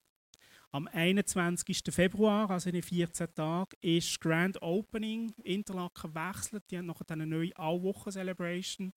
Am 0.73 0.89
21. 0.89 1.81
Februar, 1.91 2.51
also 2.51 2.71
in 2.71 2.83
14 2.83 3.33
Tagen, 3.33 3.77
ist 3.81 4.21
Grand 4.21 4.61
Opening. 4.61 5.33
Interlaken 5.45 6.13
wechselt. 6.13 6.65
Die 6.69 6.79
haben 6.79 6.87
nachher 6.87 7.09
eine 7.11 7.25
neue 7.25 7.57
Allwochen-Celebration. 7.57 8.93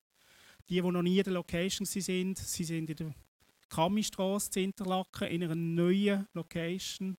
Die, 0.68 0.82
die 0.82 0.82
noch 0.82 1.00
nie 1.00 1.18
in 1.18 1.22
der 1.24 1.32
Location 1.32 1.86
sind, 1.86 2.38
sie 2.38 2.64
sind 2.64 2.90
in 2.90 2.96
der 2.96 3.14
Kamistrasse 3.68 4.50
zu 4.50 4.60
Interlaken 4.60 5.28
in 5.28 5.44
einer 5.44 5.54
neuen 5.54 6.26
Location. 6.34 7.16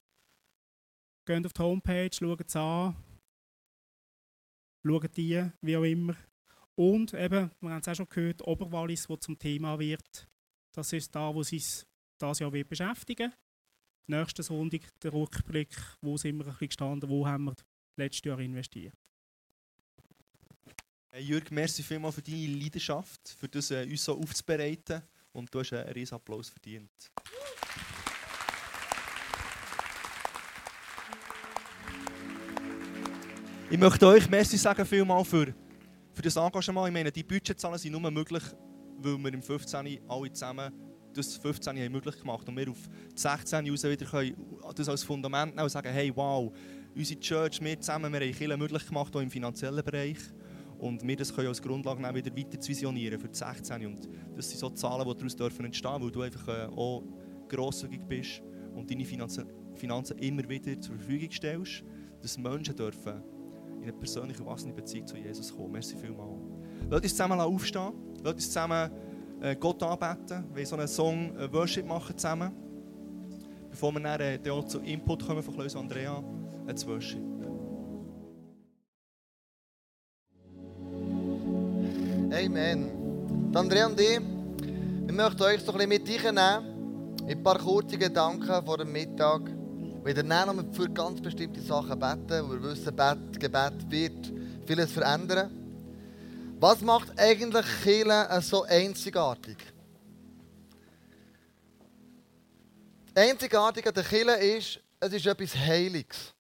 Geht 1.26 1.46
auf 1.46 1.54
die 1.54 1.62
Homepage, 1.62 2.10
schaut 2.12 2.42
es 2.46 2.56
an, 2.58 2.98
schaut 4.86 5.16
die, 5.16 5.50
wie 5.62 5.78
auch 5.78 5.84
immer. 5.84 6.18
Und 6.82 7.14
eben, 7.14 7.52
wir 7.60 7.70
haben 7.70 7.82
es 7.82 7.88
auch 7.90 7.94
schon 7.94 8.10
gehört, 8.10 8.42
Oberwallis, 8.42 9.08
wo 9.08 9.16
zum 9.16 9.38
Thema 9.38 9.78
wird. 9.78 10.28
Das 10.72 10.92
ist 10.94 11.14
da, 11.14 11.32
wo 11.32 11.44
sie 11.44 11.62
das 12.18 12.40
Jahr 12.40 12.50
beschäftigen 12.50 13.32
Nächsten 14.08 14.42
Sonntag 14.42 14.82
der 15.00 15.14
Rückblick, 15.14 15.70
wo 16.02 16.18
sind 16.18 16.40
wir 16.40 16.46
ein 16.46 16.52
bisschen 16.54 16.70
gestanden, 16.70 17.08
wo 17.08 17.28
haben 17.28 17.44
wir 17.44 17.56
letztes 17.98 18.26
Jahr 18.26 18.40
investiert. 18.40 18.96
Hey 21.12 21.24
Jürg, 21.24 21.52
merci 21.52 21.84
vielmals 21.84 22.16
für 22.16 22.24
deine 22.24 22.48
Leidenschaft, 22.48 23.30
für 23.30 23.48
das 23.48 23.70
äh, 23.70 23.84
uns 23.84 24.04
so 24.04 24.18
aufzubereiten. 24.18 25.04
Und 25.34 25.54
du 25.54 25.60
hast 25.60 25.74
einen 25.74 25.88
riesen 25.90 26.16
Applaus 26.16 26.50
verdient. 26.50 26.90
Ich 33.70 33.78
möchte 33.78 34.08
euch 34.08 34.28
merci 34.28 34.58
sagen 34.58 34.84
vielmal 34.84 35.24
für, 35.24 35.54
für 36.14 36.22
das 36.22 36.36
Engagement. 36.36 36.88
Ich 36.88 36.94
meine, 36.94 37.12
die 37.12 37.24
Budgetzahlen 37.24 37.78
sind 37.78 37.92
nur 37.92 38.12
möglich, 38.12 38.44
weil 38.98 39.18
wir 39.18 39.34
im 39.34 39.42
15. 39.42 40.00
alle 40.08 40.32
zusammen 40.32 40.72
das 41.14 41.36
15 41.36 41.78
haben 41.78 41.92
möglich 41.92 42.18
gemacht 42.20 42.48
und 42.48 42.56
wir 42.56 42.70
auf 42.70 42.90
16 43.16 43.70
raus 43.70 43.84
wieder 43.84 44.06
können 44.06 44.36
das 44.76 44.88
als 44.88 45.04
Fundament 45.04 45.56
nehmen 45.56 45.64
und 45.64 45.70
sagen, 45.70 45.92
hey, 45.92 46.12
wow, 46.16 46.52
unsere 46.96 47.20
Church, 47.20 47.62
wir 47.62 47.80
zusammen, 47.80 48.12
wir 48.14 48.22
haben 48.22 48.32
Kirche 48.32 48.58
möglich 48.58 48.88
gemacht, 48.88 49.16
auch 49.16 49.22
im 49.22 49.30
finanziellen 49.30 49.84
Bereich. 49.84 50.18
Und 50.78 51.06
wir 51.06 51.16
das 51.16 51.34
können 51.34 51.50
als 51.50 51.62
Grundlage 51.62 52.02
nehmen, 52.02 52.16
wieder 52.16 52.36
weiter 52.36 52.60
zu 52.60 52.70
visionieren 52.70 53.20
für 53.20 53.28
die 53.28 53.38
16. 53.38 53.86
Und 53.86 54.10
das 54.36 54.50
sind 54.50 54.60
so 54.60 54.70
Zahlen, 54.72 55.08
die 55.08 55.16
daraus 55.16 55.36
dürfen 55.36 55.66
entstehen, 55.66 56.02
weil 56.02 56.12
du 56.12 56.22
einfach 56.22 56.48
äh, 56.48 56.66
auch 56.76 57.04
grosszügig 57.50 58.02
bist 58.08 58.42
und 58.74 58.90
deine 58.90 59.06
Finanzen 59.06 60.18
immer 60.18 60.48
wieder 60.50 60.80
zur 60.82 60.96
Verfügung 60.96 61.30
stellst, 61.32 61.84
dass 62.22 62.38
Menschen 62.38 62.76
dürfen 62.76 63.22
in 63.82 63.90
eine 63.90 63.94
persönliche, 63.94 64.46
wachsende 64.46 64.76
Beziehung 64.76 65.08
zu 65.08 65.18
Jesus 65.18 65.56
kommen. 65.56 65.72
Merci 65.72 65.96
vielmals. 65.98 66.40
Lass 66.90 67.02
uns 67.02 67.12
zusammen 67.12 67.40
aufstehen. 67.40 67.94
Lass 68.24 68.34
uns 68.34 68.48
zusammen 68.48 68.92
äh, 69.42 69.56
Gott 69.56 69.82
anbeten. 69.82 70.46
Wir 70.54 70.66
so 70.66 70.76
einen 70.76 70.88
Song 70.88 71.36
äh, 71.36 71.52
Worship 71.52 71.86
machen 71.86 72.16
zusammen. 72.18 72.52
bevor 73.70 73.92
wir 73.94 74.00
dann, 74.02 74.22
äh, 74.22 74.68
zu 74.68 74.80
Input 74.80 75.26
kommen 75.26 75.42
von 75.42 75.56
Klaus 75.56 75.76
Andrea, 75.76 76.24
ein 76.68 76.88
Worship. 76.88 77.22
Amen. 82.34 83.52
Andrea 83.54 83.88
und 83.88 84.00
ich, 84.00 84.20
wir 85.06 85.14
möchten 85.14 85.44
euch 85.44 85.62
so 85.62 85.74
ein 85.74 85.90
bisschen 85.90 85.90
mit 85.90 86.26
reinnehmen 86.26 87.18
in 87.28 87.38
ein 87.38 87.44
paar 87.44 87.58
kurze 87.58 87.98
Gedanken 87.98 88.66
vor 88.66 88.78
dem 88.78 88.92
Mittag. 88.92 89.61
Wir 90.04 90.16
werden 90.16 90.58
noch 90.58 90.76
für 90.76 90.90
ganz 90.90 91.22
bestimmte 91.22 91.62
Sachen 91.62 92.00
beten, 92.00 92.44
wo 92.44 92.54
wir 92.54 92.64
wissen, 92.64 92.96
Bet, 92.96 93.40
Gebet 93.40 93.92
wird 93.92 94.34
vieles 94.66 94.92
verändern. 94.92 95.52
Was 96.60 96.82
macht 96.82 97.20
eigentlich 97.20 97.66
Kirche 97.84 98.42
so 98.42 98.64
einzigartig? 98.64 99.58
Einzigartig 103.14 103.88
an 103.88 103.94
der 103.94 104.04
Kirche 104.04 104.32
ist, 104.32 104.80
es 105.00 105.14
ist 105.14 105.26
etwas 105.28 105.56
Heiliges. 105.56 106.34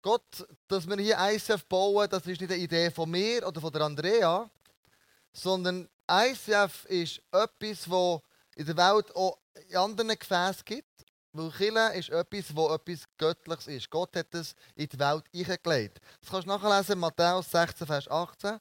Gott, 0.00 0.46
dass 0.68 0.88
wir 0.88 0.96
hier 0.98 1.16
ICF 1.18 1.64
bauen, 1.64 2.06
das 2.08 2.24
ist 2.24 2.40
nicht 2.40 2.52
eine 2.52 2.62
Idee 2.62 2.92
von 2.92 3.10
mir 3.10 3.44
oder 3.44 3.60
von 3.60 3.72
der 3.72 3.82
Andrea, 3.82 4.48
sondern 5.32 5.88
ICF 6.08 6.84
ist 6.84 7.20
etwas, 7.32 7.84
das 7.84 8.20
in 8.54 8.66
der 8.66 8.76
Welt 8.76 9.16
auch 9.16 9.38
in 9.68 9.76
anderen 9.76 10.16
Gefäßen 10.16 10.64
gibt. 10.64 11.05
Weil 11.36 11.50
Kirche 11.50 11.98
ist 11.98 12.08
etwas, 12.08 12.56
wo 12.56 12.72
etwas 12.72 13.04
Göttliches 13.18 13.66
ist. 13.66 13.90
Gott 13.90 14.16
hat 14.16 14.34
es 14.34 14.54
in 14.74 14.88
die 14.88 14.98
Welt 14.98 15.24
eingelegt. 15.34 16.00
Das 16.20 16.30
kannst 16.30 16.46
du 16.46 16.50
nachlesen, 16.50 16.98
Matthäus 16.98 17.50
16, 17.50 17.86
Vers 17.86 18.08
18. 18.08 18.58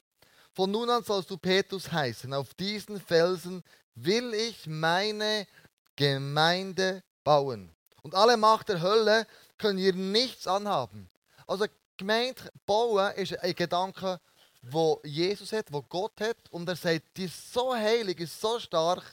Von 0.51 0.71
nun 0.71 0.89
an 0.89 1.03
sollst 1.03 1.30
du 1.30 1.38
Petrus 1.38 1.91
heißen. 1.91 2.34
Auf 2.34 2.53
diesen 2.53 2.99
Felsen 2.99 3.63
will 3.95 4.34
ich 4.34 4.67
meine 4.67 5.47
Gemeinde 5.95 7.01
bauen. 7.23 7.71
Und 8.01 8.13
alle 8.13 8.38
Macht 8.38 8.69
der 8.69 8.82
Hölle 8.82 9.26
können 9.57 9.80
hier 9.80 9.93
nichts 9.93 10.45
anhaben. 10.45 11.09
Also 11.47 11.65
Gemeinde 11.97 12.51
bauen 12.65 13.13
ist 13.15 13.39
ein 13.39 13.55
Gedanke, 13.55 14.19
wo 14.61 14.99
Jesus 15.03 15.51
hat, 15.53 15.71
wo 15.71 15.82
Gott 15.82 16.19
hat. 16.19 16.38
Und 16.49 16.67
er 16.67 16.76
sagt, 16.76 17.03
die 17.15 17.26
ist 17.26 17.53
so 17.53 17.73
heilig, 17.73 18.19
ist 18.19 18.39
so 18.39 18.59
stark, 18.59 19.03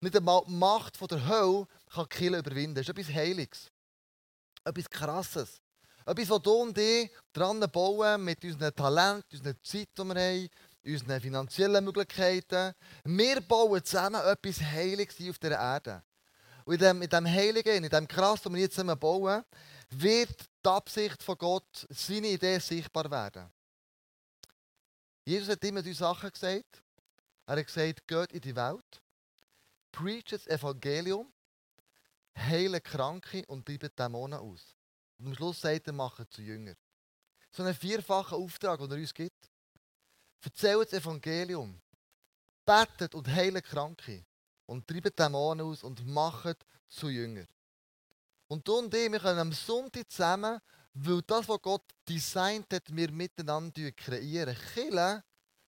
nicht 0.00 0.16
einmal 0.16 0.42
die 0.46 0.52
Macht 0.52 0.98
der 1.10 1.28
Hölle 1.28 1.66
kann 1.92 2.06
die 2.10 2.16
Kirche 2.16 2.38
überwinden. 2.38 2.74
Das 2.74 2.88
ist 2.88 2.90
etwas 2.90 3.14
Heiliges. 3.14 3.70
Etwas 4.64 4.90
Krasses. 4.90 5.60
Etwas, 6.06 6.30
was 6.30 6.42
du 6.42 6.52
und 6.52 6.78
ich 6.78 7.10
dran 7.32 7.60
bauen 7.70 8.24
mit 8.24 8.42
unserem 8.44 8.74
Talent, 8.74 9.24
unserer 9.32 9.60
Zeit, 9.62 9.88
die 9.96 10.04
wir 10.04 10.14
haben, 10.14 10.48
unseren 10.84 11.20
finanziellen 11.20 11.84
Möglichkeiten. 11.84 12.74
Wir 13.04 13.40
bauen 13.42 13.84
zusammen 13.84 14.20
etwas 14.22 14.60
Heiliges 14.60 15.16
auf 15.28 15.38
dieser 15.38 15.58
Erde. 15.58 16.02
Und 16.64 16.74
in 16.74 16.80
dem, 16.80 17.02
in 17.02 17.08
dem 17.08 17.26
Heiligen, 17.26 17.84
in 17.84 17.90
dem 17.90 18.08
Krass, 18.08 18.42
das 18.42 18.52
wir 18.52 18.60
jetzt 18.60 18.74
zusammen 18.74 18.98
bauen, 18.98 19.44
wird 19.90 20.48
die 20.64 20.68
Absicht 20.68 21.22
von 21.22 21.36
Gott, 21.36 21.86
seine 21.90 22.28
Idee 22.28 22.58
sichtbar 22.58 23.10
werden. 23.10 23.50
Jesus 25.24 25.48
hat 25.48 25.64
immer 25.64 25.82
drei 25.82 25.92
Sachen 25.92 26.30
gesagt. 26.30 26.82
Er 27.46 27.56
hat 27.56 27.66
gesagt, 27.66 28.06
geht 28.06 28.32
in 28.32 28.40
die 28.40 28.56
Welt, 28.56 29.02
preach 29.92 30.24
das 30.24 30.46
Evangelium, 30.46 31.32
heile 32.36 32.80
Kranke 32.80 33.44
und 33.46 33.66
treibt 33.66 33.98
Dämonen 33.98 34.38
aus. 34.38 34.76
Und 35.18 35.26
am 35.26 35.34
Schluss 35.34 35.60
sagt 35.60 35.86
er, 35.86 35.92
macht 35.92 36.32
zu 36.32 36.42
Jünger. 36.42 36.74
So 37.50 37.62
einen 37.62 37.74
vierfachen 37.74 38.38
Auftrag, 38.38 38.78
den 38.80 38.90
er 38.90 38.96
uns 38.96 39.12
gibt. 39.12 39.50
Erzählt 40.42 40.92
das 40.92 41.00
Evangelium, 41.00 41.80
betet 42.64 43.14
und 43.14 43.28
heilt 43.28 43.64
Kranke 43.64 44.24
und 44.66 44.86
treibt 44.86 45.18
Dämonen 45.18 45.66
aus 45.66 45.82
und 45.82 46.06
macht 46.06 46.64
zu 46.88 47.08
Jünger. 47.08 47.46
Und 48.48 48.66
du 48.66 48.78
und 48.78 48.94
ich, 48.94 49.12
wir 49.12 49.20
können 49.20 49.38
am 49.38 49.52
Sonntag 49.52 50.10
zusammen, 50.10 50.60
weil 50.94 51.22
das, 51.22 51.48
was 51.48 51.62
Gott 51.62 51.84
designt 52.08 52.72
hat, 52.72 52.94
wir 52.94 53.10
miteinander 53.12 53.92
kreieren. 53.92 54.56
Kille 54.74 55.22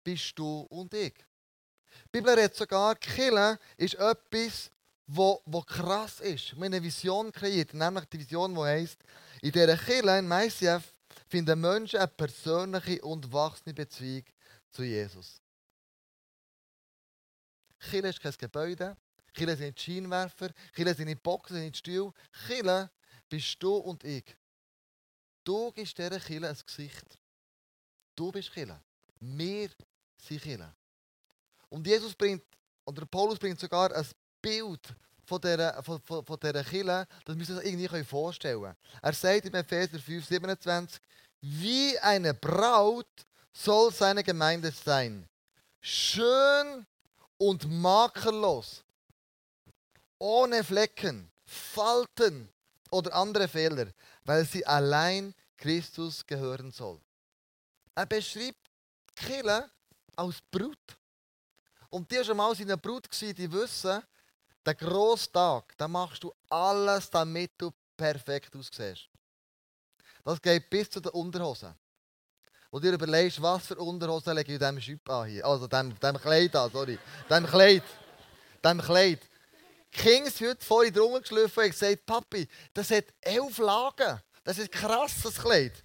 bist 0.02 0.38
du 0.38 0.60
und 0.70 0.92
ich. 0.92 1.14
Die 2.14 2.20
Bibel 2.20 2.34
redet 2.34 2.54
sogar, 2.54 2.94
Kille 2.94 3.58
ist 3.76 3.94
etwas, 3.94 4.70
wo, 5.04 5.42
wo 5.46 5.62
krass 5.62 6.20
ist. 6.20 6.52
Wir 6.52 6.54
haben 6.54 6.62
eine 6.62 6.80
Vision 6.80 7.32
kreiert, 7.32 7.74
nämlich 7.74 8.04
die 8.04 8.20
Vision, 8.20 8.54
die 8.54 8.60
heisst, 8.60 9.02
in 9.42 9.50
dieser 9.50 9.76
Kille, 9.76 10.20
in 10.20 10.30
ICF, 10.30 10.92
finden 11.26 11.60
Menschen 11.60 11.98
eine 11.98 12.06
persönliche 12.06 13.02
und 13.02 13.32
wachsende 13.32 13.74
Beziehung 13.74 14.22
zu 14.70 14.84
Jesus. 14.84 15.42
Kille 17.80 18.10
ist 18.10 18.20
kein 18.20 18.34
Gebäude, 18.38 18.96
Kille 19.32 19.56
sind 19.56 19.66
nicht 19.66 19.80
Scheinwerfer, 19.80 20.50
Kille 20.72 20.94
sind 20.94 21.06
nicht 21.06 21.20
Boxen, 21.20 21.56
sind 21.56 21.64
nicht 21.64 21.78
Stühle. 21.78 22.12
Kille 22.46 22.92
bist 23.28 23.60
du 23.60 23.74
und 23.74 24.04
ich. 24.04 24.36
Du 25.42 25.72
gibst 25.72 25.98
dieser 25.98 26.20
Kille 26.20 26.48
ein 26.48 26.58
Gesicht. 26.64 27.18
Du 28.14 28.30
bist 28.30 28.52
Kille. 28.52 28.80
Wir 29.18 29.68
sind 30.16 30.40
Kille. 30.40 30.76
Und 31.74 31.84
Jesus 31.88 32.14
bringt, 32.14 32.44
oder 32.84 33.04
Paulus 33.04 33.36
bringt 33.36 33.58
sogar 33.58 33.92
ein 33.92 34.06
Bild 34.40 34.94
von 35.24 35.40
dieser, 35.40 35.82
von, 35.82 36.00
von, 36.02 36.24
von 36.24 36.38
dieser 36.38 36.62
Kille, 36.62 37.04
das 37.24 37.34
müssen 37.34 37.56
wir 37.56 37.64
uns 37.64 37.66
irgendwie 37.66 38.04
vorstellen 38.04 38.76
Er 39.02 39.12
sagt 39.12 39.46
in 39.46 39.54
Epheser 39.54 39.98
5, 39.98 40.24
27, 40.24 41.00
wie 41.40 41.98
eine 41.98 42.32
Braut 42.32 43.08
soll 43.52 43.92
seine 43.92 44.22
Gemeinde 44.22 44.70
sein. 44.70 45.28
Schön 45.80 46.86
und 47.38 47.68
makellos. 47.68 48.84
Ohne 50.20 50.62
Flecken, 50.62 51.28
Falten 51.44 52.48
oder 52.92 53.12
andere 53.14 53.48
Fehler, 53.48 53.88
weil 54.24 54.44
sie 54.44 54.64
allein 54.64 55.34
Christus 55.56 56.24
gehören 56.24 56.70
soll. 56.70 57.00
Er 57.96 58.06
beschreibt 58.06 58.70
Kirche 59.16 59.68
als 60.14 60.40
Brut. 60.52 60.78
Und 61.94 62.10
die 62.10 62.24
schon 62.24 62.36
mal 62.36 62.52
seine 62.56 62.76
Brut, 62.76 63.06
die 63.20 63.52
wissen, 63.52 64.02
den 64.66 64.76
grossen 64.76 65.32
Tag, 65.32 65.74
da 65.76 65.86
machst 65.86 66.24
du 66.24 66.34
alles, 66.48 67.08
damit 67.08 67.52
du 67.56 67.70
perfekt 67.96 68.56
aussiehst. 68.56 69.08
Das 70.24 70.42
geht 70.42 70.68
bis 70.68 70.90
zu 70.90 70.98
den 70.98 71.12
Unterhosen. 71.12 71.72
Und 72.70 72.82
dir 72.82 72.94
überlegst, 72.94 73.40
was 73.40 73.68
für 73.68 73.76
Unterhosen 73.76 74.34
lege 74.34 74.48
ich 74.48 74.54
in 74.54 74.58
diesem 74.58 74.80
Schüpp 74.80 75.08
an 75.08 75.28
hier. 75.28 75.46
Also 75.46 75.68
dem, 75.68 75.96
dem 76.00 76.16
Kleid 76.16 76.56
an, 76.56 76.68
sorry. 76.72 76.98
Dem 77.30 77.46
Kleid. 77.46 77.84
Dem 78.64 78.80
Kleid. 78.80 79.20
King 79.92 80.26
ist 80.26 80.40
heute 80.40 80.64
vorhin 80.64 80.92
drunter 80.92 81.20
geschliffen 81.20 81.62
und 81.62 81.70
gesagt, 81.70 82.06
Papi, 82.06 82.48
das 82.72 82.90
hat 82.90 83.04
elf 83.20 83.56
Lagen. 83.58 84.20
Das 84.42 84.58
ist 84.58 84.74
ein 84.74 84.80
krasses 84.80 85.36
Kleid. 85.36 85.84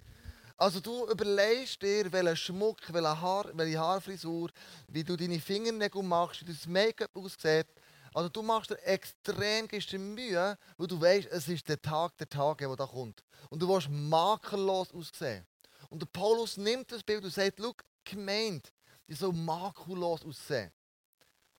Also 0.61 0.81
du 0.81 1.07
überlegst 1.09 1.81
dir, 1.81 2.11
welchen 2.11 2.35
Schmuck, 2.35 2.81
welche, 2.91 3.21
Haar, 3.21 3.45
welche 3.53 3.79
Haarfrisur, 3.79 4.49
wie 4.89 5.05
du 5.05 5.15
deine 5.15 5.39
Fingernägel 5.39 6.03
machst, 6.03 6.41
wie 6.41 6.51
das 6.51 6.67
Make-up 6.67 7.15
aussieht. 7.15 7.67
Also 8.13 8.27
du 8.27 8.41
machst 8.41 8.71
dir 8.71 8.83
extrem 8.83 10.13
Mühe, 10.13 10.57
weil 10.75 10.87
du 10.87 10.99
weißt, 10.99 11.29
es 11.31 11.47
ist 11.47 11.69
der 11.69 11.81
Tag 11.81 12.17
der 12.17 12.27
Tage, 12.27 12.67
der 12.67 12.75
da 12.75 12.85
kommt. 12.85 13.23
Und 13.49 13.61
du 13.61 13.69
willst 13.69 13.87
makellos 13.89 14.93
aussehen. 14.93 15.47
Und 15.89 16.01
der 16.01 16.07
Paulus 16.07 16.57
nimmt 16.57 16.91
das 16.91 17.03
Bild 17.03 17.23
und 17.23 17.33
sagt, 17.33 17.57
schau, 17.57 17.73
Gemeinde, 18.03 18.69
die 19.07 19.13
soll 19.13 19.31
makellos 19.31 20.25
aussehen. 20.25 20.73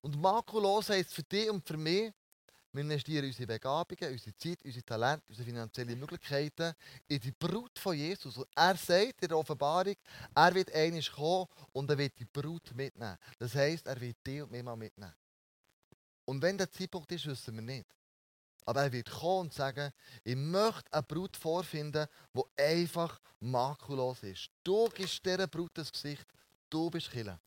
Und 0.03 0.21
makellos 0.21 0.91
heisst 0.91 1.15
für 1.15 1.23
dich 1.23 1.49
und 1.49 1.67
für 1.67 1.79
mich, 1.79 2.13
wir 2.73 2.83
investieren 2.83 3.27
unsere 3.27 3.47
Begabungen, 3.47 4.13
unsere 4.13 4.37
Zeit, 4.37 4.65
unsere 4.65 4.85
Talente, 4.85 5.25
unsere 5.29 5.47
finanziellen 5.47 5.99
Möglichkeiten 5.99 6.73
in 7.09 7.19
die 7.19 7.33
Brut 7.33 7.77
von 7.79 7.97
Jesus. 7.97 8.37
Und 8.37 8.47
er 8.55 8.77
sagt 8.77 9.23
in 9.23 9.29
der 9.29 9.39
Offenbarung, 9.39 9.97
er 10.35 10.55
wird 10.55 10.73
einmal 10.73 11.03
kommen 11.03 11.47
und 11.73 11.91
er 11.91 11.99
wird 11.99 12.19
die 12.19 12.25
Brut 12.25 12.73
mitnehmen. 12.75 13.17
Das 13.39 13.55
heisst, 13.55 13.87
er 13.87 14.01
wird 14.01 14.25
dich 14.25 14.43
und 14.43 14.53
mich 14.53 14.63
mal 14.63 14.77
mitnehmen. 14.77 15.15
Und 16.25 16.41
wenn 16.43 16.57
der 16.57 16.71
Zeitpunkt 16.71 17.11
ist, 17.11 17.27
wissen 17.27 17.57
wir 17.57 17.63
nicht. 17.63 17.87
Aber 18.67 18.83
er 18.83 18.93
wird 18.93 19.11
kommen 19.11 19.41
und 19.49 19.53
sagen, 19.53 19.93
ich 20.23 20.37
möchte 20.37 20.93
eine 20.93 21.03
Brut 21.03 21.37
vorfinden, 21.37 22.07
die 22.33 22.63
einfach 22.63 23.21
makellos 23.41 24.23
ist. 24.23 24.49
Du 24.63 24.89
gibst 24.91 25.27
dieser 25.27 25.49
Brut 25.49 25.73
das 25.75 25.91
Gesicht, 25.91 26.27
du 26.69 26.89
bist 26.89 27.11
Killer. 27.11 27.41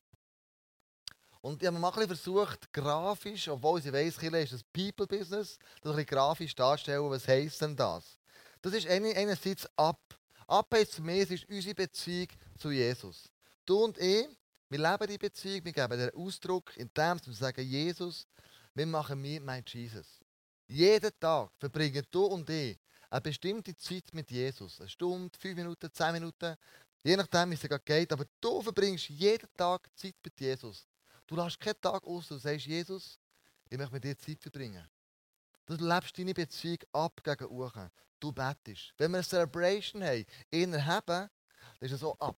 Und 1.44 1.62
ich 1.62 1.68
habe 1.68 1.78
mal 1.78 1.92
ein 1.92 2.08
versucht, 2.08 2.72
grafisch, 2.72 3.50
obwohl 3.50 3.78
ich 3.78 3.92
weiss, 3.92 4.18
Killer 4.18 4.40
ist 4.40 4.54
ein 4.54 4.62
People-Business, 4.72 5.60
das 5.82 5.98
ein 5.98 6.06
grafisch 6.06 6.56
darzustellen, 6.56 7.10
was 7.10 7.28
heisst 7.28 7.62
denn 7.62 7.76
das? 7.76 8.18
Das 8.62 8.74
ist 8.74 8.88
einerseits 8.88 9.68
ab. 9.76 10.00
Ab 10.48 10.72
mich, 10.72 11.24
es 11.24 11.32
ist 11.32 11.50
unsere 11.50 11.76
Beziehung 11.76 12.30
zu 12.58 12.72
Jesus. 12.72 13.30
Du 13.66 13.84
und 13.84 13.98
ich, 13.98 14.26
wir 14.70 14.80
leben 14.80 15.08
die 15.08 15.18
Beziehung, 15.18 15.66
wir 15.66 15.74
geben 15.74 16.00
den 16.00 16.16
Ausdruck, 16.16 16.78
indem 16.78 17.20
wir 17.26 17.34
sagen, 17.34 17.68
Jesus, 17.68 18.26
wir 18.74 18.86
machen 18.86 19.20
mir 19.20 19.42
mein 19.42 19.66
Jesus. 19.68 20.22
Jeden 20.68 21.12
Tag 21.20 21.52
verbringen 21.60 22.06
du 22.10 22.24
und 22.24 22.50
ich 22.50 22.80
eine 23.10 23.20
bestimmte 23.20 23.76
Zeit 23.76 24.06
mit 24.14 24.32
Jesus. 24.32 24.80
Eine 24.80 24.88
Stunde, 24.88 25.38
fünf 25.38 25.58
Minuten, 25.58 25.92
zehn 25.92 26.14
Minuten, 26.14 26.56
je 27.04 27.18
nachdem, 27.18 27.52
wie 27.52 27.56
es 27.56 27.62
gerade 27.62 27.84
geht. 27.84 28.14
Aber 28.14 28.24
du 28.40 28.62
verbringst 28.62 29.10
jeden 29.10 29.50
Tag 29.58 29.90
Zeit 29.94 30.16
mit 30.24 30.40
Jesus. 30.40 30.88
Du 31.34 31.42
lässt 31.42 31.60
keinen 31.60 31.82
Tag 31.82 32.04
aus, 32.04 32.28
du 32.28 32.38
sagst, 32.38 32.68
Jesus, 32.68 33.20
ich 33.68 33.76
möchte 33.76 33.94
mit 33.96 34.04
dir 34.04 34.16
Zeit 34.16 34.40
verbringen. 34.40 34.88
Du 35.66 35.74
lebst 35.74 36.16
deine 36.16 36.32
Beziehung 36.32 36.78
ab 36.92 37.24
gegen 37.24 37.50
Uchen. 37.50 37.90
Du 38.20 38.32
bettest. 38.32 38.94
Wenn 39.00 39.10
wir 39.10 39.18
eine 39.18 39.24
Celebration 39.24 40.04
haben, 40.04 40.28
ihn 40.52 40.74
erheben, 40.76 41.02
dann 41.08 41.30
ist 41.80 41.94
es 41.94 42.02
so 42.02 42.16
ab. 42.20 42.38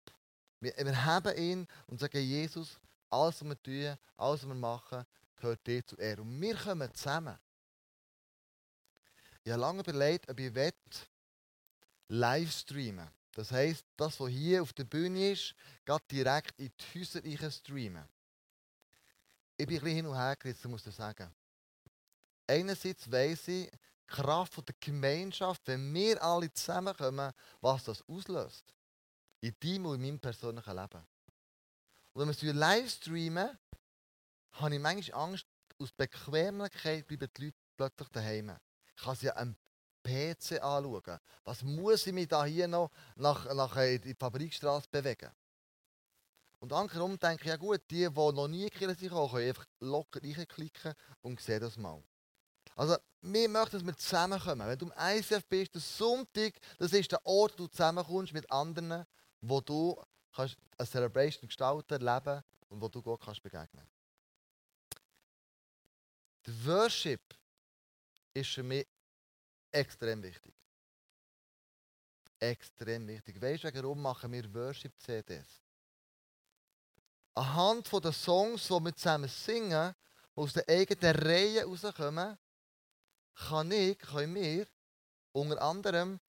Wir, 0.61 0.73
wir 0.77 1.05
haben 1.05 1.37
ihn 1.37 1.67
und 1.89 1.99
sagen, 1.99 2.21
Jesus, 2.21 2.79
alles, 3.11 3.41
was 3.41 3.49
wir 3.49 3.63
tun, 3.65 3.99
alles, 4.17 4.43
was 4.43 4.47
wir 4.49 4.55
machen, 4.55 5.05
gehört 5.35 5.67
dir 5.67 5.85
zu 5.85 5.97
Ehre. 5.97 6.23
Und 6.23 6.41
wir 6.41 6.55
kommen 6.55 6.95
zusammen. 6.95 7.37
Ich 9.43 9.51
habe 9.51 9.61
lange 9.61 9.81
überlegt, 9.81 10.31
ob 10.31 10.39
ich 10.39 10.55
will, 10.55 10.73
live 12.11 12.53
streamen 12.53 13.11
Das 13.33 13.51
heisst, 13.51 13.85
das, 13.97 14.21
was 14.21 14.31
hier 14.31 14.63
auf 14.63 14.73
der 14.73 14.85
Bühne 14.85 15.33
ist, 15.33 15.57
geht 15.85 16.11
direkt 16.13 16.61
in 16.61 16.71
die 16.79 17.37
Häuser 17.37 17.51
streamen. 17.51 18.14
Ich 19.57 19.67
bin 19.67 19.77
ein 19.77 19.83
bisschen 19.83 19.97
hin 19.97 20.07
und 20.07 20.17
her 20.17 20.37
gerissen, 20.37 20.71
muss 20.71 20.87
ich 20.87 20.95
sagen. 20.95 21.33
Einerseits 22.47 23.11
weiss 23.11 23.49
ich, 23.49 23.71
die 23.71 23.79
Kraft 24.07 24.69
der 24.69 24.75
Gemeinschaft, 24.81 25.63
wenn 25.67 25.95
wir 25.95 26.23
alle 26.23 26.53
zusammenkommen, 26.53 27.33
was 27.61 27.85
das 27.85 28.03
auslöst. 28.09 28.65
In 29.41 29.55
deinem 29.61 29.87
und 29.87 29.95
in 29.97 30.03
meinem 30.03 30.21
persönlichen 30.21 30.77
Leben. 30.77 31.07
Und 32.13 32.21
wenn 32.21 32.29
wir 32.29 32.51
es 32.51 32.57
live 32.57 32.91
streamen, 32.91 33.59
habe 34.53 34.75
ich 34.75 34.81
manchmal 34.81 35.21
Angst, 35.21 35.47
aus 35.79 35.93
Bequemlichkeit 35.93 37.07
bleiben 37.07 37.29
die 37.37 37.45
Leute 37.45 37.57
plötzlich 37.77 38.09
daheim. 38.09 38.57
Ich 38.97 39.03
kann 39.03 39.17
sie 39.17 39.31
am 39.31 39.57
PC 40.05 40.63
anschauen. 40.63 41.19
Was 41.45 41.63
muss 41.63 42.07
ich 42.07 42.13
mich 42.13 42.29
da 42.29 42.45
hier 42.45 42.69
noch 42.69 42.91
nach, 43.17 43.53
nach 43.55 43.77
in 43.77 44.01
die 44.01 44.15
Fabrikstraße 44.15 44.89
bewegen? 44.91 45.31
Und 46.61 46.73
andersherum 46.73 47.19
denke 47.19 47.45
ich, 47.45 47.49
ja 47.49 47.57
gut, 47.57 47.83
die, 47.91 48.09
die 48.09 48.11
noch 48.11 48.49
nie 48.49 48.71
gekillt 48.71 48.99
sind, 48.99 49.11
können 49.11 49.49
einfach 49.49 49.67
locker 49.81 50.23
reinklicken 50.23 50.95
und 51.23 51.41
sehen 51.41 51.61
das 51.61 51.77
mal. 51.77 52.03
Also, 52.77 52.97
wir 53.21 53.49
möchten, 53.49 53.77
dass 53.77 53.87
wir 53.87 53.97
zusammenkommen. 53.97 54.67
Wenn 54.67 54.79
du 54.79 54.87
im 54.87 54.93
ICF 54.99 55.45
bist, 55.47 55.75
der 55.75 55.81
Sonntag, 55.81 56.55
das 56.79 56.93
ist 56.93 57.13
der 57.13 57.25
Ort, 57.25 57.53
wo 57.53 57.65
du 57.65 57.67
zusammenkommst 57.69 58.33
mit 58.33 58.51
anderen, 58.51 59.05
wo 59.41 59.61
du 59.61 60.01
kannst 60.35 60.57
eine 60.77 60.89
Celebration 60.89 61.47
gestalten, 61.47 62.01
leben 62.01 62.43
und 62.69 62.81
wo 62.81 62.89
du 62.89 63.01
Gott 63.03 63.21
kannst 63.25 63.43
begegnen. 63.43 63.87
Der 66.47 66.67
Worship 66.67 67.23
ist 68.35 68.51
für 68.51 68.63
mich 68.63 68.87
extrem 69.71 70.23
wichtig. 70.23 70.55
Extrem 72.41 73.07
wichtig. 73.07 73.41
Weißt 73.41 73.65
du, 73.65 73.75
warum 73.75 74.03
machen 74.03 74.33
wir 74.33 74.53
Worship-CDs? 74.53 75.64
Anhand 77.35 77.91
der 77.93 78.13
Songs, 78.13 78.69
die 78.69 78.73
wir 78.73 78.95
zusammen 78.95 79.29
singen, 79.29 79.95
aus 80.37 80.53
der 80.53 80.69
eigenen 80.69 81.17
Reihe 81.17 81.65
rauskommen, 81.65 82.39
kann 83.35 83.71
ich, 83.73 83.99
können 83.99 84.35
wir 84.35 84.67
unter 85.33 85.61
anderem 85.61 86.21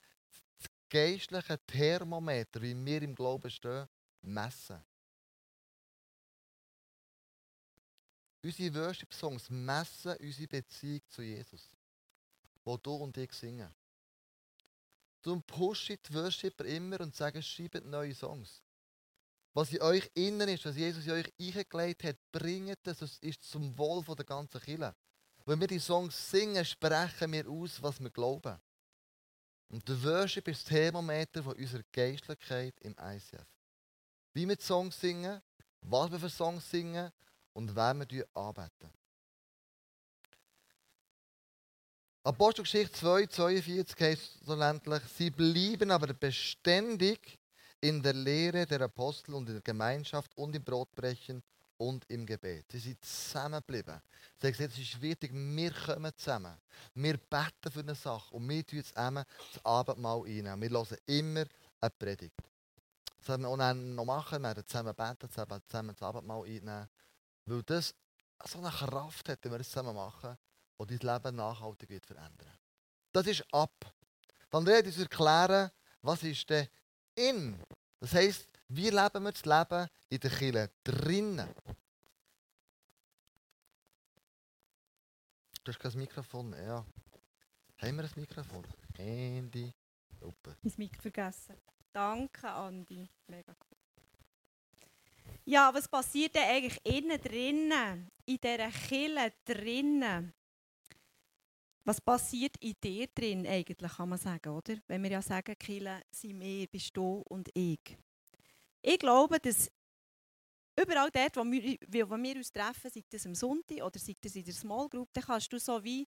das 0.58 0.70
geistliche 0.90 1.60
Thermometer, 1.66 2.62
wie 2.62 2.76
wir 2.86 3.02
im 3.02 3.16
Glauben 3.16 3.50
stehen, 3.52 3.88
messen. 4.22 4.84
Unsere 8.42 8.76
Worship-Songs 8.76 9.50
messen 9.50 10.16
unsere 10.18 10.48
Beziehung 10.48 11.02
zu 11.08 11.22
Jesus, 11.22 11.76
wo 12.64 12.78
du 12.78 12.96
und 12.96 13.18
ich 13.18 13.34
singen. 13.34 13.74
Du 15.22 15.40
pushen 15.42 15.98
die 16.08 16.14
Worshipper 16.14 16.66
immer 16.66 17.02
und 17.02 17.16
sagen, 17.16 17.42
schreibt 17.42 17.84
neue 17.86 18.14
Songs. 18.14 18.65
Was 19.56 19.72
in 19.72 19.82
euch 19.82 20.12
innen 20.16 20.50
ist, 20.50 20.66
was 20.66 20.76
Jesus 20.76 21.06
in 21.06 21.14
euch 21.14 21.34
eingelegt 21.40 22.04
hat, 22.04 22.18
bringt 22.30 22.78
das, 22.84 23.02
es 23.02 23.18
ist 23.20 23.42
zum 23.42 23.78
Wohl 23.78 24.04
der 24.04 24.26
ganzen 24.26 24.60
Kirche. 24.60 24.94
Wenn 25.46 25.62
wir 25.62 25.68
die 25.68 25.80
Songs 25.80 26.30
singen, 26.30 26.66
sprechen 26.66 27.32
wir 27.32 27.48
aus, 27.50 27.82
was 27.82 28.02
wir 28.02 28.10
glauben. 28.10 28.60
Und 29.70 29.88
der 29.88 30.04
Worship 30.04 30.50
ist 30.50 30.64
das 30.64 30.70
Thermometer 30.70 31.42
von 31.42 31.56
unserer 31.56 31.84
Geistlichkeit 31.94 32.74
im 32.82 32.98
ICF. 33.00 33.48
Wie 34.34 34.46
wir 34.46 34.58
die 34.58 34.64
Songs 34.64 35.00
singen, 35.00 35.42
was 35.80 36.12
wir 36.12 36.20
für 36.20 36.30
Songs 36.30 36.70
singen 36.70 37.10
und 37.54 37.74
wen 37.74 38.10
wir 38.10 38.28
anbeten. 38.34 38.92
Apostelgeschichte 42.24 42.92
2, 42.92 43.28
42 43.28 44.02
heißt 44.02 44.46
so 44.46 44.56
ländlich, 44.56 45.04
sie 45.16 45.30
blieben 45.30 45.92
aber 45.92 46.14
beständig 46.14 47.40
in 47.88 48.02
der 48.02 48.14
Lehre 48.14 48.66
der 48.66 48.82
Apostel 48.82 49.36
und 49.36 49.48
in 49.48 49.56
der 49.56 49.62
Gemeinschaft 49.62 50.36
und 50.36 50.56
im 50.56 50.64
Brotbrechen 50.64 51.44
und 51.78 52.04
im 52.10 52.26
Gebet. 52.26 52.66
Sie 52.72 52.80
sind 52.80 53.04
zusammengeblieben. 53.06 54.02
Sie 54.40 54.48
haben 54.48 54.54
gesagt, 54.54 54.74
es 54.74 54.80
ist 54.80 55.00
wichtig, 55.00 55.32
wir 55.32 55.72
kommen 55.72 56.12
zusammen. 56.16 56.58
Wir 56.96 57.18
beten 57.18 57.72
für 57.72 57.82
eine 57.82 57.94
Sache 57.94 58.34
und 58.34 58.50
wir 58.50 58.66
tun 58.66 58.84
zusammen 58.84 59.24
das 59.54 59.64
Abendmahl 59.64 60.24
einnehmen. 60.26 60.62
Wir 60.62 60.70
hören 60.72 60.98
immer 61.06 61.46
eine 61.80 61.90
Predigt. 61.92 62.42
Das 63.20 63.28
werden 63.28 63.44
wir 63.44 63.50
auch 63.50 63.74
noch 63.76 64.06
machen. 64.06 64.42
Wir 64.42 64.48
werden 64.50 64.66
zusammen 64.66 64.96
beten, 64.96 65.30
zusammen 65.30 65.94
das 65.94 66.02
Abendmahl 66.02 66.44
einnehmen. 66.44 66.90
Weil 67.46 67.64
das 67.64 67.94
so 68.46 68.58
eine 68.58 68.72
Kraft 68.72 69.30
hat, 69.30 69.44
wenn 69.44 69.52
wir 69.52 69.58
das 69.60 69.70
zusammen 69.70 69.96
machen, 69.96 70.36
die 70.90 70.98
dein 70.98 71.14
Leben 71.14 71.36
nachhaltig 71.36 71.90
wird 71.90 72.06
verändern. 72.08 72.58
Das 73.12 73.28
ist 73.28 73.46
ab. 73.52 73.94
Dann 74.50 74.66
ich 74.66 74.86
uns 74.86 74.98
erklären, 74.98 75.70
was 76.02 76.24
ist 76.24 76.50
denn 76.50 76.68
in. 77.16 77.56
Das 78.00 78.14
heisst, 78.14 78.48
wie 78.68 78.90
leben 78.90 79.24
wir 79.24 79.32
das 79.32 79.46
Leben 79.46 79.88
in 80.10 80.20
der 80.20 80.32
Kirche 80.32 80.72
drinnen? 80.84 81.50
Du 85.64 85.72
hast 85.72 85.80
kein 85.80 85.98
Mikrofon 85.98 86.54
ja. 86.54 86.86
Haben 87.82 87.98
wir 87.98 88.04
ein 88.04 88.12
Mikrofon? 88.16 88.66
Handy. 88.98 89.74
Open. 90.22 90.56
Mein 90.62 90.74
Mikro 90.78 91.02
vergessen. 91.02 91.56
Danke, 91.92 92.50
Andi. 92.50 93.10
Mega 93.28 93.54
cool. 93.54 93.78
Ja, 95.46 95.74
was 95.74 95.88
passiert 95.88 96.36
denn 96.36 96.44
eigentlich 96.44 96.80
innen 96.84 97.22
drinnen, 97.22 98.12
in 98.26 98.38
dieser 98.38 98.70
Kille 98.70 99.34
drinnen? 99.46 100.34
Was 101.86 102.02
passiert 102.02 102.56
in 102.60 102.74
dir 102.84 103.08
drin 103.14 103.46
eigentlich, 103.46 103.92
kann 103.92 104.10
man 104.10 104.18
sagen, 104.18 104.50
oder? 104.50 104.76
Wenn 104.88 105.04
wir 105.04 105.12
ja 105.12 105.22
sagen, 105.22 105.56
Kille 105.58 106.02
sind 106.12 106.40
wir, 106.40 106.68
bist 106.68 106.98
du 106.98 107.24
und 107.30 107.50
ich. 107.54 107.98
Ich 108.82 108.98
glaube, 108.98 109.40
dass 109.40 109.72
überall 110.80 111.12
dort, 111.12 111.38
wo 111.38 111.44
wir, 111.44 111.78
wo 112.10 112.18
wir 112.18 112.36
uns 112.36 112.52
treffen, 112.52 112.90
sei 112.90 113.04
das 113.08 113.28
am 113.28 113.36
Sonntag 113.36 113.84
oder 113.84 114.00
sei 114.00 114.16
das 114.20 114.36
in 114.36 114.44
der 114.44 114.54
Small 114.54 114.90
Group, 114.90 115.10
dann 115.14 115.24
kannst 115.24 115.54
du 115.54 115.60
so 115.60 115.84
wie 115.84 116.08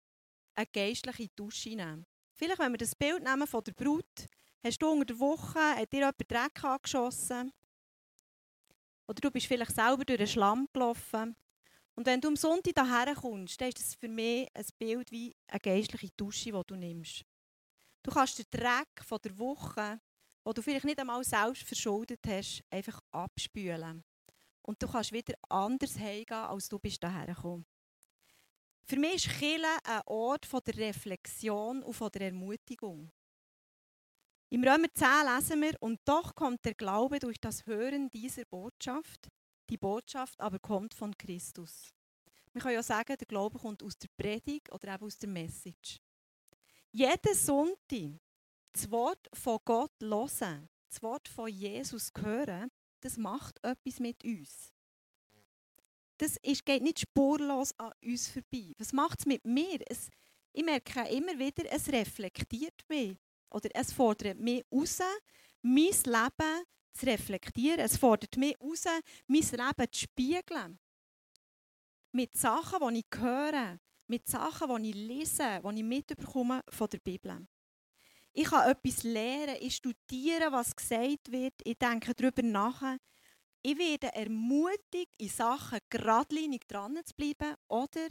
eine 0.56 0.66
geistliche 0.66 1.30
Dusche 1.36 1.70
nehmen. 1.70 2.06
Vielleicht, 2.34 2.60
wenn 2.60 2.72
wir 2.72 2.78
das 2.78 2.96
Bild 2.96 3.24
nehmen 3.24 3.46
von 3.46 3.64
der 3.64 3.74
Brut, 3.74 4.28
hast 4.64 4.82
du 4.82 4.90
unter 4.90 5.06
der 5.06 5.20
Woche, 5.20 5.60
hat 5.60 5.92
dir 5.94 6.00
jemand 6.00 6.32
Dreck 6.32 6.64
angeschossen 6.64 7.52
oder 9.08 9.22
du 9.22 9.32
bist 9.32 9.48
vielleicht 9.48 9.76
selber 9.76 10.06
durch 10.06 10.18
den 10.18 10.28
Schlamm 10.28 10.68
gelaufen. 10.74 11.36
Und 12.00 12.06
wenn 12.06 12.22
du 12.22 12.30
am 12.30 12.38
Sonntag 12.38 12.86
hierher 12.86 13.14
kommst, 13.14 13.60
dann 13.60 13.68
ist 13.68 13.80
das 13.80 13.96
für 13.96 14.08
mich 14.08 14.48
ein 14.54 14.66
Bild 14.78 15.12
wie 15.12 15.36
eine 15.50 15.60
geistliche 15.60 16.08
Dusche, 16.16 16.54
die 16.54 16.62
du 16.66 16.76
nimmst. 16.78 17.26
Du 18.04 18.12
kannst 18.12 18.40
den 18.40 18.46
Dreck 18.50 19.04
von 19.04 19.20
der 19.22 19.38
Woche 19.38 20.00
wo 20.46 20.54
du 20.54 20.62
vielleicht 20.62 20.86
nicht 20.86 20.98
einmal 20.98 21.22
selbst 21.26 21.64
verschuldet 21.64 22.22
hast, 22.26 22.64
einfach 22.70 23.02
abspülen. 23.12 24.06
Und 24.62 24.82
du 24.82 24.88
kannst 24.88 25.12
wieder 25.12 25.34
anders 25.50 26.00
heimgehen, 26.00 26.38
als 26.38 26.70
du 26.70 26.80
bist 26.80 27.04
daher 27.04 27.28
gekommen. 27.28 27.66
Für 28.86 28.96
mich 28.96 29.28
ist 29.28 29.38
Kirche 29.38 29.68
ein 29.84 30.02
Ort 30.06 30.46
von 30.46 30.62
der 30.66 30.78
Reflexion 30.78 31.84
und 31.84 31.94
von 31.94 32.10
der 32.12 32.22
Ermutigung. 32.22 33.12
Im 34.50 34.64
Römer 34.64 34.88
10 34.94 35.08
lesen 35.36 35.62
wir, 35.62 35.76
und 35.82 36.00
doch 36.06 36.34
kommt 36.34 36.64
der 36.64 36.76
Glaube 36.76 37.20
durch 37.20 37.42
das 37.42 37.66
Hören 37.66 38.10
dieser 38.10 38.46
Botschaft. 38.46 39.28
Die 39.70 39.78
Botschaft 39.78 40.40
aber 40.42 40.60
kommt 40.60 40.94
von 40.94 41.16
Christus. 41.18 41.94
Wir 42.52 42.62
können 42.62 42.74
ja 42.74 42.84
sagen, 42.84 43.16
der 43.16 43.28
Glaube 43.28 43.60
kommt 43.60 43.84
aus 43.84 43.98
der 43.98 44.10
Predigt 44.18 44.72
oder 44.72 44.96
eben 44.96 45.06
aus 45.06 45.18
der 45.18 45.30
Message. 45.30 46.00
Jeden 46.92 47.36
Sonntag 47.36 48.20
das 48.74 48.90
Wort 48.90 49.30
von 49.34 49.60
Gott 49.64 49.92
hören, 50.02 50.68
das 50.90 51.04
Wort 51.04 51.28
von 51.28 51.48
Jesus 51.48 52.12
hören, 52.20 52.72
das 53.02 53.18
macht 53.18 53.64
etwas 53.64 54.00
mit 54.00 54.24
uns. 54.24 54.74
Das 56.18 56.36
ist, 56.42 56.66
geht 56.66 56.82
nicht 56.82 57.00
spurlos 57.00 57.74
an 57.78 57.94
uns 58.04 58.28
vorbei. 58.28 58.74
Was 58.78 58.92
macht 58.92 59.20
es 59.20 59.26
mit 59.26 59.46
mir? 59.46 59.80
Es, 59.88 60.10
ich 60.52 60.66
merke 60.66 61.08
immer 61.10 61.38
wieder, 61.38 61.64
es 61.72 61.88
reflektiert 61.90 62.84
mich. 62.90 63.16
Oder 63.52 63.70
es 63.74 63.94
fordert 63.94 64.40
mich 64.40 64.66
raus, 64.72 65.00
mein 65.62 65.86
Leben 65.86 66.66
zu 66.94 67.06
reflektieren. 67.06 67.80
Es 67.80 67.98
fordert 67.98 68.38
mich 68.38 68.60
raus, 68.62 68.86
mein 69.28 69.42
Leben 69.42 69.92
zu 69.92 70.00
spiegeln. 70.00 70.80
Mit 72.12 72.36
Sachen, 72.36 72.94
die 72.94 73.00
ich 73.00 73.20
höre, 73.20 73.80
mit 74.08 74.28
Sachen, 74.28 74.84
die 74.84 74.90
ich 74.90 74.96
lese, 74.96 75.62
die 75.64 75.78
ich 75.78 75.84
mitbekomme 75.84 76.64
von 76.70 76.90
der 76.90 77.00
Bibel. 77.00 77.48
Ich 78.34 78.46
kann 78.46 78.70
etwas 78.70 79.04
lernen, 79.04 79.58
ich 79.60 79.76
studiere, 79.76 80.52
was 80.52 80.76
gesagt 80.76 81.32
wird, 81.32 81.56
ich 81.64 81.78
denke 81.78 82.14
darüber 82.14 82.42
nach. 82.44 82.98
Ich 83.62 83.78
werde 83.78 84.14
ermutigt, 84.16 85.12
in 85.18 85.30
Sachen 85.30 85.80
geradlinig 85.90 86.68
dran 86.68 87.00
zu 87.06 87.14
bleiben 87.16 87.56
oder 87.68 88.08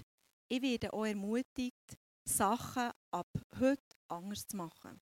ich 0.49 0.63
werde 0.63 0.93
auch 0.93 1.07
ermutigt, 1.07 1.97
Sachen 2.25 2.91
ab 3.11 3.31
heute 3.59 3.83
anders 4.09 4.47
zu 4.47 4.57
machen. 4.57 5.01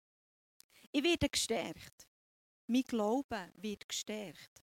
Ich 0.93 1.03
werde 1.03 1.29
gestärkt. 1.29 2.06
Mein 2.67 2.83
Glaube 2.83 3.51
wird 3.57 3.89
gestärkt. 3.89 4.62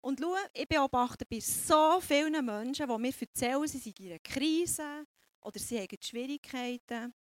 Und 0.00 0.20
schau, 0.20 0.36
ich 0.52 0.68
beobachte 0.68 1.26
bei 1.26 1.40
so 1.40 2.00
vielen 2.00 2.44
Menschen, 2.44 2.86
die 2.86 2.98
mir 2.98 3.12
erzählen, 3.20 3.66
sie 3.66 3.78
sind 3.78 3.98
in 3.98 4.10
einer 4.10 4.18
Krise 4.20 5.04
oder 5.40 5.58
sie 5.58 5.80
haben 5.80 5.96
Schwierigkeiten, 6.00 7.12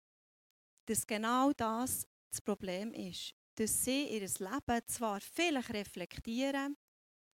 dass 0.86 1.08
genau 1.08 1.52
das 1.54 2.08
das 2.30 2.42
Problem 2.42 2.94
ist. 2.94 3.34
Dass 3.56 3.86
sie 3.86 4.10
ihr 4.10 4.20
Leben 4.20 4.82
zwar 4.88 5.22
vielleicht 5.22 5.74
reflektieren, 5.74 6.78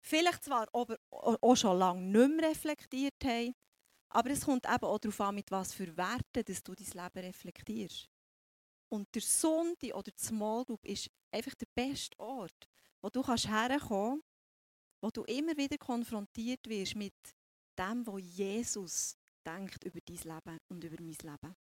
vielleicht 0.01 0.43
zwar 0.43 0.67
auch 0.73 1.55
schon 1.55 1.77
lange 1.77 2.01
nicht 2.01 2.41
mehr 2.41 2.49
reflektiert 2.49 3.23
haben, 3.23 3.53
aber 4.09 4.31
es 4.31 4.45
kommt 4.45 4.65
eben 4.65 4.85
auch 4.85 4.99
darauf 4.99 5.21
an, 5.21 5.35
mit 5.35 5.51
was 5.51 5.73
für 5.73 5.95
Werten 5.95 6.43
dass 6.43 6.63
du 6.63 6.73
dein 6.73 6.87
Leben 6.87 7.27
reflektierst. 7.27 8.09
Und 8.89 9.13
der 9.13 9.21
Sonntag 9.21 9.93
oder 9.93 10.11
die 10.11 10.23
Small 10.23 10.63
Group 10.65 10.85
ist 10.85 11.09
einfach 11.31 11.55
der 11.55 11.67
beste 11.75 12.17
Ort, 12.19 12.67
wo 13.01 13.09
du 13.09 13.21
kannst 13.21 13.47
herkommen 13.47 14.23
wo 15.01 15.09
du 15.09 15.23
immer 15.23 15.55
wieder 15.55 15.77
konfrontiert 15.77 16.67
wirst 16.67 16.95
mit 16.95 17.13
dem, 17.77 18.05
was 18.05 18.21
Jesus 18.21 19.15
denkt 19.45 19.83
über 19.83 19.99
dein 20.01 20.17
Leben 20.17 20.59
und 20.69 20.83
über 20.83 21.01
mein 21.01 21.15
Leben. 21.21 21.55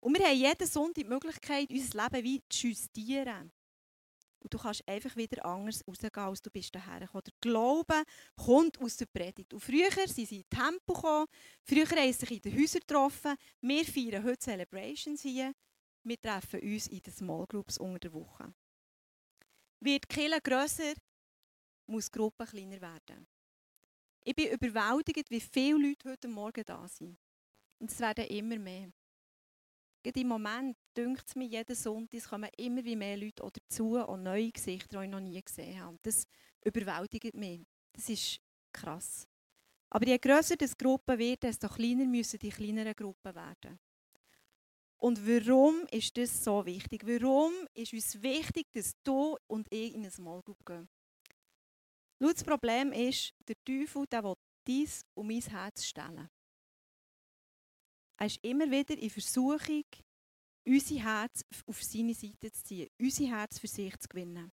Und 0.00 0.18
wir 0.18 0.26
haben 0.26 0.36
jeden 0.36 0.66
Sonntag 0.66 1.04
die 1.04 1.08
Möglichkeit, 1.08 1.70
unser 1.70 2.02
Leben 2.02 2.24
wie 2.24 2.42
zu 2.48 2.68
justieren. 2.68 3.52
Und 4.40 4.52
du 4.52 4.58
kannst 4.58 4.86
einfach 4.88 5.14
wieder 5.14 5.44
anders 5.46 5.82
rausgehen, 5.86 6.12
als 6.14 6.42
du 6.42 6.50
bist 6.50 6.74
daher. 6.74 6.98
Der 6.98 7.32
Glaube 7.40 8.02
kommt 8.36 8.80
aus 8.80 8.96
der 8.96 9.06
Predigt. 9.06 9.54
Und 9.54 9.60
früher 9.60 9.90
sind 9.90 10.28
sie 10.28 10.38
in 10.38 10.50
Tempo 10.50 10.92
gekommen, 10.92 11.26
früher 11.62 11.86
haben 11.86 12.12
sie 12.12 12.26
sich 12.26 12.30
in 12.32 12.40
den 12.40 12.60
Häusern 12.60 12.80
getroffen. 12.80 13.36
Wir 13.60 13.84
feiern 13.84 14.24
heute 14.24 14.38
Celebrations 14.40 15.22
hier. 15.22 15.52
Wir 16.04 16.20
treffen 16.20 16.60
uns 16.60 16.88
in 16.88 17.00
den 17.00 17.12
Small 17.12 17.46
Groups 17.46 17.78
unter 17.78 17.98
der 18.00 18.12
Woche. 18.12 18.52
Wird 19.80 20.04
die 20.04 20.14
Kirche 20.14 20.40
grösser, 20.40 20.94
muss 21.86 22.10
die 22.10 22.18
Gruppe 22.18 22.44
kleiner 22.44 22.80
werden. 22.80 23.26
Ich 24.24 24.34
bin 24.34 24.50
überwältigt, 24.52 25.30
wie 25.30 25.40
viele 25.40 25.88
Leute 25.88 26.10
heute 26.10 26.28
Morgen 26.28 26.64
da 26.64 26.86
sind. 26.88 27.18
Und 27.78 27.90
es 27.90 28.00
werden 28.00 28.26
immer 28.26 28.58
mehr. 28.58 28.92
Gerade 30.02 30.20
im 30.20 30.28
Moment 30.28 30.76
dünkt 30.96 31.28
es 31.28 31.36
mir 31.36 31.46
jeden 31.46 31.76
Sonntag, 31.76 32.24
kommen 32.24 32.50
immer 32.56 32.84
wie 32.84 32.96
mehr 32.96 33.16
Leute 33.16 33.48
dazu 33.52 33.94
und 33.98 34.24
neue 34.24 34.50
Gesichter, 34.50 34.98
die 34.98 35.04
ich 35.04 35.10
noch 35.10 35.20
nie 35.20 35.40
gesehen 35.40 35.80
habe. 35.80 35.98
Das 36.02 36.26
überwältigt 36.64 37.34
mich. 37.34 37.64
Das 37.92 38.08
ist 38.08 38.40
krass. 38.72 39.28
Aber 39.90 40.06
je 40.06 40.18
grösser 40.18 40.56
die 40.56 40.66
Gruppe 40.76 41.18
wird, 41.18 41.44
desto 41.44 41.68
kleiner 41.68 42.06
müssen 42.06 42.38
die 42.38 42.50
kleineren 42.50 42.94
Gruppen 42.94 43.34
werden. 43.34 43.78
Und 45.02 45.26
warum 45.26 45.84
ist 45.90 46.16
das 46.16 46.44
so 46.44 46.64
wichtig? 46.64 47.04
Warum 47.04 47.52
ist 47.74 47.92
uns 47.92 48.22
wichtig, 48.22 48.68
dass 48.72 48.92
du 49.02 49.36
und 49.48 49.66
ich 49.72 49.94
in 49.94 50.02
eine 50.02 50.12
Small 50.12 50.42
Group 50.42 50.64
gehen? 50.64 50.88
Schau, 52.20 52.32
das 52.32 52.44
Problem 52.44 52.92
ist, 52.92 53.34
der 53.48 53.56
Teufel 53.64 54.06
der 54.06 54.22
will 54.22 54.36
dies 54.64 55.04
und 55.14 55.26
mein 55.26 55.40
Herz 55.40 55.84
stellen. 55.86 56.30
Er 58.16 58.26
ist 58.26 58.38
immer 58.44 58.70
wieder 58.70 58.96
in 58.96 59.10
Versuchung, 59.10 59.84
unser 60.64 60.94
Herz 60.94 61.44
auf 61.66 61.82
seine 61.82 62.14
Seite 62.14 62.52
zu 62.52 62.62
ziehen, 62.62 62.88
unser 63.00 63.26
Herz 63.26 63.58
für 63.58 63.66
sich 63.66 63.98
zu 63.98 64.08
gewinnen. 64.08 64.52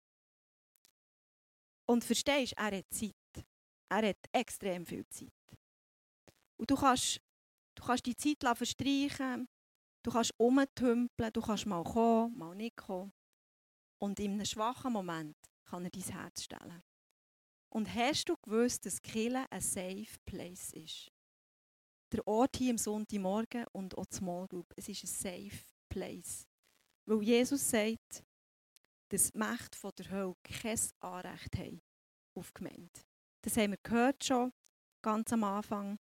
Und 1.85 2.03
verstehst, 2.03 2.53
er 2.57 2.75
hat 2.75 2.85
Zeit. 2.89 3.45
Er 3.91 4.09
hat 4.09 4.17
extrem 4.31 4.83
viel 4.83 5.07
Zeit. 5.09 5.29
Und 6.57 6.71
du 6.71 6.75
kannst, 6.75 7.21
du 7.75 7.83
kannst 7.83 8.07
die 8.07 8.15
Zeit 8.15 8.57
verstreichen, 8.57 9.47
du 10.03 10.11
kannst 10.11 10.33
umtümpeln, 10.37 11.33
du 11.33 11.41
kannst 11.41 11.65
mal 11.65 11.83
kommen, 11.83 12.37
mal 12.37 12.55
nicht 12.55 12.77
kommen. 12.77 13.11
Und 13.99 14.19
in 14.19 14.33
einem 14.33 14.45
schwachen 14.45 14.93
Moment 14.93 15.37
kann 15.65 15.85
er 15.85 15.91
dein 15.91 16.03
Herz 16.03 16.43
stellen. 16.43 16.83
Und 17.69 17.93
hast 17.93 18.25
du 18.29 18.35
gewusst, 18.37 18.85
dass 18.85 19.01
Kille 19.01 19.45
ein 19.51 19.61
Safe 19.61 20.17
Place 20.25 20.73
ist? 20.73 21.11
Der 22.11 22.25
Ort 22.27 22.57
hier 22.57 22.71
am 22.71 22.77
Sonntagmorgen 22.77 23.65
und 23.71 23.95
auch 23.97 24.05
die 24.07 24.15
Small 24.15 24.47
es 24.75 24.89
ist 24.89 25.03
ein 25.03 25.07
Safe 25.07 25.63
Place. 25.89 26.47
Weil 27.05 27.21
Jesus 27.21 27.69
sagt, 27.69 28.23
dass 29.09 29.31
die 29.31 29.37
Mächte 29.37 29.77
von 29.77 29.91
der 29.97 30.09
Hölle 30.09 30.35
kein 30.43 30.79
Anrecht 31.01 31.57
haben 31.57 31.81
auf 32.35 32.51
die 32.51 32.53
Gemeinde. 32.55 33.01
Das 33.41 33.57
haben 33.57 33.71
wir 33.71 33.79
gehört 33.83 34.23
schon 34.23 34.51
ganz 35.01 35.31
am 35.31 35.43
Anfang 35.43 35.99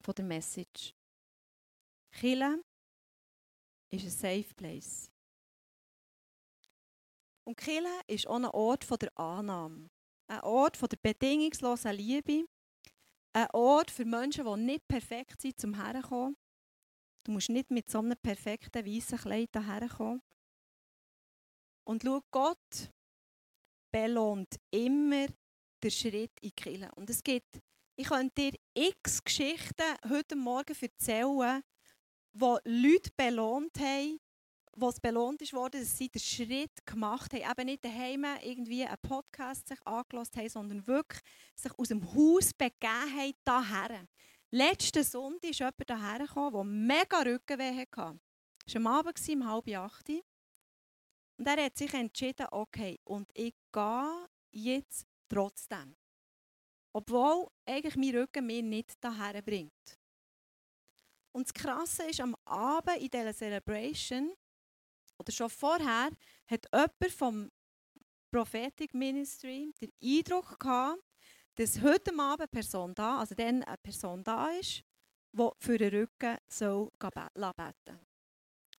von 0.00 0.14
der 0.14 0.24
Message. 0.24 0.94
Kille 2.12 2.62
ist 3.96 4.04
ein 4.04 4.42
Safe 4.42 4.54
Place. 4.54 5.10
Und 7.44 7.56
Kille 7.56 8.00
ist 8.06 8.26
auch 8.26 8.36
ein 8.36 8.44
Ort 8.46 9.02
der 9.02 9.18
Annahme. 9.18 9.88
Ein 10.28 10.40
Ort 10.40 10.80
der 10.80 10.98
bedingungslosen 11.00 11.92
Liebe. 11.92 12.46
Ein 13.32 13.48
Ort 13.52 13.90
für 13.90 14.04
Menschen, 14.04 14.44
die 14.44 14.62
nicht 14.62 14.88
perfekt 14.88 15.42
sind, 15.42 15.60
zum 15.60 15.74
Herkommen. 15.74 16.36
Du 17.24 17.32
musst 17.32 17.48
nicht 17.48 17.70
mit 17.70 17.90
so 17.90 17.98
einem 17.98 18.16
perfekten 18.16 18.84
weißen 18.84 19.18
Kleid 19.18 19.50
herkommen. 19.54 20.22
Und 21.84 22.02
schau, 22.02 22.20
Gott 22.30 22.90
belohnt 23.92 24.56
immer 24.70 25.26
den 25.82 25.90
Schritt 25.90 26.32
in 26.40 26.48
die 26.48 26.52
Kirche. 26.52 26.90
Und 26.96 27.10
es 27.10 27.22
gibt, 27.22 27.60
ich 27.96 28.08
könnte 28.08 28.50
dir 28.50 28.58
x 28.74 29.22
Geschichten 29.22 29.96
heute 30.08 30.34
Morgen 30.34 30.76
erzählen, 30.80 31.62
wo 32.38 32.58
Leute 32.64 33.10
belohnt 33.16 33.78
haben, 33.78 34.20
wo 34.76 34.90
es 34.90 35.00
belohnt 35.00 35.40
ist 35.40 35.54
worden, 35.54 35.80
dass 35.80 35.96
sie 35.96 36.08
den 36.08 36.20
Schritt 36.20 36.84
gemacht 36.84 37.32
haben, 37.32 37.50
eben 37.50 37.66
nicht 37.66 37.84
daheim 37.84 38.24
irgendwie 38.42 38.84
einen 38.84 38.98
Podcast 39.00 39.68
sich 39.68 39.78
angelassen 39.86 40.36
haben, 40.36 40.48
sondern 40.48 40.86
wirklich 40.86 41.22
sich 41.54 41.72
aus 41.78 41.88
dem 41.88 42.04
Haus 42.14 42.52
begeben 42.52 43.16
haben, 43.16 43.32
daher. 43.44 44.06
Letzten 44.50 45.02
Sonntag 45.02 45.50
ist 45.50 45.60
jemand 45.60 45.76
daher 45.86 46.26
gekommen, 46.26 46.52
der 46.52 46.64
mega 46.64 47.20
Rückenweh 47.20 47.80
hatte. 47.80 48.20
Es 48.66 48.74
war 48.74 48.80
am 48.80 48.86
Abend, 48.86 49.28
um 49.28 49.48
halb 49.48 49.68
acht. 49.68 50.08
Und 51.38 51.46
er 51.46 51.64
hat 51.64 51.76
sich 51.76 51.92
entschieden, 51.94 52.46
okay, 52.50 52.98
und 53.04 53.30
ich 53.34 53.54
gehe 53.72 54.26
jetzt 54.50 55.06
trotzdem. 55.28 55.96
Obwohl 56.92 57.48
eigentlich 57.66 57.96
mein 57.96 58.16
Rücken 58.16 58.46
mir 58.46 58.62
nicht 58.62 58.92
daher 59.00 59.42
bringt. 59.42 59.98
Und 61.36 61.48
das 61.48 61.52
Krasse 61.52 62.04
ist, 62.04 62.18
am 62.22 62.34
Abend 62.46 62.96
in 62.96 63.10
dieser 63.10 63.34
Celebration 63.34 64.32
oder 65.18 65.30
schon 65.30 65.50
vorher 65.50 66.08
hat 66.46 66.66
jemand 66.72 67.12
vom 67.14 67.52
Prophetic 68.30 68.94
Ministry 68.94 69.70
den 69.78 69.92
Eindruck 70.02 70.58
gehabt, 70.58 70.98
dass 71.56 71.82
heute 71.82 72.18
Abend 72.18 72.40
eine 72.40 72.48
Person 72.48 72.94
da, 72.94 73.18
also 73.18 73.34
dann 73.34 73.62
eine 73.64 73.76
Person 73.76 74.24
da 74.24 74.48
ist, 74.52 74.82
die 75.30 75.48
für 75.58 75.76
den 75.76 75.94
Rücken 75.94 76.38
soll 76.48 76.90
beten 76.98 78.00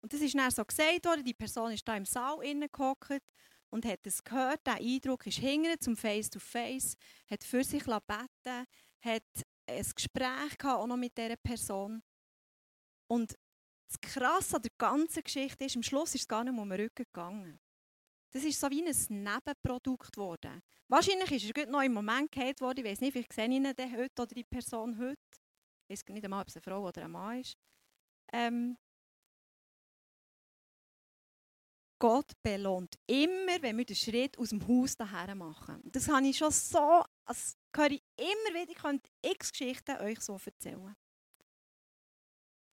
Und 0.01 0.11
das 0.11 0.21
ist 0.21 0.33
dann 0.33 0.49
so 0.49 0.65
gesagt 0.65 1.05
worden, 1.05 1.23
die 1.23 1.35
Person 1.35 1.73
ist 1.73 1.87
da 1.87 1.95
im 1.95 2.05
Saal 2.05 2.39
gehockt 2.39 3.21
und 3.69 3.85
hat 3.85 3.99
es 4.07 4.23
gehört, 4.23 4.65
der 4.65 4.77
Eindruck 4.77 5.27
ist 5.27 5.37
hinten 5.37 5.79
zum 5.79 5.95
Face-to-Face, 5.95 6.95
-face, 6.95 6.97
hat 7.29 7.43
für 7.43 7.63
sich 7.63 7.83
beten 7.83 8.65
hat 9.01 9.45
ein 9.67 9.91
Gespräch 9.95 10.57
gehabt, 10.57 10.79
auch 10.79 10.87
noch 10.87 10.97
mit 10.97 11.15
dieser 11.15 11.35
Person. 11.35 12.01
Und 13.07 13.37
das 13.89 13.99
Krasse 14.01 14.57
an 14.57 14.61
der 14.63 14.71
ganzen 14.77 15.23
Geschichte 15.23 15.65
ist, 15.65 15.75
am 15.75 15.83
Schluss 15.83 16.13
ist 16.15 16.21
es 16.21 16.27
gar 16.27 16.43
nicht 16.43 16.57
um 16.57 16.69
den 16.69 16.81
Rücken 16.81 17.05
gegangen. 17.05 17.59
Das 18.33 18.43
ist 18.43 18.59
so 18.59 18.69
wie 18.69 18.83
ein 18.85 19.23
Nebenprodukt 19.23 20.13
geworden. 20.13 20.61
Wahrscheinlich 20.89 21.31
ist 21.31 21.57
er 21.57 21.65
noch 21.67 21.81
im 21.81 21.93
Moment 21.93 22.31
gehalten 22.31 22.61
worden. 22.61 22.79
Ich 22.79 22.91
weiß 22.91 23.01
nicht, 23.01 23.13
vielleicht 23.13 23.33
sehe 23.33 23.45
ich 23.45 23.55
ihn 23.55 23.67
heute 23.67 24.21
oder 24.21 24.35
die 24.35 24.43
Person 24.43 24.97
heute. 24.99 25.17
Ich 25.87 25.99
weiß 25.99 26.13
nicht 26.13 26.25
einmal, 26.25 26.41
ob 26.41 26.49
es 26.49 26.55
eine 26.55 26.63
Frau 26.63 26.85
oder 26.85 27.05
ein 27.05 27.11
Mann 27.11 27.39
ist. 27.39 27.57
Ähm, 28.33 28.77
Gott 31.99 32.31
belohnt 32.43 32.95
immer, 33.07 33.61
wenn 33.61 33.77
wir 33.77 33.85
den 33.85 33.95
Schritt 33.95 34.37
aus 34.37 34.49
dem 34.49 34.67
Haus 34.67 34.95
daher 34.95 35.33
machen. 35.33 35.81
Das 35.85 36.07
habe 36.07 36.27
ich 36.27 36.37
schon 36.37 36.51
so, 36.51 37.03
das 37.25 37.57
höre 37.75 37.91
ich 37.91 38.03
immer 38.17 38.59
wieder, 38.59 38.71
ich 38.71 38.77
könnte 38.77 39.09
x 39.23 39.51
Geschichten 39.51 39.97
euch 39.97 40.19
so 40.19 40.37
erzählen. 40.45 40.95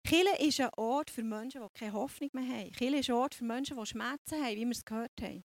Kille 0.09 0.39
ist 0.39 0.59
ein 0.59 0.71
Ort 0.79 1.11
für 1.11 1.23
Menschen, 1.23 1.61
die 1.61 1.79
keine 1.79 1.93
Hoffnung 1.93 2.31
mehr 2.33 2.49
haben. 2.49 2.73
Kille 2.73 3.01
ist 3.01 3.11
ein 3.11 3.17
Ort 3.17 3.35
für 3.35 3.45
Menschen, 3.45 3.77
die 3.77 3.85
Schmerzen 3.85 4.43
haben, 4.43 4.57
wie 4.57 4.65
wir 4.65 4.71
es 4.71 4.83
gehört 4.83 5.13
haben. 5.21 5.45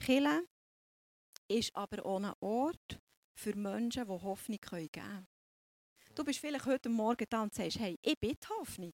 Kille 0.00 0.48
ist 1.46 1.76
aber 1.76 2.04
auch 2.04 2.20
ein 2.20 2.32
Ort 2.40 3.00
für 3.36 3.54
Menschen, 3.54 4.02
die 4.02 4.10
Hoffnung 4.10 4.58
geben 4.60 4.90
können. 4.90 5.28
Du 6.16 6.24
bist 6.24 6.40
vielleicht 6.40 6.66
heute 6.66 6.88
Morgen 6.88 7.24
da 7.30 7.44
und 7.44 7.54
sagst, 7.54 7.78
hey, 7.78 8.00
ich 8.02 8.18
bin 8.18 8.36
Hoffnung. 8.58 8.92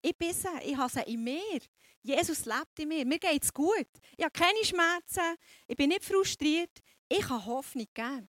Ich 0.00 0.16
bin 0.16 0.32
sie, 0.32 0.48
ich 0.64 0.76
habe 0.78 0.90
sie 0.90 1.12
in 1.12 1.22
mir. 1.22 1.60
Jesus 2.00 2.46
lebt 2.46 2.78
in 2.78 2.88
mir, 2.88 3.04
mir 3.04 3.18
geht 3.18 3.44
es 3.44 3.52
gut. 3.52 3.90
Ich 4.16 4.24
habe 4.24 4.32
keine 4.32 4.64
Schmerzen, 4.64 5.36
ich 5.66 5.76
bin 5.76 5.90
nicht 5.90 6.06
frustriert, 6.06 6.80
ich 7.06 7.20
kann 7.20 7.44
Hoffnung 7.44 7.86
geben. 7.92 8.30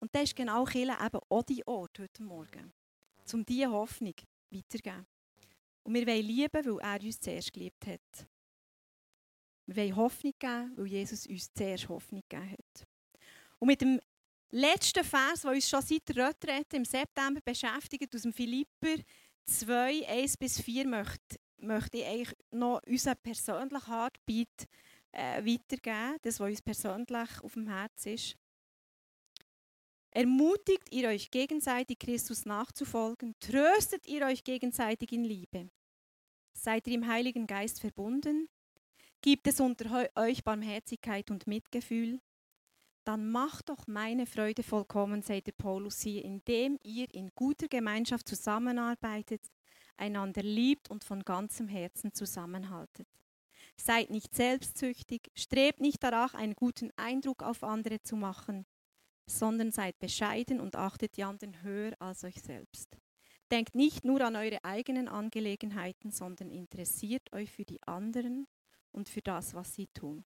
Und 0.00 0.12
das 0.12 0.24
ist 0.24 0.34
genau 0.34 0.64
Kille 0.64 0.96
eben 1.00 1.20
auch 1.28 1.42
die 1.44 1.64
Ort 1.68 2.00
heute 2.00 2.24
Morgen, 2.24 2.72
um 3.32 3.44
diese 3.44 3.70
Hoffnung 3.70 4.14
weiterzugeben. 4.50 5.06
Und 5.88 5.94
wir 5.94 6.06
wollen 6.06 6.26
lieben, 6.26 6.66
weil 6.66 6.80
er 6.80 7.02
uns 7.02 7.18
zuerst 7.18 7.50
geliebt 7.50 7.86
hat. 7.86 8.28
Wir 9.64 9.76
wollen 9.76 9.96
Hoffnung 9.96 10.34
geben, 10.38 10.74
weil 10.76 10.86
Jesus 10.86 11.26
uns 11.26 11.50
zuerst 11.54 11.88
Hoffnung 11.88 12.22
gegeben 12.28 12.50
hat. 12.50 12.86
Und 13.58 13.68
mit 13.68 13.80
dem 13.80 13.98
letzten 14.50 15.02
Vers, 15.02 15.40
der 15.40 15.52
uns 15.52 15.66
schon 15.66 15.80
seit 15.80 16.06
der 16.06 16.62
im 16.74 16.84
September 16.84 17.40
beschäftigt, 17.42 18.14
aus 18.14 18.20
dem 18.20 18.34
Philipper 18.34 19.02
2, 19.46 20.06
1 20.06 20.36
bis 20.36 20.60
4, 20.60 20.86
möchte, 20.86 21.36
möchte 21.56 21.96
ich 21.96 22.04
eigentlich 22.04 22.36
noch 22.50 22.82
unseren 22.82 23.16
persönlichen 23.22 23.86
Heartbeat 23.86 24.68
äh, 25.12 25.42
weitergeben, 25.42 26.18
das, 26.20 26.38
was 26.38 26.50
uns 26.50 26.60
persönlich 26.60 27.40
auf 27.42 27.54
dem 27.54 27.66
Herz 27.66 28.04
ist. 28.04 28.36
Ermutigt 30.10 30.92
ihr 30.92 31.08
euch 31.08 31.30
gegenseitig, 31.30 31.98
Christus 31.98 32.44
nachzufolgen? 32.44 33.34
Tröstet 33.40 34.06
ihr 34.06 34.26
euch 34.26 34.44
gegenseitig 34.44 35.12
in 35.12 35.24
Liebe? 35.24 35.70
Seid 36.60 36.88
ihr 36.88 36.94
im 36.94 37.06
Heiligen 37.06 37.46
Geist 37.46 37.80
verbunden? 37.80 38.48
Gibt 39.20 39.46
es 39.46 39.60
unter 39.60 40.08
euch 40.16 40.42
Barmherzigkeit 40.42 41.30
und 41.30 41.46
Mitgefühl? 41.46 42.20
Dann 43.04 43.30
macht 43.30 43.68
doch 43.68 43.86
meine 43.86 44.26
Freude 44.26 44.64
vollkommen, 44.64 45.22
sagt 45.22 45.46
der 45.46 45.52
Paulus 45.52 46.00
hier, 46.00 46.24
indem 46.24 46.76
ihr 46.82 47.06
in 47.14 47.30
guter 47.36 47.68
Gemeinschaft 47.68 48.26
zusammenarbeitet, 48.26 49.40
einander 49.96 50.42
liebt 50.42 50.90
und 50.90 51.04
von 51.04 51.22
ganzem 51.22 51.68
Herzen 51.68 52.12
zusammenhaltet. 52.12 53.06
Seid 53.76 54.10
nicht 54.10 54.34
selbstsüchtig, 54.34 55.30
strebt 55.34 55.80
nicht 55.80 56.02
danach, 56.02 56.34
einen 56.34 56.54
guten 56.54 56.90
Eindruck 56.96 57.44
auf 57.44 57.62
andere 57.62 58.02
zu 58.02 58.16
machen, 58.16 58.66
sondern 59.26 59.70
seid 59.70 60.00
bescheiden 60.00 60.60
und 60.60 60.74
achtet 60.74 61.16
die 61.16 61.22
anderen 61.22 61.62
höher 61.62 61.94
als 62.00 62.24
euch 62.24 62.42
selbst. 62.42 62.98
Denkt 63.50 63.74
nicht 63.74 64.04
nur 64.04 64.20
an 64.20 64.36
eure 64.36 64.62
eigenen 64.64 65.08
Angelegenheiten, 65.08 66.10
sondern 66.10 66.50
interessiert 66.50 67.32
euch 67.32 67.50
für 67.50 67.64
die 67.64 67.82
anderen 67.84 68.46
und 68.92 69.08
für 69.08 69.22
das, 69.22 69.54
was 69.54 69.74
sie 69.74 69.86
tun. 69.88 70.24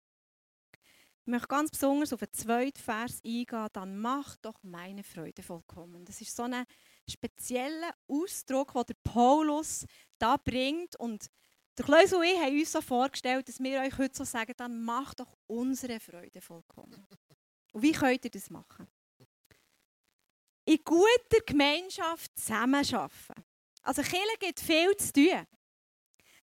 Ich 1.24 1.28
möchte 1.28 1.46
ganz 1.46 1.70
besonders 1.70 2.12
auf 2.12 2.18
den 2.18 2.32
zweiten 2.32 2.80
Vers 2.80 3.20
eingehen, 3.24 3.68
dann 3.72 3.96
macht 3.96 4.44
doch 4.44 4.60
meine 4.64 5.04
Freude 5.04 5.44
vollkommen. 5.44 6.04
Das 6.04 6.20
ist 6.20 6.34
so 6.34 6.42
ein 6.42 6.64
spezieller 7.08 7.94
Ausdruck, 8.08 8.72
den 8.72 8.86
der 8.88 8.96
Paulus 9.04 9.86
da 10.18 10.36
bringt. 10.36 10.96
Und 10.96 11.26
der 11.78 11.84
Kleus 11.84 12.12
und 12.12 12.24
ich 12.24 12.40
haben 12.40 12.58
uns 12.58 12.72
so 12.72 12.80
vorgestellt, 12.80 13.48
dass 13.48 13.60
wir 13.60 13.82
euch 13.82 13.96
heute 13.98 14.16
so 14.16 14.24
sagen, 14.24 14.52
dann 14.56 14.82
macht 14.82 15.20
doch 15.20 15.38
unsere 15.46 16.00
Freude 16.00 16.40
vollkommen. 16.40 17.06
Und 17.72 17.82
wie 17.82 17.92
könnt 17.92 18.24
ihr 18.24 18.30
das 18.30 18.50
machen? 18.50 18.88
In 20.64 20.78
guter 20.84 21.40
Gemeinschaft 21.44 22.38
zusammenarbeiten. 22.38 23.44
Also 23.82 24.02
Kirche 24.02 24.38
gibt 24.38 24.60
viel 24.60 24.96
zu 24.96 25.12
tun. 25.12 25.46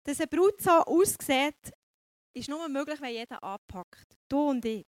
Dass 0.04 0.20
eine 0.20 0.28
Brut 0.28 0.60
so 0.62 0.72
aussieht, 0.72 1.72
ist 2.34 2.50
nur 2.50 2.68
möglich, 2.68 3.00
wenn 3.02 3.14
jeder 3.14 3.44
anpackt. 3.44 4.18
Du 4.28 4.50
und 4.50 4.66
ich. 4.66 4.88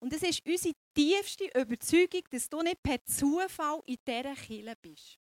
Und 0.00 0.12
es 0.12 0.22
ist 0.22 0.46
unsere 0.46 0.74
tiefste 0.94 1.46
Überzeugung, 1.58 2.22
dass 2.30 2.48
du 2.48 2.60
nicht 2.62 2.82
per 2.82 3.04
Zufall 3.04 3.80
in 3.86 3.96
dieser 4.06 4.34
Kirche 4.34 4.76
bist. 4.80 5.18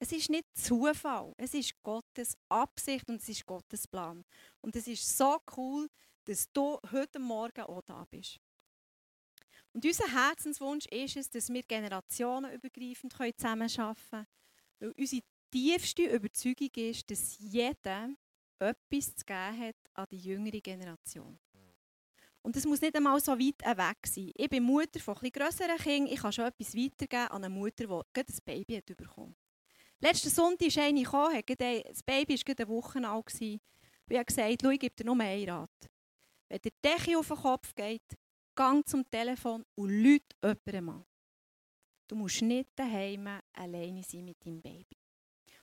Es 0.00 0.12
ist 0.12 0.30
nicht 0.30 0.46
Zufall, 0.56 1.34
es 1.36 1.54
ist 1.54 1.74
Gottes 1.82 2.36
Absicht 2.48 3.08
und 3.08 3.20
es 3.20 3.28
ist 3.28 3.44
Gottes 3.44 3.88
Plan. 3.88 4.24
Und 4.60 4.76
es 4.76 4.86
ist 4.86 5.16
so 5.16 5.38
cool, 5.56 5.88
dass 6.24 6.50
du 6.52 6.78
heute 6.92 7.18
Morgen 7.18 7.62
auch 7.62 7.82
da 7.82 8.06
bist. 8.08 8.38
Und 9.78 9.84
unser 9.84 10.12
Herzenswunsch 10.12 10.86
ist 10.86 11.16
es, 11.16 11.30
dass 11.30 11.48
wir 11.50 11.62
generationenübergreifend 11.62 13.12
zusammenarbeiten 13.12 14.00
können. 14.10 14.26
Weil 14.80 14.90
unsere 14.98 15.22
tiefste 15.52 16.02
Überzeugung 16.02 16.70
ist, 16.74 17.08
dass 17.08 17.38
jeder 17.38 18.10
etwas 18.58 19.14
zu 19.14 19.24
geben 19.24 19.60
hat 19.60 19.76
an 19.94 20.06
die 20.10 20.18
jüngere 20.18 20.60
Generation. 20.60 21.38
Und 22.42 22.56
es 22.56 22.66
muss 22.66 22.80
nicht 22.80 22.96
einmal 22.96 23.20
so 23.20 23.38
weit 23.38 23.78
weg 23.78 24.04
sein. 24.04 24.32
Ich 24.34 24.48
bin 24.48 24.64
Mutter 24.64 24.98
von 24.98 25.14
etwas 25.14 25.30
grösseren 25.30 25.78
Kindern. 25.78 26.12
Ich 26.12 26.22
kann 26.22 26.32
schon 26.32 26.46
etwas 26.46 26.74
weitergeben 26.74 27.28
an 27.28 27.44
eine 27.44 27.48
Mutter, 27.48 27.84
die 27.84 27.86
gerade 27.86 28.32
ein 28.32 28.38
Baby 28.44 28.78
hat 28.78 28.96
bekommen 28.96 29.36
Letzten 30.00 30.30
Sonntag 30.30 30.66
ist 30.66 30.78
eine 30.78 31.04
gekommen, 31.04 31.40
das 31.46 32.02
Baby 32.02 32.34
war 32.34 32.44
gerade 32.44 32.64
eine 32.64 32.68
Woche 32.68 33.08
alt. 33.08 33.40
Und 33.40 33.60
ich 34.08 34.16
habe 34.16 34.24
gesagt, 34.24 34.50
ich 34.50 34.80
gebe 34.80 34.96
dir 34.96 35.04
nur 35.04 35.20
einen 35.20 35.48
Rat. 35.48 35.70
Wenn 36.48 36.62
der 36.62 36.72
Decke 36.82 37.16
auf 37.16 37.28
den 37.28 37.36
Kopf 37.36 37.72
geht, 37.76 38.18
gang 38.58 38.84
zum 38.84 39.08
Telefon 39.08 39.64
und 39.76 39.88
lüt 39.88 40.34
jemanden 40.42 40.88
an. 40.88 41.06
Du 42.08 42.16
musst 42.16 42.42
nicht 42.42 42.70
daheim 42.74 43.40
alleine 43.52 44.02
sein 44.02 44.24
mit 44.24 44.44
deinem 44.44 44.60
Baby. 44.60 44.96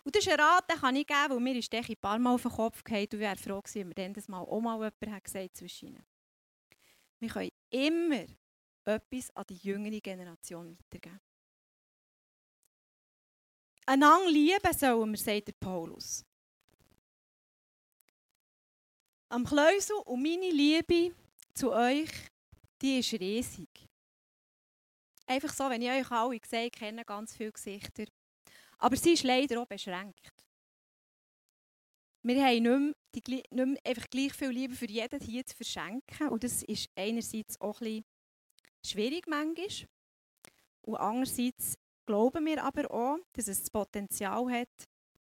Und 0.04 0.16
das 0.16 0.26
ist 0.26 0.32
ein 0.32 0.40
Rat, 0.40 0.70
den 0.70 0.80
kann 0.80 0.96
ich 0.96 1.06
geben, 1.06 1.30
weil 1.30 1.40
mir 1.40 1.58
ist 1.58 1.74
ein 1.74 1.96
paar 2.00 2.20
Mal 2.20 2.36
auf 2.36 2.44
den 2.44 2.52
Kopf 2.52 2.84
gefallen 2.84 3.08
und 3.12 3.20
wäre 3.20 3.36
froh 3.36 3.62
gewesen, 3.62 3.80
wenn 3.80 3.88
mir 3.90 3.96
dann 3.96 4.14
das 4.14 4.28
mal 4.30 4.40
auch 4.40 4.62
mal 4.62 4.76
jemand 4.76 5.16
hat 5.16 5.24
gesagt 5.24 5.58
zwischen. 5.58 6.00
Wir 7.20 7.30
können 7.30 7.52
immer 7.70 8.26
etwas 8.86 9.36
an 9.36 9.46
die 9.50 9.56
jüngere 9.56 10.00
Generation 10.00 10.78
weitergeben. 10.78 11.20
Einander 13.88 14.30
lieben 14.30 14.74
sollen 14.74 15.12
wir, 15.12 15.18
sagt 15.18 15.48
der 15.48 15.54
Paulus. 15.60 16.24
Am 19.30 19.44
Kleusel 19.44 19.98
und 20.06 20.22
meine 20.22 20.50
Liebe 20.52 21.16
zu 21.56 21.72
euch, 21.72 22.12
die 22.82 23.00
ist 23.00 23.14
riesig. 23.14 23.70
Einfach 25.28 25.54
so, 25.54 25.70
wenn 25.70 25.82
ich 25.82 25.90
euch 25.90 26.12
alle 26.12 26.40
sehe, 26.46 26.70
kenne 26.70 27.04
ganz 27.04 27.36
viele 27.36 27.52
Gesichter. 27.52 28.06
Aber 28.78 28.96
sie 28.96 29.14
ist 29.14 29.24
leider 29.24 29.62
auch 29.62 29.66
beschränkt. 29.66 30.32
Wir 32.22 32.44
haben 32.44 32.64
nicht 32.64 32.64
mehr, 32.64 32.94
die, 33.16 33.44
nicht 33.52 33.52
mehr 33.52 33.78
einfach 33.86 34.10
gleich 34.10 34.34
viel 34.34 34.50
Liebe 34.50 34.76
für 34.76 34.90
jeden 34.90 35.20
hier 35.20 35.46
zu 35.46 35.56
verschenken. 35.56 36.30
Und 36.30 36.44
das 36.44 36.64
ist 36.64 36.90
einerseits 36.96 37.60
auch 37.62 37.80
ein 37.82 37.86
bisschen 37.86 38.06
schwierig 38.86 39.28
manchmal. 39.28 39.88
Und 40.82 40.98
andererseits 40.98 41.76
glauben 42.06 42.46
wir 42.46 42.64
aber 42.64 42.90
auch, 42.92 43.20
dass 43.34 43.48
es 43.48 43.62
das 43.62 43.70
Potenzial 43.70 44.52
hat, 44.52 44.88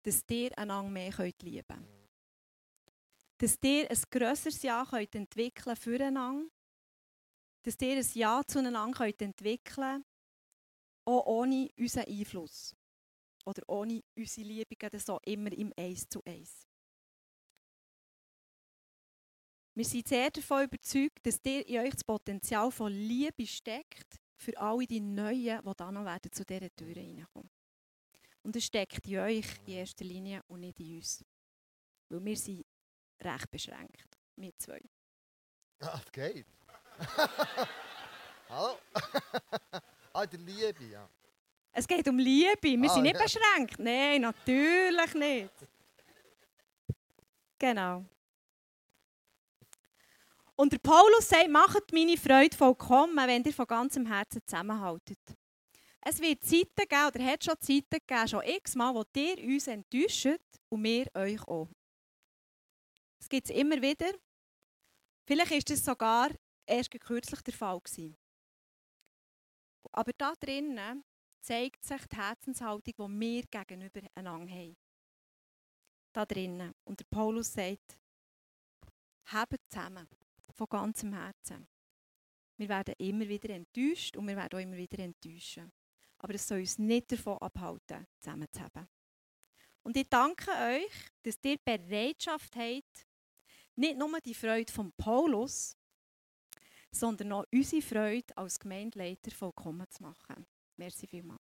dass 0.03 0.23
ihr 0.29 0.57
einander 0.57 0.89
mehr 0.89 1.31
lieben 1.41 1.63
könnt. 1.67 2.09
Dass 3.37 3.57
ihr 3.63 3.89
ein 3.89 4.03
grösseres 4.09 4.61
Ja 4.61 4.85
könnt 4.85 5.15
entwickeln 5.15 5.75
füreinander. 5.75 6.49
Dass 7.63 7.75
ihr 7.81 7.97
ein 7.97 8.05
Ja 8.13 8.41
zueinander 8.47 8.97
könnt 8.97 9.21
entwickeln 9.21 10.03
auch 11.05 11.25
ohne 11.25 11.69
unseren 11.77 12.05
Einfluss 12.05 12.75
oder 13.45 13.63
ohne 13.67 14.03
unsere 14.15 14.47
Liebe 14.47 14.99
so 14.99 15.19
immer 15.25 15.51
im 15.51 15.73
Eins 15.75 16.07
zu 16.07 16.21
Eins. 16.23 16.67
Wir 19.75 19.85
sind 19.85 20.07
sehr 20.07 20.29
davon 20.29 20.65
überzeugt, 20.65 21.25
dass 21.25 21.39
ihr 21.45 21.65
in 21.67 21.79
euch 21.79 21.93
das 21.93 22.03
Potenzial 22.03 22.71
von 22.71 22.91
Liebe 22.91 23.47
steckt 23.47 24.19
für 24.35 24.57
alle 24.59 24.85
die 24.85 24.99
Neuen, 24.99 25.61
die 25.63 25.75
dann 25.77 25.93
noch 25.93 26.05
werden 26.05 26.31
zu 26.31 26.45
dieser 26.45 26.75
Tür 26.75 26.95
reinkommen. 26.95 27.49
Und 28.43 28.55
es 28.55 28.65
steckt 28.65 29.05
in 29.07 29.19
euch 29.19 29.45
in 29.65 29.73
erster 29.73 30.05
Linie 30.05 30.43
und 30.47 30.61
nicht 30.61 30.79
in 30.79 30.97
uns. 30.97 31.23
Weil 32.09 32.25
wir 32.25 32.37
sind 32.37 32.65
recht 33.21 33.51
beschränkt, 33.51 34.17
wir 34.35 34.57
zwei. 34.57 34.81
Ah, 35.81 36.01
das 36.03 36.11
geht. 36.11 36.58
Hallo? 38.49 38.77
ah, 40.13 40.25
die 40.25 40.37
Liebe, 40.37 40.83
ja. 40.85 41.07
Es 41.71 41.87
geht 41.87 42.07
um 42.07 42.17
Liebe. 42.17 42.57
Wir 42.63 42.89
Ah, 42.89 42.93
sind 42.93 43.03
nicht 43.03 43.15
ja. 43.15 43.23
beschränkt. 43.23 43.79
Nein, 43.79 44.21
natürlich 44.21 45.13
nicht. 45.13 45.53
Genau. 47.57 48.03
Und 50.55 50.73
der 50.73 50.79
Paulus 50.79 51.29
sagt, 51.29 51.49
macht 51.49 51.93
meine 51.93 52.17
Freude 52.17 52.55
vollkommen, 52.55 53.15
wenn 53.15 53.43
ihr 53.43 53.53
von 53.53 53.65
ganzem 53.65 54.05
Herzen 54.05 54.41
zusammenhaltet. 54.45 55.19
Es 56.01 56.19
wird 56.19 56.43
Zeiten 56.43 56.87
geben, 56.87 57.07
oder 57.07 57.23
hat 57.23 57.43
schon 57.43 57.55
Zeiten 57.59 57.85
gegeben, 58.05 58.27
schon 58.27 58.43
x-mal, 58.43 58.93
wo 58.93 59.05
ihr 59.15 59.37
uns 59.43 59.67
enttäuscht 59.67 60.27
und 60.69 60.83
wir 60.83 61.07
euch 61.13 61.41
auch. 61.47 61.69
Das 63.19 63.29
gibt 63.29 63.49
es 63.49 63.55
immer 63.55 63.81
wieder. 63.81 64.11
Vielleicht 65.25 65.51
ist 65.51 65.69
das 65.69 65.85
sogar 65.85 66.29
erst 66.69 66.91
kürzlich 66.99 67.41
der 67.41 67.53
Fall 67.53 67.79
gewesen. 67.79 68.17
Aber 69.91 70.11
da 70.13 70.33
drinnen 70.39 71.03
zeigt 71.41 71.83
sich 71.83 72.05
die 72.07 72.15
Herzenshaltung, 72.15 72.93
die 72.97 73.19
wir 73.19 73.43
gegenüber 73.43 74.01
einander 74.15 74.53
haben. 74.53 74.77
Da 76.13 76.25
drinnen. 76.25 76.73
Und 76.83 76.99
der 76.99 77.05
Paulus 77.09 77.53
sagt, 77.53 77.99
habt 79.25 79.59
zusammen, 79.69 80.07
von 80.51 80.67
ganzem 80.67 81.13
Herzen. 81.13 81.67
Wir 82.57 82.67
werden 82.67 82.95
immer 82.97 83.27
wieder 83.27 83.51
enttäuscht 83.51 84.17
und 84.17 84.27
wir 84.27 84.35
werden 84.35 84.59
auch 84.59 84.63
immer 84.63 84.75
wieder 84.75 84.99
enttäuschen. 84.99 85.71
Aber 86.17 86.35
es 86.35 86.47
soll 86.47 86.59
uns 86.59 86.77
nicht 86.77 87.11
davon 87.11 87.37
abhalten, 87.37 88.05
zusammen 88.19 88.47
zu 88.51 88.61
haben. 88.61 88.89
Und 89.83 89.95
ich 89.95 90.09
danke 90.09 90.51
euch, 90.51 90.91
dass 91.23 91.39
ihr 91.43 91.57
Bereitschaft 91.63 92.55
habt, 92.55 93.07
nicht 93.75 93.97
nur 93.97 94.19
die 94.19 94.33
Freude 94.33 94.71
von 94.71 94.91
Paulus, 94.91 95.77
sondern 96.91 97.31
auch 97.33 97.45
unsere 97.51 97.81
Freude 97.81 98.37
als 98.37 98.59
Gemeindeleiter 98.59 99.31
vollkommen 99.31 99.89
zu 99.89 100.03
machen. 100.03 100.45
Merci 100.77 101.07
vielmals. 101.07 101.41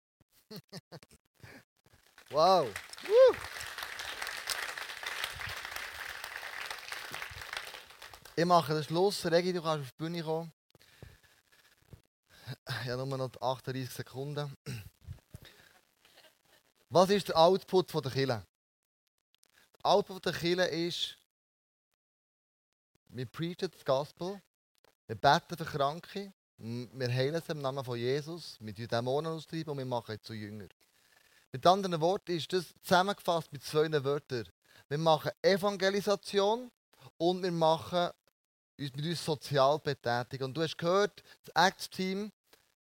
wow! 2.30 2.68
Woo. 3.04 3.36
Ich 8.36 8.46
mache 8.46 8.74
den 8.74 8.84
Schluss. 8.84 9.26
Regi, 9.26 9.54
du 9.54 9.62
kannst 9.62 9.86
auf 9.86 9.92
die 9.92 10.04
Bühne 10.04 10.24
kommen. 10.24 10.52
Ich 12.66 12.90
habe 12.90 13.06
nur 13.06 13.18
noch 13.18 13.32
38 13.40 13.90
Sekunden. 13.90 14.56
Was 16.90 17.10
ist 17.10 17.28
der 17.28 17.38
Output 17.38 17.94
der 17.94 18.12
Kille? 18.12 18.46
Der 19.76 19.86
Output 19.86 20.26
der 20.26 20.34
Kille 20.34 20.68
ist, 20.68 21.18
wir 23.10 23.26
preachen 23.28 23.70
das 23.72 23.86
Gospel, 23.86 24.42
wir 25.08 25.16
beten 25.16 25.58
für 25.58 25.66
Kranke, 25.66 26.34
wir 26.58 27.14
heilen 27.14 27.42
sie 27.46 27.52
im 27.52 27.62
Namen 27.62 27.84
von 27.84 27.98
Jesus, 27.98 28.58
wir 28.60 28.74
treiben 28.74 28.88
Dämonen 28.88 29.34
austreiben 29.34 29.72
und 29.72 29.78
wir 29.78 29.86
machen 29.86 30.18
zu 30.22 30.34
Jünger. 30.34 30.68
Mit 31.52 31.66
anderen 31.68 32.00
Worten 32.00 32.32
ist 32.32 32.52
das 32.54 32.74
zusammengefasst 32.82 33.52
mit 33.52 33.64
zwei 33.64 33.92
Wörtern. 34.04 34.48
Wir 34.90 34.98
machen 34.98 35.32
Evangelisation 35.42 36.72
und 37.18 37.44
wir 37.44 37.52
machen 37.52 38.10
uns 38.80 38.96
mit 38.96 39.06
uns 39.06 39.24
sozial 39.24 39.78
betätigen. 39.80 40.46
Und 40.46 40.56
du 40.56 40.62
hast 40.62 40.78
gehört, 40.78 41.24
das 41.44 41.66
Acts-Team, 41.68 42.32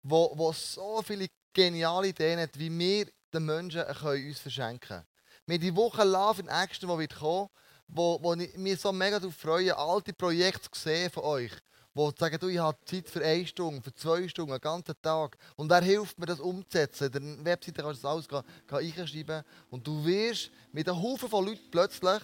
wo, 0.03 0.31
wo 0.35 0.51
so 0.51 1.01
viele 1.01 1.27
geniale 1.53 2.09
Ideen 2.09 2.39
hat, 2.39 2.57
wie 2.57 2.77
wir 2.77 3.07
den 3.33 3.45
Menschen 3.45 3.83
können 3.83 4.27
uns 4.27 4.39
verschenken 4.39 4.79
können. 4.79 5.05
Wir 5.45 5.55
haben 5.55 5.61
die 5.61 5.75
Woche 5.75 6.03
Love 6.03 6.41
in 6.41 6.47
Action, 6.49 6.89
die 6.89 6.97
wird 6.97 7.15
kommen, 7.15 7.49
wo, 7.87 8.21
wo 8.21 8.33
ich 8.33 8.57
mich 8.57 8.81
so 8.81 8.91
mega 8.91 9.19
darauf 9.19 9.35
freue, 9.35 9.77
alte 9.77 10.13
Projekte 10.13 10.69
zu 10.69 10.79
sehen 10.79 11.09
von 11.09 11.23
euch. 11.23 11.51
Wo 11.97 12.11
sagen, 12.15 12.37
du, 12.39 12.47
ich 12.47 12.59
habe 12.59 12.77
Zeit 12.85 13.09
für 13.09 13.25
eine 13.25 13.43
Stunde, 13.47 13.81
für 13.81 13.91
zwei 13.91 14.27
Stunden, 14.27 14.51
einen 14.51 14.61
ganzen 14.61 14.93
Tag. 15.01 15.35
Und 15.55 15.67
wer 15.71 15.81
hilft 15.81 16.19
mir, 16.19 16.27
das 16.27 16.39
umzusetzen? 16.39 17.11
In 17.11 17.37
der 17.37 17.45
Webseite 17.45 17.81
kannst 17.81 18.03
du 18.03 18.07
das 18.07 18.29
alles 18.31 18.45
einschreiben. 18.69 19.41
Und 19.71 19.87
du 19.87 20.05
wirst 20.05 20.51
mit 20.71 20.87
einem 20.87 21.01
Haufen 21.01 21.27
von 21.27 21.43
Leuten 21.43 21.71
plötzlich 21.71 22.21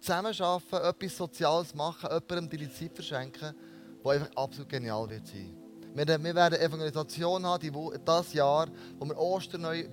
zusammenarbeiten, 0.00 0.86
etwas 0.88 1.16
Soziales 1.18 1.74
machen, 1.74 2.08
jemandem 2.10 2.48
deine 2.48 2.72
Zeit 2.72 2.94
verschenken, 2.94 3.54
was 4.02 4.14
einfach 4.14 4.36
absolut 4.36 4.70
genial 4.70 5.10
wird 5.10 5.26
sein. 5.26 5.54
Wir, 5.94 6.06
wir 6.06 6.34
werden 6.34 6.58
Evangelisation 6.58 7.44
haben, 7.44 7.60
die, 7.60 7.72
das 8.02 8.32
Jahr, 8.32 8.68
wo 8.98 9.04
wir 9.04 9.18
Ostern 9.18 9.60
neu 9.60 9.86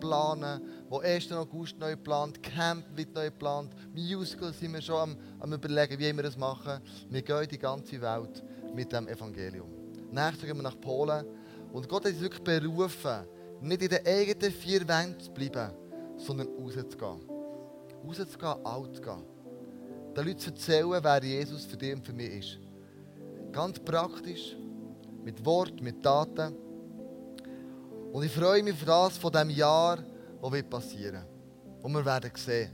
planen, 0.00 0.60
wo 0.90 1.00
1. 1.00 1.32
August 1.32 1.78
neu 1.78 1.92
geplant, 1.92 2.42
Camp 2.42 2.84
wird 2.94 3.14
neu 3.14 3.24
geplant, 3.24 3.72
Musical 3.94 4.52
sind 4.52 4.74
wir 4.74 4.82
schon 4.82 4.96
am, 4.96 5.16
am 5.40 5.52
überlegen, 5.54 5.98
wie 5.98 6.14
wir 6.14 6.22
das 6.22 6.36
machen. 6.36 6.82
Wir 7.08 7.22
gehen 7.22 7.42
in 7.42 7.48
die 7.48 7.58
ganze 7.58 7.98
Welt 8.02 8.42
mit 8.74 8.92
dem 8.92 9.08
Evangelium. 9.08 9.68
Nächstes 10.10 10.46
gehen 10.46 10.56
wir 10.56 10.62
nach 10.62 10.80
Polen 10.80 11.24
und 11.72 11.88
Gott 11.88 12.04
hat 12.04 12.12
uns 12.12 12.20
wirklich 12.20 12.42
berufen, 12.42 13.26
nicht 13.60 13.82
in 13.82 13.88
den 13.88 14.06
eigenen 14.06 14.52
vier 14.52 14.86
Wänden 14.86 15.20
zu 15.20 15.30
bleiben, 15.30 15.72
sondern 16.16 16.48
rauszugehen. 16.58 17.20
Rauszugehen, 18.06 18.66
alt 18.66 18.94
zu 18.94 19.02
gehen. 19.02 19.24
Den 20.16 20.24
Leuten 20.26 20.38
zu 20.38 20.50
erzählen, 20.50 21.00
wer 21.02 21.22
Jesus 21.22 21.64
für 21.64 21.76
dich 21.76 21.94
und 21.94 22.06
für 22.06 22.12
mich 22.12 22.30
ist. 22.30 22.58
Ganz 23.52 23.78
praktisch, 23.78 24.56
mit 25.24 25.44
Wort, 25.44 25.80
mit 25.82 26.02
Taten. 26.02 26.54
Und 28.12 28.24
ich 28.24 28.32
freue 28.32 28.62
mich 28.62 28.76
für 28.76 28.86
das 28.86 29.18
von 29.18 29.32
dem 29.32 29.50
Jahr, 29.50 29.98
was 30.40 30.52
wird 30.52 30.70
passieren. 30.70 31.24
Und 31.82 31.92
wir 31.92 32.04
werden 32.04 32.30
sehen, 32.34 32.70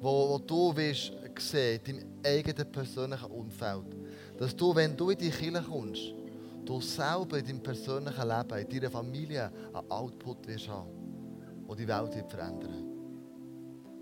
wo, 0.00 0.30
wo 0.30 0.38
du 0.38 0.74
wirst 0.76 1.12
sehen, 1.38 1.80
in 1.86 1.96
deinem 1.96 2.08
eigenen 2.24 2.72
persönlichen 2.72 3.30
Umfeld. 3.30 4.01
Dass 4.42 4.56
du, 4.56 4.74
wenn 4.74 4.96
du 4.96 5.10
in 5.10 5.18
die 5.18 5.30
Kirche 5.30 5.62
kommst, 5.62 6.14
du 6.64 6.80
selber 6.80 7.38
in 7.38 7.46
deinem 7.46 7.62
persönlichen 7.62 8.26
Leben, 8.28 8.58
in 8.58 8.68
deiner 8.68 8.90
Familie 8.90 9.52
einen 9.72 9.88
Output 9.88 10.48
wirst 10.48 10.68
haben, 10.68 10.90
der 11.68 11.76
die 11.76 11.86
Welt 11.86 12.16
wird 12.16 12.28
verändern 12.28 12.90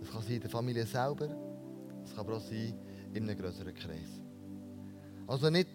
Das 0.01 0.11
kann 0.11 0.23
sein 0.23 0.37
in 0.37 0.41
der 0.41 0.49
Familie 0.49 0.87
selber, 0.87 1.27
das 1.27 2.15
kann 2.15 2.21
aber 2.21 2.39
auch 2.39 2.41
sein 2.41 2.73
in 3.13 3.29
einem 3.29 3.37
größeren 3.37 3.75
Kreis. 3.75 4.19
Also 5.27 5.51
nicht 5.51 5.69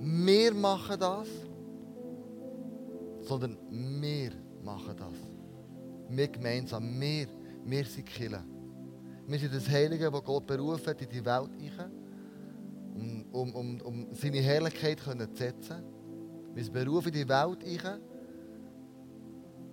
wir 0.00 0.52
machen 0.52 0.98
das, 0.98 1.28
sondern 3.20 3.56
wir 3.70 4.32
machen 4.64 4.96
das. 4.96 5.14
Wir 6.08 6.26
gemeinsam, 6.26 7.00
wir, 7.00 7.28
wir 7.64 7.84
sind 7.84 8.04
Kirche. 8.04 8.42
Wir 9.28 9.38
sind 9.38 9.54
das 9.54 9.68
Heilige, 9.68 10.10
das 10.10 10.24
Gott 10.24 10.44
berufen 10.44 10.88
hat, 10.88 11.00
in 11.00 11.08
die 11.08 11.24
Welt 11.24 11.50
rein, 11.78 11.97
um, 13.32 13.54
um, 13.54 13.80
um, 13.80 14.06
seine 14.12 14.38
Herrlichkeit 14.38 15.00
zu 15.00 15.10
setzen. 15.34 15.82
Wir 16.54 16.70
berufen 16.70 17.08
in 17.08 17.14
die 17.14 17.28
Welt 17.28 17.84
rein, 17.84 18.00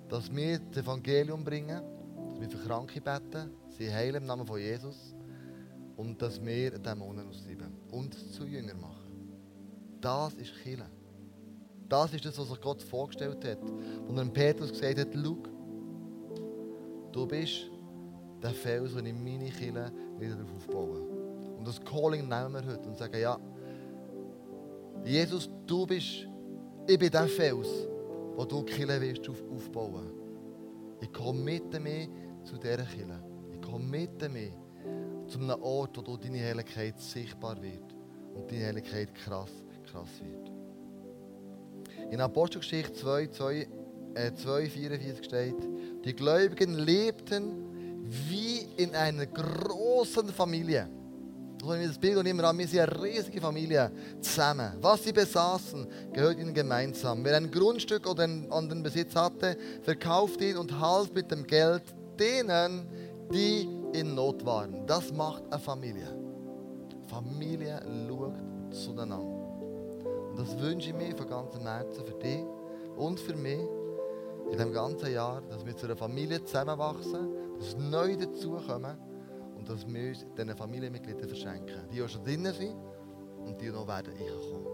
dass 0.10 0.34
wir 0.34 0.60
das 0.60 0.84
Evangelium 0.84 1.44
bringen, 1.44 1.82
dass 2.32 2.40
wir 2.40 2.50
für 2.50 2.68
Kranke 2.68 3.02
beten, 3.02 3.52
sie 3.70 3.92
heilen 3.92 4.18
im 4.22 4.26
Namen 4.26 4.46
von 4.46 4.60
Jesus 4.60 5.16
und 5.98 6.22
dass 6.22 6.44
wir 6.44 6.78
Dämonen 6.78 7.28
austreiben 7.28 7.74
und 7.92 8.14
zu 8.14 8.46
Jünger 8.46 8.76
machen. 8.76 9.32
Das 10.02 10.34
ist 10.36 10.54
Kirche. 10.62 10.86
Das 11.88 12.14
ist 12.14 12.26
das, 12.26 12.38
was 12.38 12.50
sich 12.50 12.62
Gott 12.62 12.82
vorgestellt 12.82 13.44
hat. 13.46 13.60
Und 14.08 14.16
dann 14.16 14.32
Petrus 14.34 14.72
gesagt 14.72 15.00
hat, 15.00 15.08
schau, 15.14 15.38
du 17.12 17.28
bist 17.28 17.70
der 18.42 18.52
Fels, 18.52 18.94
den 18.96 19.06
ich 19.06 19.14
meine 19.14 19.50
Kirche 19.50 19.92
wieder 20.20 20.36
darauf 20.36 20.54
aufbaue. 20.56 21.15
Und 21.66 21.76
das 21.76 21.84
Calling 21.84 22.30
nehmen 22.30 22.54
wir 22.54 22.64
heute 22.64 22.88
und 22.88 22.96
sagen, 22.96 23.20
ja, 23.20 23.40
Jesus, 25.04 25.50
du 25.66 25.88
bist, 25.88 26.28
ich 26.86 27.00
bin 27.00 27.10
der 27.10 27.28
Fels, 27.28 27.68
wo 28.36 28.46
du 28.46 28.62
die 28.62 28.72
Kirche 28.72 29.32
auf, 29.32 29.44
aufbauen. 29.52 30.12
Ich 31.02 31.12
komme 31.12 31.40
mit 31.40 31.82
mir 31.82 32.08
zu 32.44 32.58
dieser 32.58 32.84
Kirche. 32.84 33.20
Ich 33.52 33.62
komme 33.62 33.84
mit 33.84 34.32
mir 34.32 34.52
zu 35.26 35.40
einem 35.40 35.60
Ort, 35.64 35.98
wo 36.08 36.16
deine 36.18 36.38
Herrlichkeit 36.38 37.00
sichtbar 37.00 37.60
wird 37.60 37.96
und 38.36 38.52
deine 38.52 38.62
Herrlichkeit 38.62 39.16
krass, 39.16 39.50
krass 39.92 40.22
wird. 40.22 40.52
In 42.12 42.22
Apostelgeschichte 42.22 42.94
2, 42.94 43.28
2, 43.28 43.68
äh, 44.14 44.34
2 44.36 44.70
44 44.70 45.26
steht, 45.26 45.56
die 46.06 46.16
Gläubigen 46.16 46.76
lebten 46.76 48.04
wie 48.30 48.68
in 48.78 48.94
einer 48.94 49.26
großen 49.26 50.30
Familie. 50.30 50.88
Haben 51.66 51.80
wir 51.80 51.88
das 51.88 51.98
Bild 51.98 52.18
und 52.18 52.28
immer 52.28 52.44
an, 52.44 52.58
wir 52.60 52.68
sind 52.68 52.82
eine 52.82 53.04
riesige 53.04 53.42
Familie 53.42 53.92
zusammen. 54.22 54.74
Was 54.82 55.04
sie 55.04 55.12
besaßen, 55.12 55.88
gehört 56.14 56.38
ihnen 56.38 56.54
gemeinsam. 56.54 57.24
Wer 57.26 57.38
ein 57.38 57.50
Grundstück 57.50 58.08
oder 58.08 58.24
einen 58.24 58.52
anderen 58.52 58.84
Besitz 58.84 59.16
hatte, 59.16 59.58
verkaufte 59.82 60.46
ihn 60.46 60.58
und 60.58 60.80
half 60.80 61.12
mit 61.14 61.32
dem 61.32 61.48
Geld 61.48 61.82
denen, 62.20 62.88
die 63.34 63.68
in 63.94 64.14
Not 64.14 64.46
waren. 64.46 64.86
Das 64.86 65.12
macht 65.12 65.44
eine 65.52 65.60
Familie. 65.60 66.08
Familie 67.08 67.82
schaut 68.08 68.36
zueinander. 68.72 69.20
Und 69.20 70.38
das 70.38 70.60
wünsche 70.60 70.90
ich 70.90 70.96
mir 70.96 71.16
von 71.16 71.28
ganzem 71.28 71.62
Herzen 71.62 72.06
für 72.06 72.20
dich 72.20 72.44
und 72.96 73.20
für 73.20 73.36
mich 73.36 73.60
in 74.46 74.52
diesem 74.52 74.72
ganzen 74.72 75.12
Jahr, 75.12 75.42
dass 75.50 75.66
wir 75.66 75.76
zu 75.76 75.88
einer 75.88 75.96
Familie 75.96 76.44
zusammenwachsen, 76.44 77.30
dass 77.58 77.76
neu 77.78 78.16
dazukommen 78.16 78.98
und 79.66 79.70
dass 79.70 79.88
wir 79.88 80.10
uns 80.10 80.26
diesen 80.38 80.56
Familienmitgliedern 80.56 81.28
verschenken. 81.28 81.88
Die, 81.92 82.02
die 82.02 82.08
schon 82.08 82.24
drinnen 82.24 82.54
sind 82.54 82.76
und 83.46 83.60
die, 83.60 83.70
noch 83.70 83.88
werden 83.88 84.14
reinkommen. 84.14 84.68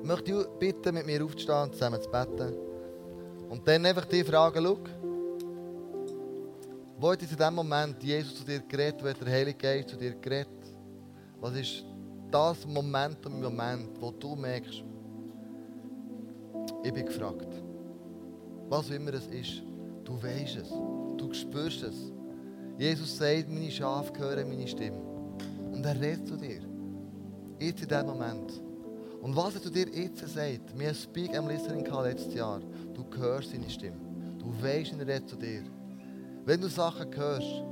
Ich 0.00 0.06
möchte 0.06 0.32
dich 0.32 0.46
bitten, 0.58 0.94
mit 0.94 1.06
mir 1.06 1.24
aufzustehen 1.24 1.62
und 1.62 1.72
zusammen 1.72 2.00
zu 2.00 2.08
beten. 2.08 2.54
Und 3.48 3.66
dann 3.66 3.84
einfach 3.84 4.04
die 4.04 4.22
Frage, 4.22 4.60
schau, 4.62 4.78
wo 7.00 7.12
hat 7.12 7.22
in 7.22 7.28
diesem 7.28 7.54
Moment 7.54 8.02
Jesus 8.02 8.36
zu 8.36 8.44
dir 8.44 8.60
geredet, 8.60 9.02
wo 9.02 9.08
hat 9.08 9.20
der 9.20 9.32
Heilige 9.32 9.58
Geist 9.58 9.88
zu 9.88 9.96
dir 9.96 10.14
geredet? 10.14 10.48
Was 11.40 11.54
ist 11.56 11.84
das 12.30 12.66
Moment 12.66 13.24
im 13.26 13.40
Moment, 13.40 14.00
wo 14.00 14.10
du 14.10 14.36
merkst, 14.36 14.84
ich 16.84 16.92
bin 16.92 17.06
gefragt. 17.06 17.48
Was 18.68 18.88
auch 18.90 18.94
immer 18.94 19.14
es 19.14 19.26
ist, 19.28 19.62
du 20.04 20.22
weißt 20.22 20.56
es, 20.56 20.68
du 20.68 21.32
spürst 21.32 21.82
es. 21.82 22.12
Jesus 22.78 23.16
sagt, 23.18 23.48
meine 23.50 23.70
Schafe 23.72 24.16
hören 24.18 24.48
meine 24.48 24.68
Stimme. 24.68 25.00
Und 25.72 25.84
er 25.84 26.00
redet 26.00 26.28
zu 26.28 26.36
dir. 26.36 26.60
Jetzt 27.58 27.82
in 27.82 27.88
diesem 27.88 28.06
Moment. 28.06 28.62
Und 29.20 29.34
was 29.34 29.56
er 29.56 29.62
zu 29.62 29.70
dir 29.70 29.88
jetzt 29.88 30.20
sagt, 30.28 30.78
wir 30.78 30.94
Speak 30.94 31.36
am 31.36 31.48
Listening 31.48 31.84
letztes 32.04 32.34
Jahr. 32.34 32.60
Du 32.94 33.04
hörst 33.16 33.50
seine 33.50 33.68
Stimme. 33.68 33.98
Du 34.38 34.52
weißt, 34.62 34.92
er 34.92 35.06
redet 35.08 35.28
zu 35.28 35.34
dir. 35.34 35.64
Wenn 36.44 36.60
du 36.60 36.68
Sachen 36.68 37.12
hörst, 37.16 37.64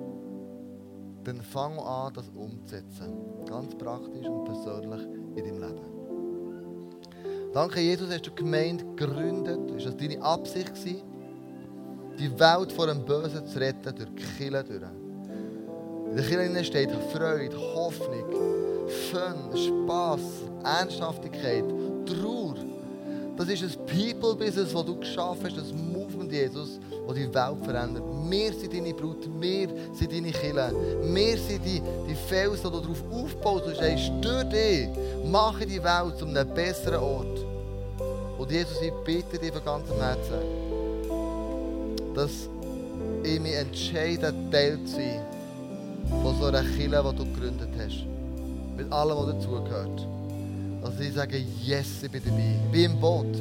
dann 1.22 1.40
fang 1.40 1.78
an, 1.78 2.12
das 2.12 2.28
umzusetzen. 2.30 3.14
Ganz 3.48 3.76
praktisch 3.76 4.26
und 4.26 4.44
persönlich 4.44 5.02
in 5.36 5.44
deinem 5.44 5.60
Leben. 5.60 5.96
Danke, 7.52 7.80
Jesus, 7.80 8.10
hast 8.10 8.26
du 8.26 8.30
die 8.30 8.42
Gemeinde 8.42 8.84
gegründet. 8.96 9.70
Ist 9.70 9.86
das 9.86 9.96
deine 9.96 10.20
Absicht 10.20 10.74
gewesen, 10.74 11.02
die 12.18 12.30
Welt 12.38 12.72
vor 12.72 12.86
dem 12.86 13.04
Bösen 13.04 13.46
zu 13.46 13.58
retten, 13.58 13.94
durch 13.94 14.08
die 14.16 14.22
Kirche 14.38 14.64
durch? 14.64 14.82
In 16.10 16.16
der 16.16 16.24
Kirche 16.24 16.64
steht 16.64 16.90
Freude, 17.12 17.56
Hoffnung, 17.74 18.24
Fun, 19.10 19.50
Spass, 19.54 20.20
Ernsthaftigkeit, 20.64 21.64
Trauer. 22.06 22.54
Das 23.36 23.48
ist 23.48 23.62
ein 23.62 23.86
People-Business, 23.86 24.72
das 24.72 24.84
du 24.84 24.98
geschaffen 24.98 25.44
hast, 25.44 25.58
das 25.58 25.72
Movement, 25.72 26.32
Jesus, 26.32 26.80
die 27.10 27.14
die 27.14 27.34
Welt 27.34 27.64
verändert. 27.64 28.02
Wir 28.30 28.52
sind 28.52 28.72
deine 28.72 28.94
Brut, 28.94 29.28
wir 29.38 29.68
sind 29.92 30.10
deine 30.10 30.32
Kille. 30.32 30.72
Wir 31.02 31.36
sind 31.36 31.62
die, 31.64 31.82
die 32.08 32.14
Felsen, 32.14 32.72
die 32.72 32.80
darauf 32.80 33.04
aufbaust 33.12 33.66
und 33.66 33.76
sagst, 33.76 34.10
durch 34.22 34.44
dich 34.44 34.88
mache 35.26 35.66
die 35.66 35.82
Welt 35.82 36.16
zu 36.18 36.24
einem 36.24 36.48
besseren 36.54 37.00
Ort. 37.00 37.46
Und 38.38 38.50
Jesus, 38.50 38.80
ich 38.80 38.92
bitte 39.04 39.38
dich 39.38 39.52
von 39.52 39.64
ganzem 39.64 39.96
Herzen, 39.96 40.65
dass 42.16 42.48
ich 43.22 43.38
mich 43.40 43.54
entscheide, 43.54 44.32
Teil 44.50 44.78
zu 44.84 44.94
sein 44.94 45.20
von 46.22 46.34
so 46.40 46.46
einer 46.46 46.62
Kille, 46.62 47.04
die 47.10 47.16
du 47.16 47.24
gegründet 47.24 47.68
hast. 47.78 48.06
Mit 48.76 48.90
allem, 48.90 49.16
was 49.16 49.34
dazugehört. 49.34 50.06
Dass 50.82 51.00
ich 51.00 51.14
sage, 51.14 51.44
yes, 51.62 52.02
ich 52.02 52.10
bin 52.10 52.22
dabei. 52.24 52.56
Ich 52.64 52.72
bin 52.72 52.92
im 52.92 53.00
Boot. 53.00 53.34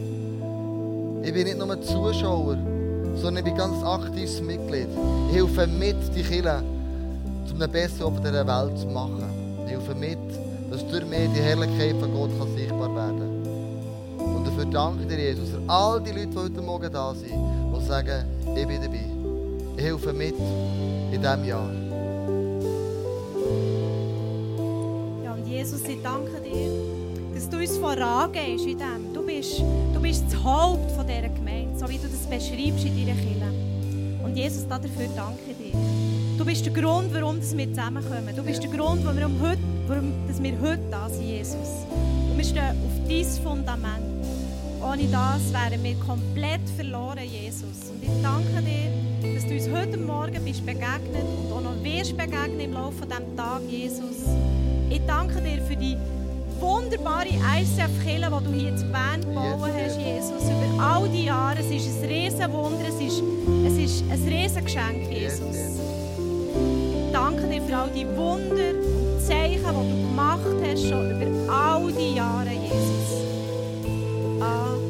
Ich 1.23 1.33
bin 1.33 1.45
nicht 1.45 1.57
nur 1.57 1.81
Zuschauer, 1.81 2.57
sondern 3.15 3.37
ich 3.37 3.43
bin 3.45 3.55
ganz 3.55 3.81
aktives 3.83 4.41
Mitglied. 4.41 4.89
Ich 5.29 5.35
helfe 5.35 5.67
mit, 5.67 5.95
die 6.15 6.23
Kirche 6.23 6.61
zu 7.47 7.55
einem 7.55 7.71
besseren 7.71 8.13
Ort 8.13 8.25
dieser 8.25 8.45
Welt 8.45 8.77
zu 8.77 8.87
machen. 8.87 9.23
Ich 9.65 9.71
helfe 9.71 9.95
mit, 9.95 10.17
dass 10.69 10.85
durch 10.87 11.05
mich 11.05 11.29
die 11.33 11.41
Herrlichkeit 11.41 11.95
von 11.99 12.13
Gott 12.13 12.31
kann 12.37 12.55
sichtbar 12.55 12.93
werden 12.95 13.19
kann. 13.19 14.35
Und 14.35 14.47
dafür 14.47 14.65
danke 14.65 15.03
ich 15.03 15.07
dir, 15.07 15.19
Jesus, 15.19 15.49
für 15.49 15.61
all 15.67 16.01
die 16.01 16.11
Leute, 16.11 16.27
die 16.27 16.37
heute 16.37 16.61
Morgen 16.61 16.91
da 16.91 17.13
sind, 17.13 17.31
die 17.31 17.85
sagen, 17.85 18.34
ich 18.57 18.67
bin 18.67 18.81
dabei. 18.81 18.99
Ich 19.77 19.83
helfe 19.83 20.13
mit 20.13 20.35
in 21.11 21.21
diesem 21.21 21.45
Jahr. 21.45 21.71
Ja, 25.23 25.33
und 25.33 25.47
Jesus, 25.47 25.81
ich 25.87 26.01
danke 26.01 26.41
dir, 26.41 26.71
dass 27.33 27.49
du 27.49 27.57
uns 27.57 27.77
vorangehst 27.77 28.65
in 28.65 28.77
dem. 28.77 29.13
Du 29.13 29.21
bist, 29.21 29.61
du 29.93 29.99
bist 30.01 30.23
das 30.29 30.43
Haupt 30.43 30.91
von 30.91 31.05
dieser 31.05 31.29
Gemeinde, 31.29 31.77
so 31.77 31.87
wie 31.89 31.97
du 31.97 32.07
das 32.07 32.25
beschreibst 32.25 32.85
in 32.85 33.05
deiner 33.05 33.19
Kirche. 33.19 33.51
Und 34.23 34.35
Jesus, 34.35 34.67
dafür 34.67 35.07
danke 35.15 35.39
ich 35.49 35.71
dir. 35.71 35.77
Du 36.37 36.45
bist 36.45 36.65
der 36.65 36.73
Grund, 36.73 37.13
warum 37.13 37.39
wir 37.41 37.69
zusammenkommen. 37.69 38.35
Du 38.35 38.43
bist 38.43 38.63
der 38.63 38.69
Grund, 38.69 39.05
warum 39.05 39.17
wir 39.17 39.49
heute, 39.49 39.61
warum 39.87 40.13
wir 40.27 40.61
heute 40.61 40.81
da 40.89 41.09
sind, 41.09 41.27
Jesus. 41.27 41.85
Und 42.29 42.37
wir 42.37 42.43
stehen 42.43 42.71
auf 42.71 43.07
dein 43.07 43.25
Fundament. 43.43 44.14
Ohne 44.85 45.07
das 45.07 45.51
wären 45.51 45.83
wir 45.83 45.95
komplett 45.95 46.61
verloren, 46.75 47.17
Jesus. 47.23 47.89
Und 47.89 48.03
ich 48.03 48.21
danke 48.21 48.61
dir, 48.61 49.33
dass 49.33 49.47
du 49.47 49.53
uns 49.53 49.67
heute 49.75 49.97
Morgen 49.97 50.45
bist 50.45 50.63
begegnet 50.63 51.25
und 51.25 51.51
auch 51.51 51.61
noch 51.61 51.83
wirst 51.83 52.15
begegnen 52.15 52.59
im 52.59 52.73
Laufe 52.73 53.03
dieses 53.03 53.35
Tages, 53.35 53.71
Jesus. 53.71 54.17
Ich 54.91 55.01
danke 55.07 55.41
dir 55.41 55.59
für 55.63 55.75
die 55.75 55.97
wunderbare 56.59 57.25
ICF-Kille, 57.27 58.29
die 58.29 58.45
du 58.45 58.53
hier 58.53 58.77
zu 58.77 58.85
Bern 58.85 59.21
gebaut 59.21 59.71
hast, 59.73 59.99
Jesus. 59.99 60.43
Über 60.43 60.83
all 60.83 61.09
die 61.09 61.25
Jahre. 61.25 61.57
Es 61.59 61.71
ist 61.71 62.03
ein 62.03 62.09
Riesenwunder, 62.09 62.87
es 62.87 63.01
ist, 63.01 63.23
es 63.65 63.77
ist 63.77 64.03
ein 64.11 64.27
Riesengeschenk, 64.27 65.11
Jesus. 65.11 65.79
Danke 67.11 67.47
dir 67.47 67.61
für 67.63 67.75
all 67.75 67.89
die 67.89 68.05
Wunder 68.15 68.69
und 68.69 69.25
Zeichen, 69.25 69.61
die 69.61 69.89
du 69.89 70.07
gemacht 70.07 70.41
hast, 70.63 70.87
schon 70.87 71.09
über 71.09 71.51
all 71.51 71.91
die 71.91 72.15
Jahre, 72.15 72.51
Jesus. 72.51 73.24
all 74.45 74.84